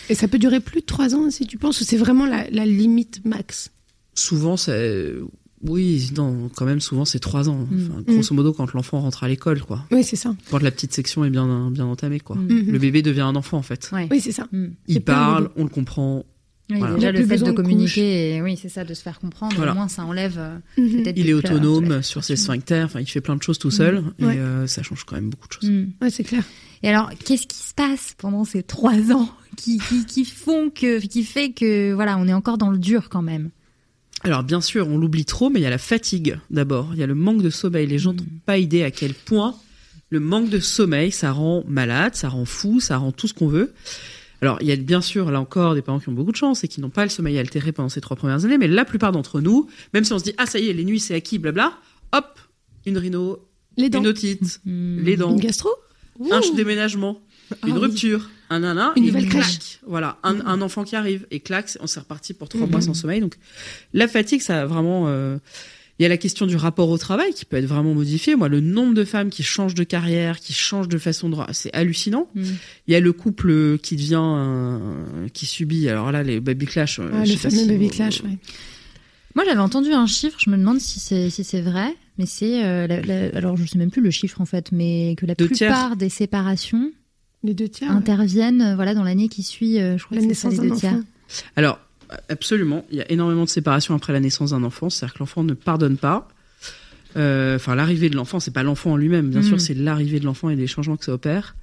[0.07, 2.49] Et ça peut durer plus de trois ans si tu penses, ou c'est vraiment la,
[2.49, 3.69] la limite max?
[4.19, 5.13] Souvent c'est,
[5.63, 7.67] oui, non, quand même souvent c'est trois ans.
[7.69, 7.89] Mm.
[7.91, 9.83] Enfin, grosso modo quand l'enfant rentre à l'école, quoi.
[9.91, 10.35] Oui, c'est ça.
[10.49, 12.35] Quand la petite section est bien bien entamée, quoi.
[12.35, 12.71] Mm.
[12.71, 13.89] Le bébé devient un enfant en fait.
[13.91, 14.07] Ouais.
[14.11, 14.47] Oui, c'est ça.
[14.51, 14.65] Mm.
[14.87, 16.23] Il C'est parle, on le comprend.
[16.71, 16.93] Oui, Voilà.
[16.95, 19.55] Déjà le fait besoin de de communiquer, et oui, c'est ça, de se faire comprendre.
[19.55, 19.71] Voilà.
[19.71, 21.01] Au moins, ça enlève euh, Mhm.
[21.01, 21.17] peut-être.
[21.17, 22.85] Il est autonome sur ses sphincters.
[22.85, 24.03] Enfin, il fait plein de choses tout seul.
[24.19, 24.37] Et Ouais.
[24.37, 25.69] euh, ça change quand même beaucoup de choses.
[25.69, 25.85] Mm.
[25.99, 26.43] Ouais, c'est clair.
[26.83, 30.99] Et alors, qu'est-ce qui se passe pendant ces trois ans qui, qui, qui font que,
[30.99, 33.49] qui fait que, voilà, on est encore dans le dur quand même?
[34.23, 36.89] Alors, bien sûr, on l'oublie trop, mais il y a la fatigue d'abord.
[36.93, 37.87] Il y a le manque de sommeil.
[37.87, 39.55] Les gens n'ont pas idée à quel point
[40.09, 43.47] le manque de sommeil, ça rend malade, ça rend fou, ça rend tout ce qu'on
[43.47, 43.73] veut.
[44.41, 46.63] Alors, il y a bien sûr, là encore, des parents qui ont beaucoup de chance
[46.63, 49.11] et qui n'ont pas le sommeil altéré pendant ces trois premières années, mais la plupart
[49.11, 51.37] d'entre nous, même si on se dit, ah, ça y est, les nuits, c'est acquis,
[51.37, 51.73] blabla,
[52.13, 52.39] hop,
[52.85, 53.45] une rhino,
[53.77, 53.99] Les dents.
[53.99, 54.99] une otite, Hmm.
[55.03, 55.69] les dents, Une gastro?
[56.31, 57.71] Un déménagement, une Ah oui.
[57.73, 59.43] rupture, un nanan, Une nouvelle clac.
[59.43, 59.79] crèche.
[59.87, 62.71] Voilà, un, un enfant qui arrive et clac, on s'est reparti pour trois Mhm.
[62.71, 63.19] mois sans sommeil.
[63.21, 63.35] Donc,
[63.93, 65.05] la fatigue, ça a vraiment.
[65.07, 65.37] euh,
[65.99, 68.37] Il y a la question du rapport au travail qui peut être vraiment modifié.
[68.37, 71.73] Moi, le nombre de femmes qui changent de carrière, qui changent de façon de, c'est
[71.75, 72.29] hallucinant.
[72.35, 72.43] Mm.
[72.87, 74.79] Il y a le couple qui devient,
[75.33, 75.89] qui subit.
[75.89, 76.99] Alors là, les baby clash.
[76.99, 78.37] euh, Ah, je Le fameux si baby vous- clash, ouais.
[79.35, 82.63] Moi, j'avais entendu un chiffre, je me demande si c'est si c'est vrai, mais c'est
[82.63, 86.09] euh, alors je sais même plus le chiffre en fait, mais que la plupart des
[86.09, 86.91] séparations
[87.43, 87.91] Les deux tiers.
[87.91, 90.61] interviennent euh, voilà dans l'année qui suit, euh, je crois La que c'est ça, naissance
[90.63, 90.93] les d'un deux tiers.
[90.93, 91.03] enfant.
[91.55, 91.79] Alors,
[92.27, 95.43] absolument, il y a énormément de séparations après la naissance d'un enfant, c'est-à-dire que l'enfant
[95.43, 96.27] ne pardonne pas.
[97.17, 99.43] Euh, Enfin, l'arrivée de l'enfant, c'est pas l'enfant en lui-même, bien Mm.
[99.43, 101.55] sûr, c'est l'arrivée de l'enfant et les changements que ça opère.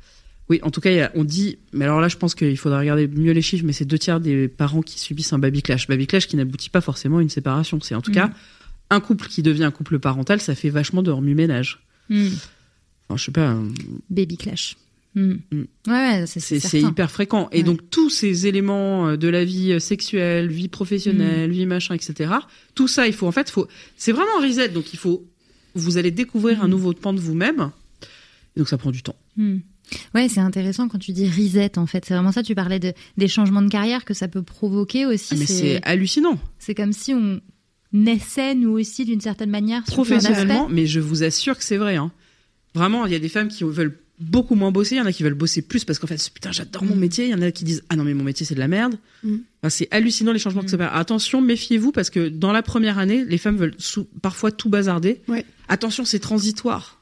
[0.48, 3.32] Oui, en tout cas, on dit, mais alors là, je pense qu'il faudra regarder mieux
[3.32, 5.88] les chiffres, mais c'est deux tiers des parents qui subissent un baby clash.
[5.88, 7.78] Baby clash qui n'aboutit pas forcément à une séparation.
[7.80, 8.14] C'est en tout Mm.
[8.14, 8.30] cas
[8.90, 11.80] un couple qui devient un couple parental, ça fait vachement de remue-ménage.
[12.08, 12.28] Hmm.
[13.08, 13.56] Enfin, je sais pas,
[14.10, 14.76] Baby clash.
[15.16, 15.34] Mm.
[15.88, 17.48] Ouais, ouais, c'est hyper fréquent.
[17.50, 17.62] Et Ouais.
[17.62, 20.68] donc tous ces éléments euh, de la vie euh, sexuelle, vie Mm.
[20.68, 22.34] professionnelle, vie machin, etc.
[22.74, 23.66] Tout ça, il faut en fait, faut.
[23.96, 24.68] C'est vraiment un reset.
[24.68, 25.24] Donc il faut,
[25.74, 26.64] vous allez découvrir Mm.
[26.64, 27.70] un nouveau pan de vous-même.
[28.56, 29.16] Et donc ça prend du temps.
[30.14, 32.04] Ouais, c'est intéressant quand tu dis reset en fait.
[32.04, 32.42] C'est vraiment ça.
[32.42, 35.28] Tu parlais de, des changements de carrière que ça peut provoquer aussi.
[35.32, 36.38] Ah, mais c'est hallucinant.
[36.58, 37.40] c'est comme si on
[37.92, 41.96] naissait nous aussi d'une certaine manière Professionnellement, mais je vous assure que c'est vrai.
[41.96, 42.10] Hein.
[42.74, 45.12] Vraiment, il y a des femmes qui veulent beaucoup moins bosser, il y en a
[45.12, 46.98] qui veulent bosser plus parce qu'en fait, putain, j'adore mon Mm.
[46.98, 47.24] métier.
[47.26, 48.96] Il y en a qui disent, ah non, mais mon métier, c'est de la merde.
[49.22, 49.36] Mm.
[49.62, 50.80] Enfin, c'est hallucinant les changements que ça Mm.
[50.80, 50.96] opère.
[50.96, 53.74] Attention, méfiez-vous parce que dans la première année, les femmes veulent
[54.22, 55.20] parfois tout bazarder.
[55.28, 55.44] Ouais.
[55.68, 56.95] Attention, c'est transitoire.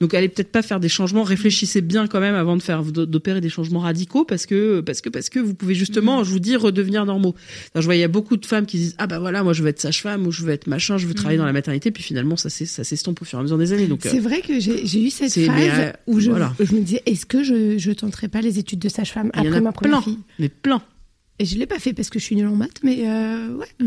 [0.00, 1.22] Donc, allez peut-être pas faire des changements.
[1.22, 5.08] Réfléchissez bien quand même avant de faire d'opérer des changements radicaux parce que parce que
[5.08, 7.34] parce que vous pouvez justement, je vous dis, redevenir normaux.
[7.74, 9.62] Je vois, il y a beaucoup de femmes qui disent ah bah voilà, moi je
[9.62, 11.40] veux être sage-femme ou je veux être machin, je veux travailler Mm.
[11.40, 11.90] dans la maternité.
[11.90, 13.86] Puis finalement, ça ça s'estompe au fur et à mesure des années.
[13.86, 16.54] Donc, euh, C'est vrai que j'ai eu cette phase euh, où je, voilà.
[16.60, 19.72] je me disais, est-ce que je, je tenterais pas les études de sage-femme après ma
[19.72, 20.02] première plein.
[20.02, 20.18] fille?
[20.38, 20.82] mais plein.
[21.38, 23.66] Et je l'ai pas fait parce que je suis nulle en maths, mais euh, ouais.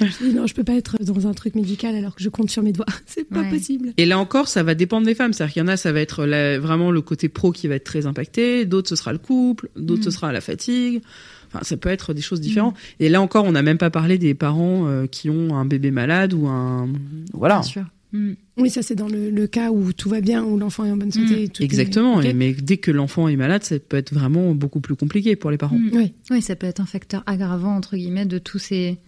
[0.00, 2.28] je me dis, non, je peux pas être dans un truc médical alors que je
[2.28, 2.86] compte sur mes doigts.
[3.06, 3.50] C'est pas Ouais.
[3.50, 3.92] possible.
[3.96, 5.32] Et là encore, ça va dépendre des femmes.
[5.32, 7.74] C'est-à-dire qu'il y en a, ça va être la- vraiment le côté pro qui va
[7.74, 8.64] être très impacté.
[8.66, 9.68] D'autres, ce sera le couple.
[9.76, 10.04] D'autres, Mm.
[10.04, 11.02] ce sera la fatigue.
[11.48, 12.76] Enfin, ça peut être des choses différentes.
[13.00, 15.90] Et là encore, on n'a même pas parlé des parents euh, qui ont un bébé
[15.90, 16.88] malade ou un
[17.32, 17.56] voilà.
[17.56, 17.84] Bien sûr.
[18.14, 18.34] Hmm.
[18.58, 20.96] Oui, ça c'est dans le, le cas où tout va bien, où l'enfant est en
[20.96, 21.34] bonne santé.
[21.34, 21.42] Mm.
[21.44, 22.20] et tout est- Exactement.
[22.34, 25.58] Mais dès que l'enfant est malade, ça peut être vraiment beaucoup plus compliqué pour les
[25.58, 25.76] parents.
[25.76, 25.90] Hmm.
[25.92, 26.12] Oui.
[26.30, 28.98] Oui, ça peut être un facteur aggravant entre guillemets de tous ces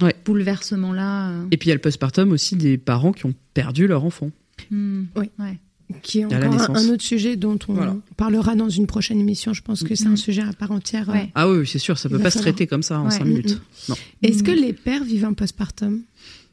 [0.00, 0.14] Ouais.
[0.24, 1.30] bouleversements là.
[1.50, 4.30] Et puis il y a le postpartum aussi des parents qui ont perdu leur enfant.
[4.70, 5.04] Hmm.
[5.14, 5.30] Oui.
[5.38, 5.58] Ouais.
[6.02, 7.94] Qui est encore un, autre sujet dont on Voilà.
[8.16, 9.52] parlera dans une prochaine émission.
[9.52, 11.10] Je pense que c'est un sujet à part entière.
[11.10, 11.30] Ouais.
[11.34, 13.10] Ah oui, c'est sûr, ça Il peut pas se traiter comme ça en Ouais.
[13.10, 13.54] cinq Mm, minutes.
[13.56, 13.90] mm.
[13.90, 13.94] Non.
[14.22, 16.00] Est-ce que les pères vivent un postpartum?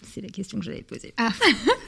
[0.10, 1.14] C'est la question que j'avais posée.
[1.18, 1.32] Ah,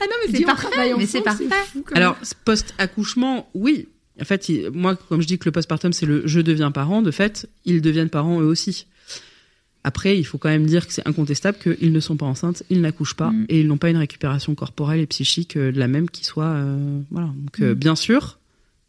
[0.06, 1.46] non, mais c'est parfait, mais c'est parfait.
[1.94, 3.88] Alors, post-accouchement, oui.
[4.20, 7.02] En fait, il- moi, comme je dis que le postpartum, c'est le je deviens parent,
[7.02, 8.86] de fait, ils deviennent parents eux aussi.
[9.82, 12.80] Après, il faut quand même dire que c'est incontestable qu'ils ne sont pas enceintes, ils
[12.80, 13.46] n'accouchent pas Mm.
[13.50, 16.44] et ils n'ont pas une récupération corporelle et psychique euh, de la même qui soit.
[16.46, 17.26] euh, voilà.
[17.28, 17.78] Donc, euh, Mm.
[17.78, 18.38] bien sûr,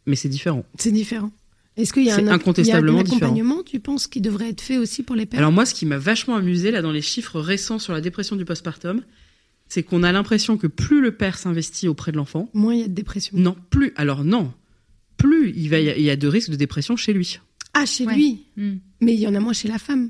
[0.06, 0.64] mais c'est différent.
[0.78, 1.32] c'est différent.
[1.78, 3.32] Est-ce qu'il y a un, incontestablement il y a un différent.
[3.34, 5.40] accompagnement, tu penses, qui devrait être fait aussi pour les pères?
[5.40, 8.36] Alors, moi, ce qui m'a vachement amusé, là, dans les chiffres récents sur la dépression
[8.38, 9.02] du postpartum,
[9.68, 12.84] c'est qu'on a l'impression que plus le père s'investit auprès de l'enfant, Moins il y
[12.84, 13.38] a de dépression.
[13.38, 13.92] non, plus.
[13.98, 14.54] Alors, non.
[15.18, 17.40] Plus il, va, il y a de risques de dépression chez lui.
[17.74, 18.16] Ah, chez Ouais.
[18.16, 18.76] lui Hmm.
[19.02, 20.10] Mais il y en a moins chez la femme,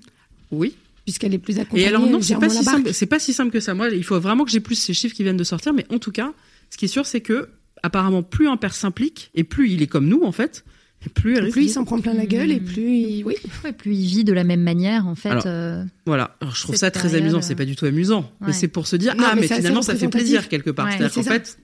[0.52, 0.76] Oui.
[1.04, 1.84] puisqu'elle est plus accompagnée.
[1.84, 2.94] Et alors non, c'est pas si simple.
[2.94, 3.74] C'est pas si simple que ça.
[3.74, 5.74] Moi, il faut vraiment que j'ai plus ces chiffres qui viennent de sortir.
[5.74, 6.34] Mais en tout cas,
[6.70, 7.50] ce qui est sûr, c'est que
[7.82, 10.64] apparemment, plus un père s'implique et plus il est comme nous en fait,
[11.10, 13.24] plus Plus il s'en prend plein la gueule et plus il...
[13.26, 13.36] Oui.
[13.64, 15.30] Ouais, plus il vit de la même manière en fait.
[15.30, 16.36] Alors, euh, Voilà.
[16.42, 17.38] Alors, je trouve ça très période, amusant.
[17.38, 19.82] euh, C'est pas du tout amusant, mais c'est pour se dire Non, ah mais finalement
[19.82, 20.86] ça fait plaisir quelque part.
[20.86, 21.32] Ouais, C'est-à-dire c'est qu'en ça.
[21.34, 21.58] fait,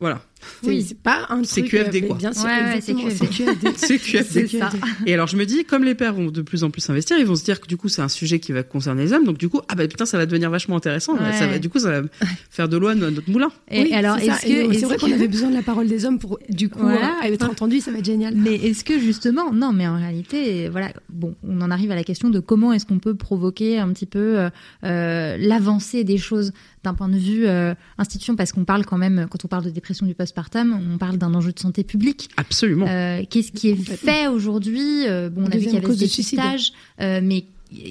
[0.00, 0.20] voilà,
[0.64, 0.84] Oui.
[0.86, 1.72] C'est pas un C'est truc...
[1.72, 2.16] QFD, euh, quoi.
[2.16, 3.68] Bien sûr, Ouais, c'est C'est QFD.
[3.76, 4.46] c'est QFD.
[4.48, 4.66] C'est ça.
[4.70, 4.78] QFD.
[5.06, 7.26] Et alors je me dis, comme les pères vont de plus en plus s'investir, ils
[7.26, 9.38] vont se dire que du coup c'est un sujet qui va concerner les hommes, donc
[9.38, 11.32] du coup ah bah putain ça va devenir vachement intéressant, Ouais.
[11.32, 12.08] ça va du coup ça va
[12.50, 13.50] faire de l'eau à notre moulin.
[13.70, 16.04] Et Oui, alors, c'est est-ce que, C'est vrai qu'on avait besoin de la parole des
[16.04, 17.14] hommes pour, du coup, Voilà.
[17.24, 18.34] être entendu, ça va être génial.
[18.36, 22.04] Mais est-ce que justement, non, mais en réalité, voilà, bon, on en arrive à la
[22.04, 24.50] question de comment est-ce qu'on peut provoquer un petit peu euh,
[24.84, 26.52] euh, l'avancée des choses
[26.84, 29.70] d'un point de vue euh, institution, parce qu'on parle quand même, quand on parle de
[29.70, 32.28] dépression du postpartum, on parle d'un enjeu de santé publique.
[32.36, 32.86] Absolument.
[32.88, 35.06] Euh, Qu'est-ce qui est fait aujourd'hui?
[35.08, 36.38] Euh, Bon, on a vu qu'il y avait cause ce de suicide.
[36.38, 37.46] dépistage, euh, mais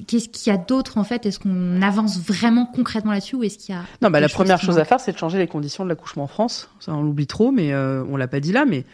[0.07, 1.25] qu'est-ce qu'il y a d'autre en fait?
[1.25, 4.61] Est-ce qu'on avance vraiment concrètement là-dessus ou est-ce qu'il y a Non, bah, la première
[4.61, 6.69] chose à faire, c'est de changer les conditions de l'accouchement en France.
[6.79, 8.85] Ça, on l'oublie trop, mais euh, on l'a pas dit là, mais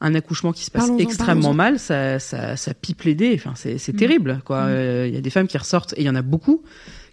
[0.00, 1.54] un accouchement qui se passe Parlons-en, extrêmement parlons-en.
[1.54, 3.32] mal, ça, ça, ça pipe les dés.
[3.36, 3.96] Enfin, c'est, c'est Mm.
[3.96, 4.64] terrible, quoi.
[4.64, 4.68] Mm.
[4.70, 6.62] Euh, Il y a des femmes qui ressortent, et il y en a beaucoup,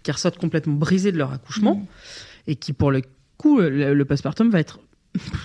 [0.02, 1.86] qui ressortent complètement brisées de leur accouchement, Mm.
[2.48, 3.00] et qui, pour le
[3.38, 4.80] coup, le, le postpartum va être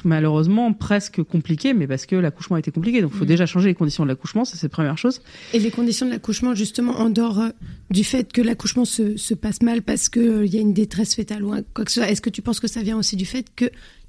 [0.03, 3.01] malheureusement presque compliqué, mais parce que l'accouchement a été compliqué.
[3.01, 3.28] Donc, il faut Mm.
[3.28, 5.22] déjà changer les conditions de l'accouchement, ça c'est la première chose.
[5.53, 7.49] Et les conditions de l'accouchement, justement, en dehors euh,
[7.89, 11.43] du fait que l'accouchement se, se passe mal parce qu'il y a une détresse fétale
[11.43, 13.45] ou quoi que ce soit, est-ce que tu penses que ça vient aussi du fait
[13.55, 13.65] que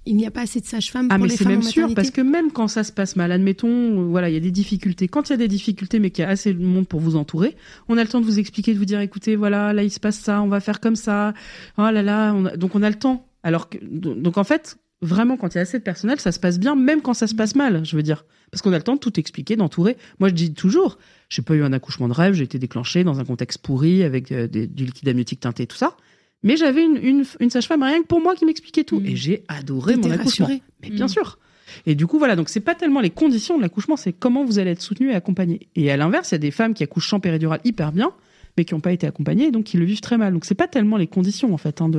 [0.06, 1.70] il n'y a pas assez de sages-femmes Ah pour mais les c'est femmes même en
[1.70, 4.40] sûr parce que même quand ça se passe mal, admettons, euh, voilà, il y a
[4.40, 5.08] des difficultés.
[5.08, 7.16] Quand il y a des difficultés, mais qu'il y a assez de monde pour vous
[7.16, 7.54] entourer,
[7.86, 10.00] on a le temps de vous expliquer, de vous dire, écoutez, voilà, là il se
[10.00, 11.34] passe ça, on va faire comme ça.
[11.76, 13.26] Oh là là, on a- donc on a le temps.
[13.42, 16.38] Alors que donc en fait, vraiment quand il y a assez de personnel, ça se
[16.40, 18.82] passe bien, même quand ça se passe mal, je veux dire, parce qu'on a le
[18.82, 19.96] temps de tout expliquer, d'entourer.
[20.18, 20.98] Moi je dis toujours,
[21.28, 24.30] j'ai pas eu un accouchement de rêve, j'ai été déclenchée dans un contexte pourri avec
[24.32, 25.96] euh, des- du liquide amniotique teinté, tout ça.
[26.42, 29.00] Mais j'avais une, une, une sage-femme rien que pour moi qui m'expliquait tout.
[29.00, 29.06] Mm.
[29.06, 30.46] Et j'ai adoré mon accouchement.
[30.46, 30.62] rassurée.
[30.82, 31.10] Mais bien Mm.
[31.10, 31.38] sûr.
[31.86, 34.58] Et du coup, voilà, donc c'est pas tellement les conditions de l'accouchement, c'est comment vous
[34.58, 35.68] allez être soutenu et accompagné.
[35.76, 38.10] Et à l'inverse, il y a des femmes qui accouchent sans péridurale hyper bien,
[38.56, 40.32] mais qui n'ont pas été accompagnées, donc qui le vivent très mal.
[40.32, 41.90] Donc c'est pas tellement les conditions, en fait, hein,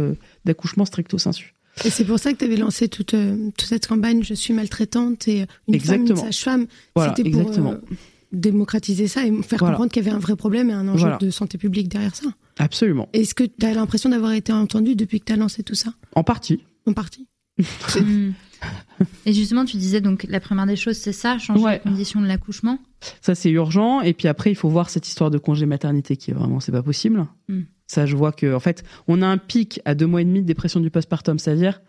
[0.43, 1.53] d'accouchement stricto sensu.
[1.85, 4.53] Et c'est pour ça que tu avais lancé toute, euh, toute cette campagne Je suis
[4.53, 6.67] maltraitante et une femme, une sage-femme.
[6.95, 7.71] Voilà, C'était pour exactement.
[7.71, 7.81] euh,
[8.31, 9.73] démocratiser ça et faire Voilà.
[9.75, 11.17] comprendre qu'il y avait un vrai problème et un enjeu Voilà.
[11.17, 12.27] de santé publique derrière ça.
[12.59, 13.09] Absolument.
[13.13, 15.93] Est-ce que tu as l'impression d'avoir été entendu depuis que tu as lancé tout ça?
[16.15, 16.63] En partie.
[16.85, 17.27] En partie.
[17.99, 18.33] Mm.
[19.25, 21.73] Et justement, tu disais donc la première des choses, c'est ça, changer Ouais.
[21.83, 22.77] les conditions de l'accouchement?
[23.19, 24.01] Ça, c'est urgent.
[24.01, 26.71] Et puis après, il faut voir cette histoire de congé maternité qui est vraiment, c'est
[26.71, 27.25] pas possible.
[27.49, 27.61] Mm.
[27.91, 30.41] Ça, je vois que, en fait, on a un pic à deux mois et demi
[30.41, 31.81] de dépression du postpartum, c'est-à-dire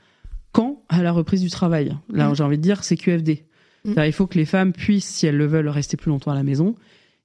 [0.50, 1.96] quand à la reprise du travail.
[2.12, 2.34] Là, Mm.
[2.34, 3.44] j'ai envie de dire, c'est QFD.
[3.84, 6.34] C'est-à-dire, Il faut que les femmes puissent, si elles le veulent, rester plus longtemps à
[6.34, 6.74] la maison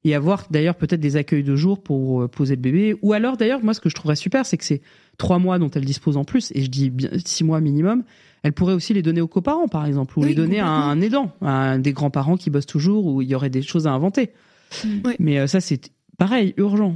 [0.03, 2.95] et avoir d'ailleurs peut-être des accueils de jour pour euh, poser le bébé.
[3.01, 4.82] Ou alors, d'ailleurs, moi, ce que je trouverais super, c'est que c'est
[5.17, 6.93] trois mois dont elles disposent en plus, et je dis
[7.25, 8.03] six mois minimum.
[8.43, 11.01] Elles pourraient aussi les donner aux coparents, par exemple, ou Oui, les donner à un
[11.01, 13.91] aidant, à un des grands-parents qui bossent toujours, où il y aurait des choses à
[13.91, 14.30] inventer.
[14.86, 14.88] Mm.
[15.19, 16.95] Mais euh, ça, c'est pareil, urgent.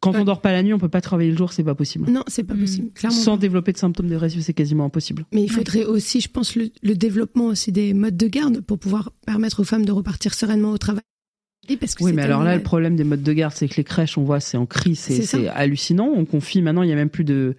[0.00, 0.18] Quand Ouais.
[0.20, 2.10] on dort pas la nuit, on peut pas travailler le jour, c'est pas possible.
[2.10, 2.90] Non, c'est pas possible.
[2.94, 3.16] Clairement.
[3.18, 3.40] Sans pas.
[3.40, 5.24] développer de symptômes dépressifs, c'est quasiment impossible.
[5.32, 8.78] Mais il faudrait aussi, je pense, le, le développement aussi des modes de garde pour
[8.78, 11.02] pouvoir permettre aux femmes de repartir sereinement au travail.
[11.68, 13.76] Et parce que Oui, mais alors là, le problème des modes de garde, c'est que
[13.76, 16.10] les crèches, on voit, c'est en crise, c'est hallucinant.
[16.16, 17.56] On confie maintenant, il y a même plus de.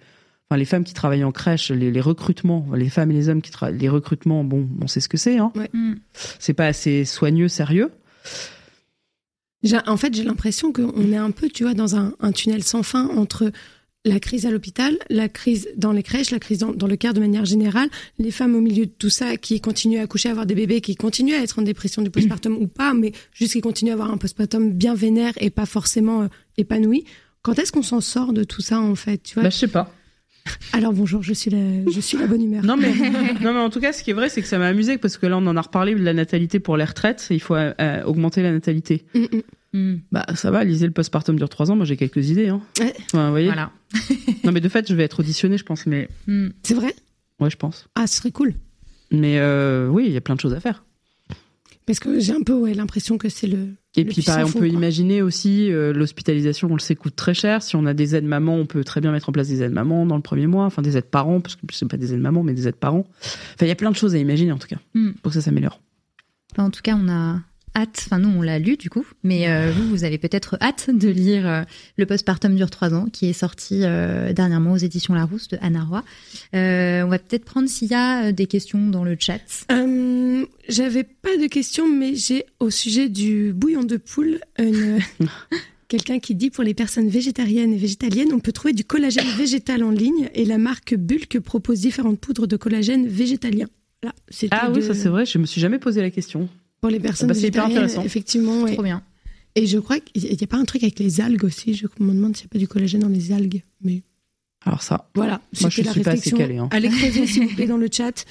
[0.48, 3.40] Enfin, les femmes qui travaillent en crèche, les, les recrutements, les femmes et les hommes
[3.40, 5.52] qui travaillent, les recrutements, bon, on sait ce que c'est, hein.
[5.72, 5.92] Mm.
[6.40, 7.92] C'est pas assez soigneux, sérieux.
[9.86, 12.82] En fait, j'ai l'impression qu'on est un peu, tu vois, dans un, un tunnel sans
[12.82, 13.52] fin entre
[14.04, 17.20] la crise à l'hôpital, la crise dans les crèches, la crise dans, le care de
[17.20, 17.88] manière générale,
[18.18, 20.80] les femmes au milieu de tout ça qui continuent à accoucher, à avoir des bébés,
[20.80, 23.94] qui continuent à être en dépression du postpartum ou pas, mais juste qui continuent à
[23.94, 27.04] avoir un postpartum bien vénère et pas forcément euh, épanoui.
[27.42, 29.44] Quand est-ce qu'on s'en sort de tout ça, en fait, tu vois?
[29.44, 29.92] Bah, je sais pas.
[30.72, 31.58] Alors bonjour, je suis la,
[31.92, 32.64] je suis la bonne humeur.
[32.64, 32.92] Non mais,
[33.42, 35.16] non, mais en tout cas, ce qui est vrai, c'est que ça m'a amusé parce
[35.18, 37.26] que là, on en a reparlé de la natalité pour les retraites.
[37.30, 39.04] Il faut euh, euh, augmenter la natalité.
[39.14, 39.40] Mm, mm.
[39.72, 40.00] Mm.
[40.12, 41.76] Bah, ça va, lisez le postpartum dure trois ans.
[41.76, 42.60] Moi, j'ai quelques idées, hein.
[42.80, 42.94] Ouais.
[43.06, 43.46] Enfin, vous voyez.
[43.46, 43.70] Voilà.
[44.44, 45.86] Non, mais de fait, je vais être auditionnée, je pense.
[45.86, 46.48] Mais, Mm.
[46.62, 46.94] C'est vrai?
[47.40, 47.88] Ouais, je pense.
[47.94, 48.54] Ah, ce serait cool.
[49.10, 50.84] Mais, euh, oui, il y a plein de choses à faire.
[51.86, 53.74] Parce que j'ai un peu ouais, l'impression que c'est le.
[53.96, 54.68] Et puis, pareil, on peut quoi.
[54.68, 57.60] imaginer aussi euh, l'hospitalisation, on le sait, coûte très cher.
[57.62, 59.72] Si on a des aides mamans, on peut très bien mettre en place des aides
[59.72, 62.20] mamans dans le premier mois, enfin des aides parents, parce que c'est pas des aides
[62.20, 63.04] mamans, mais des aides parents.
[63.20, 65.10] Enfin, il y a plein de choses à imaginer en tout cas, Mm.
[65.22, 65.80] pour que ça s'améliore.
[66.52, 67.40] Enfin, en tout cas, on a
[67.76, 70.90] hâte, enfin nous on l'a lu du coup, mais euh, vous, vous avez peut-être hâte
[70.90, 71.62] de lire euh,
[71.96, 75.84] Le postpartum dure trois ans, qui est sorti euh, dernièrement aux éditions Larousse de Anna
[75.84, 76.04] Roy.
[76.54, 79.40] Euh, on va peut-être prendre s'il y a des questions dans le chat.
[79.72, 84.98] Euh, J'avais pas de questions, mais j'ai au sujet du bouillon de poule une-
[85.88, 89.82] quelqu'un qui dit pour les personnes végétariennes et végétaliennes, on peut trouver du collagène végétal
[89.82, 93.66] en ligne et la marque Bulk propose différentes poudres de collagène végétalien.
[94.52, 96.48] Ah oui, de- ça c'est vrai, je me suis jamais posé la question.
[96.80, 98.62] Pour les personnes Bah, végétariennes, effectivement.
[98.62, 98.72] ouais.
[98.74, 99.02] Trop bien.
[99.54, 101.74] Et je crois qu'il n'y a pas un truc avec les algues aussi.
[101.74, 103.62] Je me demande s'il n'y a pas du collagène dans les algues.
[103.82, 104.02] Mais
[104.64, 106.68] Alors ça, voilà, Moi, je la suis pas assez calée, hein.
[106.70, 108.24] Allez creuser s'il vous plaît dans le chat.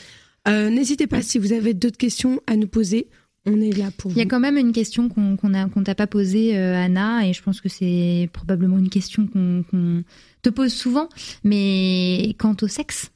[0.48, 3.08] Euh, N'hésitez pas si vous avez d'autres questions à nous poser.
[3.46, 4.30] On est là pour Il y a vous.
[4.30, 7.70] quand même une question qu'on qu'on t'a pas posée, euh, Anna, et je pense que
[7.70, 10.04] c'est probablement une question qu'on qu'on
[10.42, 11.10] te pose souvent,
[11.44, 13.12] mais quant au sexe.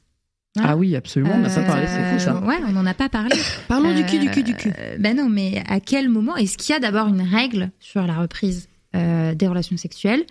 [0.58, 2.40] Ah oui, absolument, on n'a pas Euh, parlé, c'est fou ça.
[2.44, 3.34] Ouais, on n'en a pas parlé.
[3.68, 4.72] Parlons du Euh, cul, du cul, du cul.
[5.00, 8.14] Ben non, mais à quel moment est-ce qu'il y a d'abord une règle sur la
[8.14, 10.24] reprise euh, des relations sexuelles?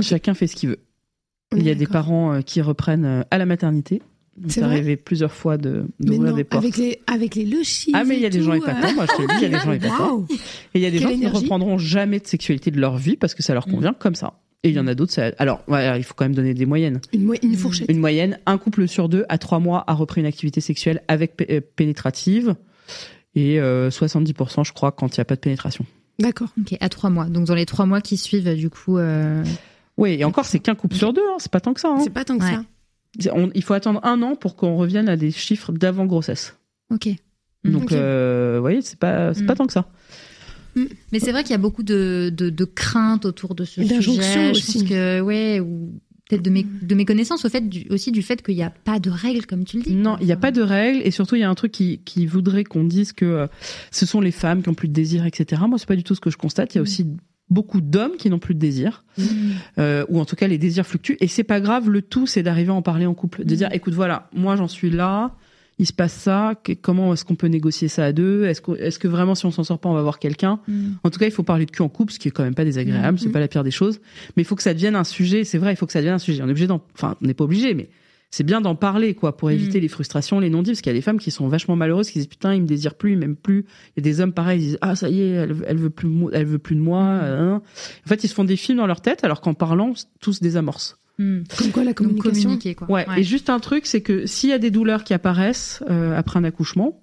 [0.00, 0.78] Chacun fait ce qu'il veut.
[1.54, 4.00] Il y a des parents euh, qui reprennent euh, à la maternité.
[4.48, 6.64] C'est arrivé plusieurs fois de d'ouvrir non, des portes.
[6.64, 7.90] avec les, avec les lochis.
[7.92, 9.42] Ah mais il y a des gens euh, épatants, moi je te le dis, il
[9.42, 10.26] y a des gens épatants.
[10.30, 12.96] Et il y a des Quelle gens qui ne reprendront jamais de sexualité de leur
[12.96, 13.72] vie parce que ça leur Mm.
[13.72, 14.32] convient comme ça.
[14.62, 15.32] Et il y en a d'autres, ça...
[15.38, 17.00] alors ouais, il faut quand même donner des moyennes.
[17.14, 17.90] Une, mo- une fourchette.
[17.90, 21.34] Une moyenne, un couple sur deux à trois mois a repris une activité sexuelle avec
[21.50, 22.54] euh, pénétrative
[23.34, 25.86] et euh, 70% je crois quand il n'y a pas de pénétration.
[26.18, 26.48] D'accord.
[26.60, 27.24] Ok, à trois mois.
[27.26, 28.98] Donc dans les trois mois qui suivent, du coup.
[28.98, 29.42] euh,
[29.96, 31.88] Oui, et encore c'est qu'un couple sur deux, hein, c'est pas tant que ça.
[31.88, 32.00] hein.
[32.04, 32.58] C'est pas tant que Ouais.
[33.20, 33.34] ça.
[33.34, 36.56] On- il faut attendre un an pour qu'on revienne à des chiffres d'avant grossesse.
[36.92, 37.08] Ok.
[37.64, 39.46] Donc euh, vous voyez, c'est pas, c'est Mm.
[39.46, 39.86] pas tant que ça.
[40.76, 44.00] Mais c'est vrai qu'il y a beaucoup de, de, de craintes autour de ce sujet.
[44.00, 44.78] Je aussi.
[44.78, 45.92] pense que, ouais, ou
[46.28, 48.70] peut-être de, mes, de mes connaissances au fait du- aussi du fait qu'il n'y a
[48.70, 49.94] pas de règles, comme tu le dis.
[49.94, 51.98] Non, il n'y a pas de règles et surtout il y a un truc qui,
[52.04, 53.46] qui voudrait qu'on dise que euh,
[53.90, 55.60] ce sont les femmes qui ont plus de désir, etc.
[55.68, 56.74] Moi, c'est pas du tout ce que je constate.
[56.74, 57.06] Il y a aussi
[57.48, 59.22] beaucoup d'hommes qui n'ont plus de désir, Mm.
[59.78, 61.16] euh, ou en tout cas les désirs fluctuent.
[61.20, 61.90] Et c'est pas grave.
[61.90, 63.56] Le tout, c'est d'arriver à en parler en couple, de Mm.
[63.56, 65.34] dire, écoute, voilà, moi j'en suis là.
[65.80, 66.54] Il se passe ça.
[66.62, 68.44] que- comment est-ce qu'on peut négocier ça à deux?
[68.44, 68.60] Est-ce
[68.98, 70.60] que, vraiment, si on s'en sort pas, on va voir quelqu'un?
[70.68, 70.90] Mm.
[71.02, 72.54] En tout cas, il faut parler de cul en couple, ce qui est quand même
[72.54, 73.18] pas désagréable.
[73.18, 73.32] C'est Mhm.
[73.32, 73.98] pas la pire des choses.
[74.36, 75.42] Mais il faut que ça devienne un sujet.
[75.44, 76.42] C'est vrai, il faut que ça devienne un sujet.
[76.42, 77.88] On est obligé d'en, enfin, on n'est pas obligé, mais
[78.30, 79.82] c'est bien d'en parler, quoi, pour éviter Mhm.
[79.82, 82.18] les frustrations, les non-dits, parce qu'il y a des femmes qui sont vachement malheureuses, qui
[82.18, 83.64] disent putain, il me désire plus, il m'aime plus.
[83.96, 85.88] Il y a des hommes pareils, ils disent ah ça y est, elle, elle veut
[85.90, 87.00] plus, elle veut plus de moi.
[87.02, 87.62] Hein.
[88.04, 90.40] En fait, ils se font des films dans leur tête, alors qu'en parlant, tous se
[90.40, 90.98] désamorcent.
[91.20, 91.42] Mm.
[91.58, 92.58] Comme quoi la communication.
[92.76, 92.90] quoi.
[92.90, 93.06] Ouais.
[93.18, 96.38] Et juste un truc, c'est que s'il y a des douleurs qui apparaissent euh, après
[96.38, 97.02] un accouchement,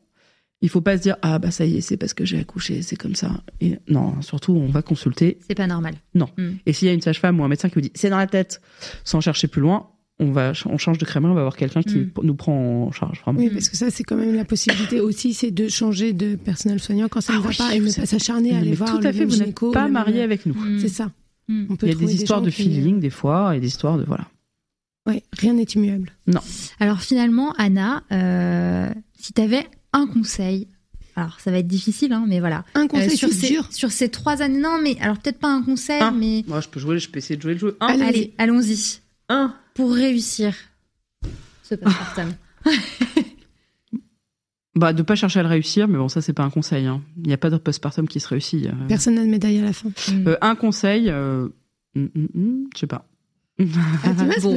[0.61, 2.81] il faut pas se dire ah bah ça y est, c'est parce que j'ai accouché,
[2.81, 3.43] c'est comme ça.
[3.61, 5.93] Et non, surtout on va consulter C'est pas normal.
[6.65, 8.25] et s'il y a une sage-femme ou un médecin qui vous dit c'est dans la
[8.25, 8.59] tête,
[9.03, 9.89] sans chercher plus loin,
[10.19, 12.11] on va on change de crémerie, on va avoir quelqu'un qui Mm.
[12.23, 13.39] nous prend en charge vraiment.
[13.39, 16.79] Oui, parce que ça, c'est quand même la possibilité aussi, c'est de changer de personnel
[16.79, 18.89] soignant quand ça ne Ah va oui, pas et ne pas s'acharner à aller voir
[18.89, 20.55] tout le à fait, même vous n'êtes pas le marié avec nous.
[20.79, 21.11] C'est ça.
[21.47, 21.65] Mm.
[21.69, 23.97] On peut Il y a des histoires de qui- feeling des fois et des histoires
[23.97, 24.27] de voilà.
[25.07, 26.11] Ouais, rien n'est immuable.
[26.81, 30.67] Alors finalement, Anna, euh, si tu avais un conseil,
[31.15, 32.65] alors ça va être difficile, hein, mais voilà.
[32.75, 33.67] Un Euh, conseil sur, c'est ces, dur.
[33.71, 36.11] sur ces trois années, non, mais alors peut-être pas un conseil, Un.
[36.11, 37.77] mais Moi je peux jouer, je peux essayer de jouer le jeu.
[37.79, 38.03] Un, Allez.
[38.03, 38.99] allez, allons-y.
[39.29, 39.55] un.
[39.73, 40.53] Pour réussir
[41.63, 42.33] ce postpartum.
[44.77, 46.85] Bah de pas chercher à le réussir, mais bon ça c'est pas un conseil.
[46.85, 47.01] hein.
[47.17, 48.65] Il n'y a pas de postpartum qui se réussit.
[48.67, 48.71] euh.
[48.87, 49.89] Personne n'a de médaille à la fin.
[49.89, 50.27] Mm.
[50.27, 51.47] Euh, un conseil, euh,
[51.95, 53.05] hum, hum, je sais pas.
[53.59, 53.63] Ah,
[54.41, 54.53] Bon.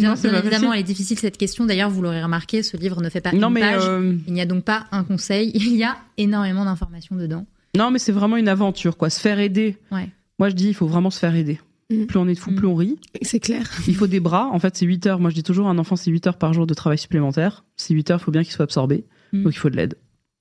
[0.00, 1.66] Non, bien évidemment, elle est difficile cette question.
[1.66, 3.82] D'ailleurs, vous l'aurez remarqué, ce livre ne fait pas non une mais page.
[3.84, 5.50] euh, Il n'y a donc pas un conseil.
[5.54, 7.46] Il y a énormément d'informations dedans.
[7.76, 9.10] non mais c'est vraiment une aventure quoi.
[9.10, 9.76] Se faire aider.
[9.90, 10.08] Ouais.
[10.38, 11.58] Moi je dis il faut vraiment se faire aider.
[11.90, 12.04] Mm.
[12.06, 12.54] Plus on est de fou, Mm.
[12.54, 12.96] plus on rit.
[13.22, 13.68] C'est clair.
[13.88, 14.48] Il faut des bras.
[14.52, 15.18] En fait, c'est 8 heures.
[15.20, 17.64] Moi, je dis toujours, un enfant, c'est 8 heures par jour de travail supplémentaire.
[17.76, 19.04] C'est 8 heures, il faut bien qu'il soit absorbé.
[19.38, 19.42] Mm.
[19.44, 19.94] Donc, il faut de l'aide.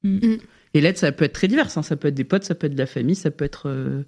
[0.04, 0.16] Mm.
[0.18, 0.38] Mm.
[0.76, 1.70] Et l'aide, ça peut être très divers.
[1.78, 1.82] hein.
[1.82, 3.68] Ça peut être des potes, ça peut être de la famille, ça peut être.
[3.70, 4.04] euh,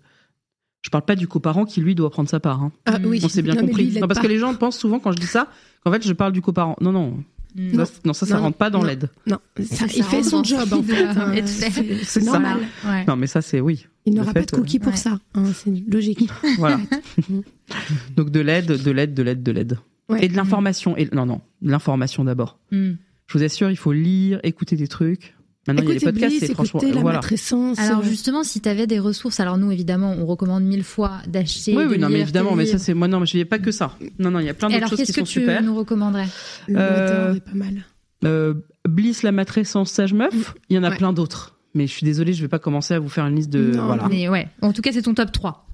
[0.81, 2.61] Je parle pas du coparent qui, lui, doit prendre sa part.
[2.63, 2.71] hein.
[2.85, 3.19] Ah oui.
[3.23, 3.89] On s'est bien Non, compris.
[3.91, 4.23] lui, non, parce pas.
[4.23, 5.47] que les gens pensent souvent, quand je dis ça,
[5.83, 6.75] qu'en fait, je parle du coparent.
[6.81, 7.23] Non, non.
[7.57, 9.09] Non, non, ça, ça Non, rentre pas dans l'aide.
[9.27, 11.05] Non, Ça, ça, ça il fait son job en fait.
[11.05, 11.33] hein.
[11.45, 12.57] C'est- normal.
[12.85, 13.05] Ouais.
[13.05, 13.87] Non, mais ça, c'est oui.
[14.05, 14.97] Il n'aura pas de cookies pour ouais.
[14.97, 15.19] ça.
[15.35, 16.27] hein, c'est logique.
[16.57, 16.79] Voilà.
[18.15, 19.77] Donc, de l'aide, de l'aide, de l'aide, de l'aide.
[20.09, 20.25] Ouais.
[20.25, 20.97] Et de l'information.
[20.97, 21.09] Et...
[21.13, 21.41] Non, non.
[21.61, 22.59] L'information d'abord.
[22.71, 22.91] Mm.
[23.27, 25.35] Je vous assure, il faut lire, écouter des trucs.
[25.67, 26.79] Maintenant, il y a les Écoutez podcasts, Bliss, c'est franchement.
[26.79, 27.17] écoutez la voilà.
[27.17, 27.79] matrescence.
[27.79, 31.75] Alors justement, si tu avais des ressources, alors nous évidemment, on recommande mille fois d'acheter.
[31.75, 33.57] Oui, oui, non, mais évidemment, mais ça, c'est moi, non, mais je n'y ai pas
[33.57, 33.97] que ça.
[34.19, 35.63] Non, non, il y a plein d'autres alors, choses qui qu'est-ce que sont tu super.
[35.63, 36.27] nous recommanderais?
[36.67, 37.83] Le euh, est pas mal.
[38.25, 38.53] Euh,
[38.87, 40.97] Bliss, la matrescence sage meuf, il y en a Ouais.
[40.97, 41.57] plein d'autres.
[41.73, 43.71] Mais je suis désolée, je vais pas commencer à vous faire une liste de.
[43.75, 44.07] Non, voilà.
[44.07, 45.67] Mais ouais, en tout cas, c'est ton top 3.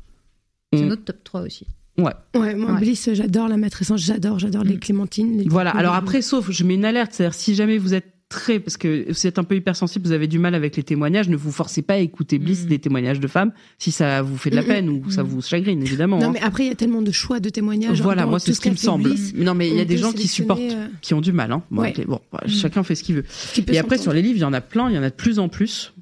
[0.74, 0.88] C'est Mm.
[0.88, 1.68] notre top 3 aussi.
[1.98, 2.80] Ouais, moi, Ouais.
[2.80, 4.80] Bliss, j'adore la matrescence, j'adore, j'adore les Mm.
[4.80, 5.38] clémentines.
[5.38, 5.72] les- Voilà.
[5.72, 9.12] Alors après, sauf, je mets une alerte, c'est-à-dire si jamais vous êtes très, parce que
[9.12, 11.82] vous êtes un peu hypersensible, vous avez du mal avec les témoignages, ne vous forcez
[11.82, 12.68] pas à écouter Bliss Mm.
[12.70, 15.28] des témoignages de femmes si ça vous fait de la peine ou ça Mm.
[15.28, 16.18] vous chagrine, évidemment.
[16.18, 16.32] Non, hein.
[16.34, 18.02] mais après, il y a tellement de choix de témoignages.
[18.02, 19.10] Voilà, moi tout c'est ce qui me semble.
[19.10, 21.52] Bliss, non, mais il y a des gens qui supportent, euh, qui ont du mal.
[21.52, 21.62] Hein.
[21.70, 21.94] Bon, Ouais.
[22.08, 22.48] Mm.
[22.48, 23.26] chacun fait ce qu'il veut.
[23.28, 24.98] ce qui peut Et après, sur les livres, il y en a plein, il y
[24.98, 25.94] en a de plus en plus.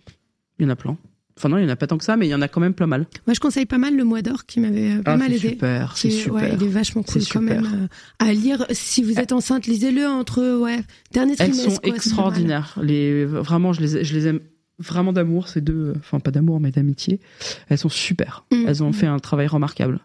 [0.59, 0.97] Il y en a plein.
[1.39, 2.49] Enfin, non, il y en a pas tant que ça, mais il y en a
[2.49, 3.05] quand même pas mal.
[3.25, 5.49] Moi, je conseille pas mal le Mois d'Or qui m'avait euh, pas Ah, mal aidé.
[5.51, 6.33] super, c'est super.
[6.33, 8.65] Ouais, il est vachement cool quand même euh, à lire.
[8.71, 10.81] Si vous êtes enceinte, lisez-le entre ouais
[11.13, 11.63] dernier Elles trimestre.
[11.63, 11.95] sont quoi, pas mal.
[11.95, 12.77] extraordinaires.
[12.83, 14.41] Les, vraiment, je les, je les aime
[14.79, 17.19] vraiment d'amour, ces deux, enfin pas d'amour, mais d'amitié.
[17.67, 18.45] Elles sont super.
[18.51, 18.65] Mm.
[18.67, 19.99] Elles ont fait un travail remarquable.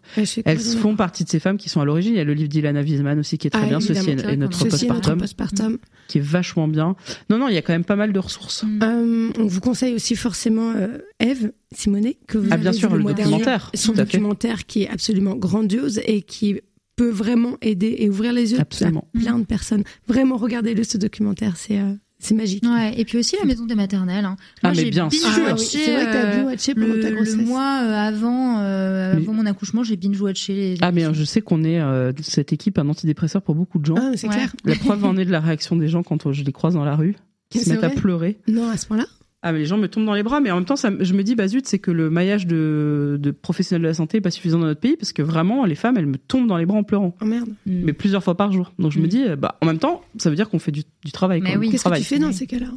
[0.45, 2.13] Elles font partie de ces femmes qui sont à l'origine.
[2.13, 4.19] Il y a le livre d'Ilana Wiesman aussi qui est très Ah, bien, Ceci est,
[4.25, 5.77] est notre Ceci Ceci est notre postpartum, postpartum.
[6.07, 6.95] qui est vachement bien.
[7.29, 8.63] Non, non, il y a quand même pas mal de ressources.
[8.83, 12.77] Euh, on vous conseille aussi forcément euh, Eve Simonet que vous Ah, avez bien vu
[12.77, 13.31] sûr, le mois dernier.
[13.31, 13.71] documentaire.
[13.73, 16.59] Son documentaire qui est absolument grandiose et qui
[16.95, 19.07] peut vraiment aider et ouvrir les yeux Absolument.
[19.15, 19.83] à plein de personnes.
[20.07, 22.63] Vraiment, regardez-le ce documentaire, c'est euh, c'est magique.
[22.65, 24.25] Ouais, et puis aussi la maison des maternelles.
[24.25, 24.35] hein.
[24.63, 25.27] Ah, Moi, mais j'ai bien sûr.
[25.47, 27.35] Ah oui, c'est vrai que t'as euh, bien watché pendant le, ta le grossesse.
[27.35, 30.75] mois euh, avant, euh, Mais- avant mon accouchement, j'ai binge-watché les.
[30.81, 33.85] Ah, mais euh, je sais qu'on est euh, cette équipe un antidépresseur pour beaucoup de
[33.85, 33.95] gens.
[33.97, 34.33] Ah, c'est Ouais.
[34.35, 34.53] clair.
[34.63, 36.95] La preuve en est de la réaction des gens quand je les croise dans la
[36.95, 37.15] rue,
[37.49, 38.37] qui se mettent à pleurer.
[38.47, 39.05] Non, à ce point-là.
[39.47, 41.13] Ah, mais les gens me tombent dans les bras, mais en même temps, ça, je
[41.13, 44.21] me dis, bah zut, c'est que le maillage de, de professionnels de la santé est
[44.21, 46.65] pas suffisant dans notre pays, parce que vraiment, les femmes, elles me tombent dans les
[46.65, 47.15] bras en pleurant.
[47.21, 47.49] Oh merde.
[47.67, 47.81] Mm.
[47.83, 48.73] Mais plusieurs fois par jour.
[48.79, 49.07] Donc je me Mm.
[49.09, 51.41] dis, euh, bah, en même temps, ça veut dire qu'on fait du, du travail.
[51.41, 51.67] Mais oui.
[51.69, 52.01] Qu'est-ce que travail.
[52.01, 52.69] tu fais dans ces cas-là?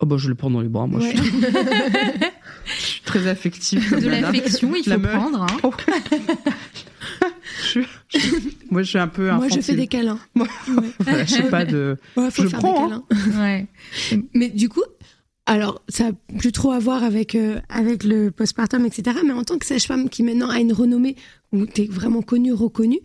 [0.00, 0.98] Oh, bah, je le prends dans les bras, moi.
[1.00, 1.12] Ouais.
[1.16, 1.30] Je, suis,
[2.78, 4.00] je suis très affective.
[4.00, 5.12] De l'affection, il La faut meuf.
[5.12, 5.42] prendre.
[5.42, 5.46] hein.
[5.62, 5.72] Oh.
[7.62, 8.18] Je suis- je-
[8.70, 9.76] moi, je suis un peu Moi, je fais infantile.
[9.76, 10.18] des câlins.
[11.00, 11.96] Voilà, je sais pas de.
[12.16, 13.04] Ouais, faut Je faire prends, des hein.
[13.40, 13.66] Ouais.
[14.34, 14.82] Mais du coup,
[15.48, 19.16] alors ça a plus trop à voir avec euh, avec le postpartum, etc.
[19.24, 21.16] Mais en tant que sage-femme qui maintenant a une renommée
[21.52, 23.00] où tu es vraiment connue, reconnue,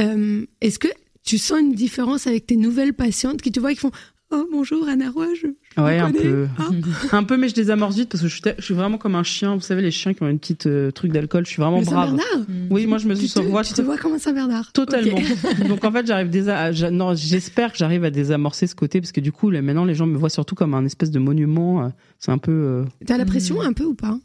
[0.00, 0.88] euh, est-ce que
[1.24, 3.92] tu sens une différence avec tes nouvelles patientes qui te voient qui font
[4.32, 5.46] Oh bonjour Anna Roy, je,
[5.78, 6.48] Ouais, un peu.
[6.58, 6.68] Ah.
[7.18, 9.14] Un peu, mais je désamorce vite parce que je suis, te- je suis vraiment comme
[9.14, 9.54] un chien.
[9.54, 11.44] Vous savez, les chiens qui ont une petite euh, truc d'alcool.
[11.44, 12.08] Je suis vraiment Le brave.
[12.16, 12.46] Saint-Bernard.
[12.70, 15.18] Oui, moi, je me tu suis te, vois tu te vois comme un Saint-Bernard Totalement.
[15.68, 16.72] Donc en fait, j'arrive déjà.
[16.72, 19.84] j'a- Non, j'espère que j'arrive à désamorcer ce côté parce que du coup, là, maintenant,
[19.84, 21.84] les gens me voient surtout comme un espèce de monument.
[21.84, 21.88] euh,
[22.18, 22.52] C'est un peu.
[22.52, 23.66] euh, T'as la pression Mm.
[23.66, 24.18] un peu ou pas?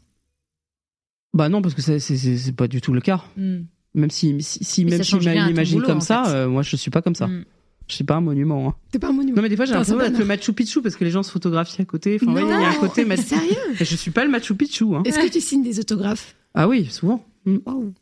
[1.34, 3.22] Bah non, parce que c'est pas du tout le cas.
[3.36, 3.58] Mm.
[3.94, 6.90] Même si, si, si même si ton m'imagine comme en ça, euh, moi je suis
[6.90, 7.26] pas comme ça.
[7.26, 7.44] Mm.
[7.88, 8.68] Je suis pas un monument.
[8.68, 8.74] hein.
[8.90, 9.36] T'es pas un monument.
[9.36, 10.24] Non mais des fois j'ai l'impression d'être le.
[10.24, 12.18] Machu Picchu parce que les gens se photographient à côté.
[12.22, 13.04] Enfin, ouais, il y a un côté.
[13.04, 14.84] Machu- Sérieux Mais je suis pas le Machu Picchu.
[14.94, 15.02] Hein.
[15.04, 16.34] Est-ce que tu signes des autographes?
[16.54, 17.24] Ah oui, souvent.
[17.44, 17.58] Mm.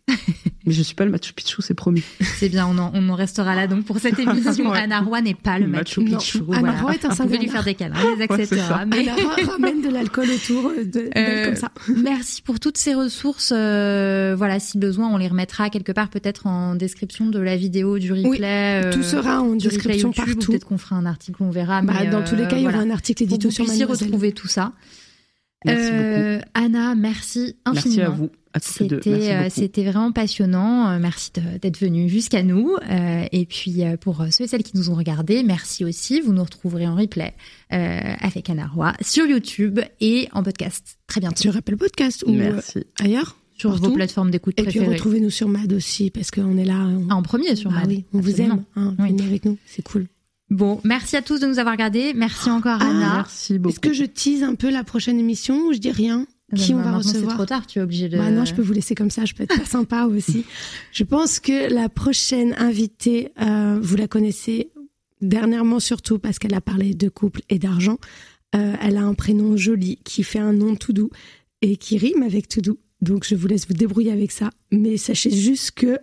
[0.67, 2.03] Mais je suis pas le Machu Picchu, c'est promis.
[2.39, 4.71] C'est bien, on en, on en restera là donc pour cette émission.
[4.71, 4.79] Ouais.
[4.79, 6.41] Anna Roy n'est pas le Machu Picchu.
[6.41, 6.45] Picchu.
[6.53, 8.85] Anna Roy est un Vous pouvez lui faire des câlins, les Ouais, ça.
[8.87, 11.71] mais Anna Roy ramène de l'alcool autour euh, de, Euh, comme ça.
[12.03, 13.53] Merci pour toutes ces ressources.
[13.57, 17.99] euh, voilà, si besoin, on les remettra quelque part, peut-être en description de la vidéo,
[17.99, 18.83] du replay.
[18.85, 20.51] euh, Tout sera en description YouTube, ou partout.
[20.53, 21.81] Peut-être qu'on fera un article, on verra.
[21.81, 22.91] Bah, mais, dans tous les cas, il y aura voilà.
[22.91, 24.07] un article édito vous sur Mademoiselle.
[24.09, 24.73] retrouver tout ça.
[25.65, 27.79] Merci Euh, Anna, merci beaucoup.
[27.79, 27.97] infiniment.
[27.97, 28.31] Merci à vous.
[28.61, 30.89] C'était Merci euh, c'était vraiment passionnant.
[30.91, 31.31] Euh, Merci
[31.63, 32.75] d'être venu jusqu'à nous.
[32.91, 36.21] Euh, et puis pour ceux et celles qui nous ont regardés, merci aussi.
[36.21, 37.33] Vous nous retrouverez en replay
[37.73, 42.33] euh, avec Anna Roy sur YouTube et en podcast très bientôt Sur Apple Podcast ou
[42.33, 42.85] Merci.
[43.01, 43.37] ailleurs?
[43.57, 43.91] sur partout.
[43.91, 44.95] vos plateformes d'écoute Et puis préférées.
[44.95, 46.79] retrouvez-nous sur Mad aussi, parce qu'on est là.
[46.79, 47.89] on- Ah, en premier sur Ah Mad.
[47.89, 48.65] oui, on vous aime.
[48.75, 49.09] Hein, Oui.
[49.11, 50.07] Venez avec nous, c'est cool.
[50.49, 52.15] Bon, merci à tous de nous avoir regardés.
[52.15, 53.13] Merci encore Ah, Anna.
[53.17, 53.75] Merci beaucoup.
[53.75, 56.27] Est-ce que je tease un peu la prochaine émission ou je dis rien?
[56.57, 58.17] Qui Euh, on va maintenant, C'est recevoir trop tard, tu es obligé de.
[58.19, 60.45] Bah non, je peux vous laisser comme ça, je peux être pas sympa aussi.
[60.93, 64.71] Je pense que la prochaine invitée, euh, vous la connaissez
[65.21, 67.99] dernièrement surtout parce qu'elle a parlé de couple et d'argent.
[68.57, 71.11] Euh, elle a un prénom joli qui fait un nom tout doux
[71.63, 72.79] et qui rime avec tout doux.
[73.01, 74.51] Donc je vous laisse vous débrouiller avec ça.
[74.73, 75.99] Mais sachez juste que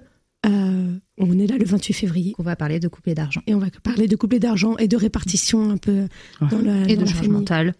[0.45, 3.41] euh, on est là le 28 février On va parler de couple et d'argent.
[3.47, 6.07] et on va parler de couple et d'argent et de répartition un peu
[6.51, 7.29] dans, le, Et dans de la charge famille.
[7.31, 7.73] mentale.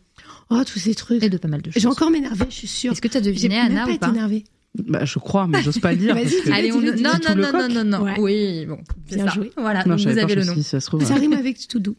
[0.49, 1.24] Oh, tous ces trucs.
[1.24, 1.82] Et de pas mal de choses.
[1.82, 2.94] J'ai encore m'énerver, je suis sûre.
[2.94, 4.44] Est-ce que tu as J'ai deviné même Anna pas ou été pas énervée.
[4.76, 6.14] Bah, je crois, mais j'ose pas le dire.
[6.15, 6.52] Vas-y, parce que-.
[6.52, 6.82] Allez, on...
[6.82, 8.03] non, non, non, non, non, non.
[8.03, 8.15] Ouais.
[8.19, 8.80] Oui, bon.
[9.10, 9.34] Bien ça.
[9.34, 9.52] joué.
[9.57, 10.53] Voilà, Non, donc vous avez pas, le nom.
[10.53, 11.03] dit, ça se trouve.
[11.03, 11.95] Ça rime avec tout doux.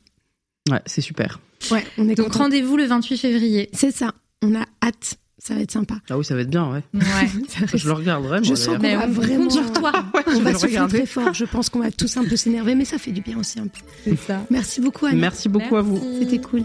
[0.70, 1.40] Ouais, c'est super.
[1.70, 3.68] Ouais, on est Donc rendez-vous le 28 février.
[3.72, 4.12] C'est ça.
[4.42, 5.18] On a hâte.
[5.40, 5.94] Ça va être sympa.
[6.10, 6.82] Ah oui, ça va être bien, ouais.
[6.94, 7.66] Ouais.
[7.74, 8.42] Je le regarderai, moi.
[8.42, 9.50] Je sens qu'on va vraiment.
[9.50, 9.92] sur toi.
[10.26, 11.32] On je va souffler très fort.
[11.32, 13.68] Je pense qu'on va tous un peu s'énerver, mais ça fait du bien aussi un
[13.68, 13.80] peu.
[14.04, 14.44] C'est ça.
[14.50, 15.16] Merci beaucoup, Anna.
[15.16, 16.02] Merci beaucoup à vous.
[16.20, 16.64] C'était cool.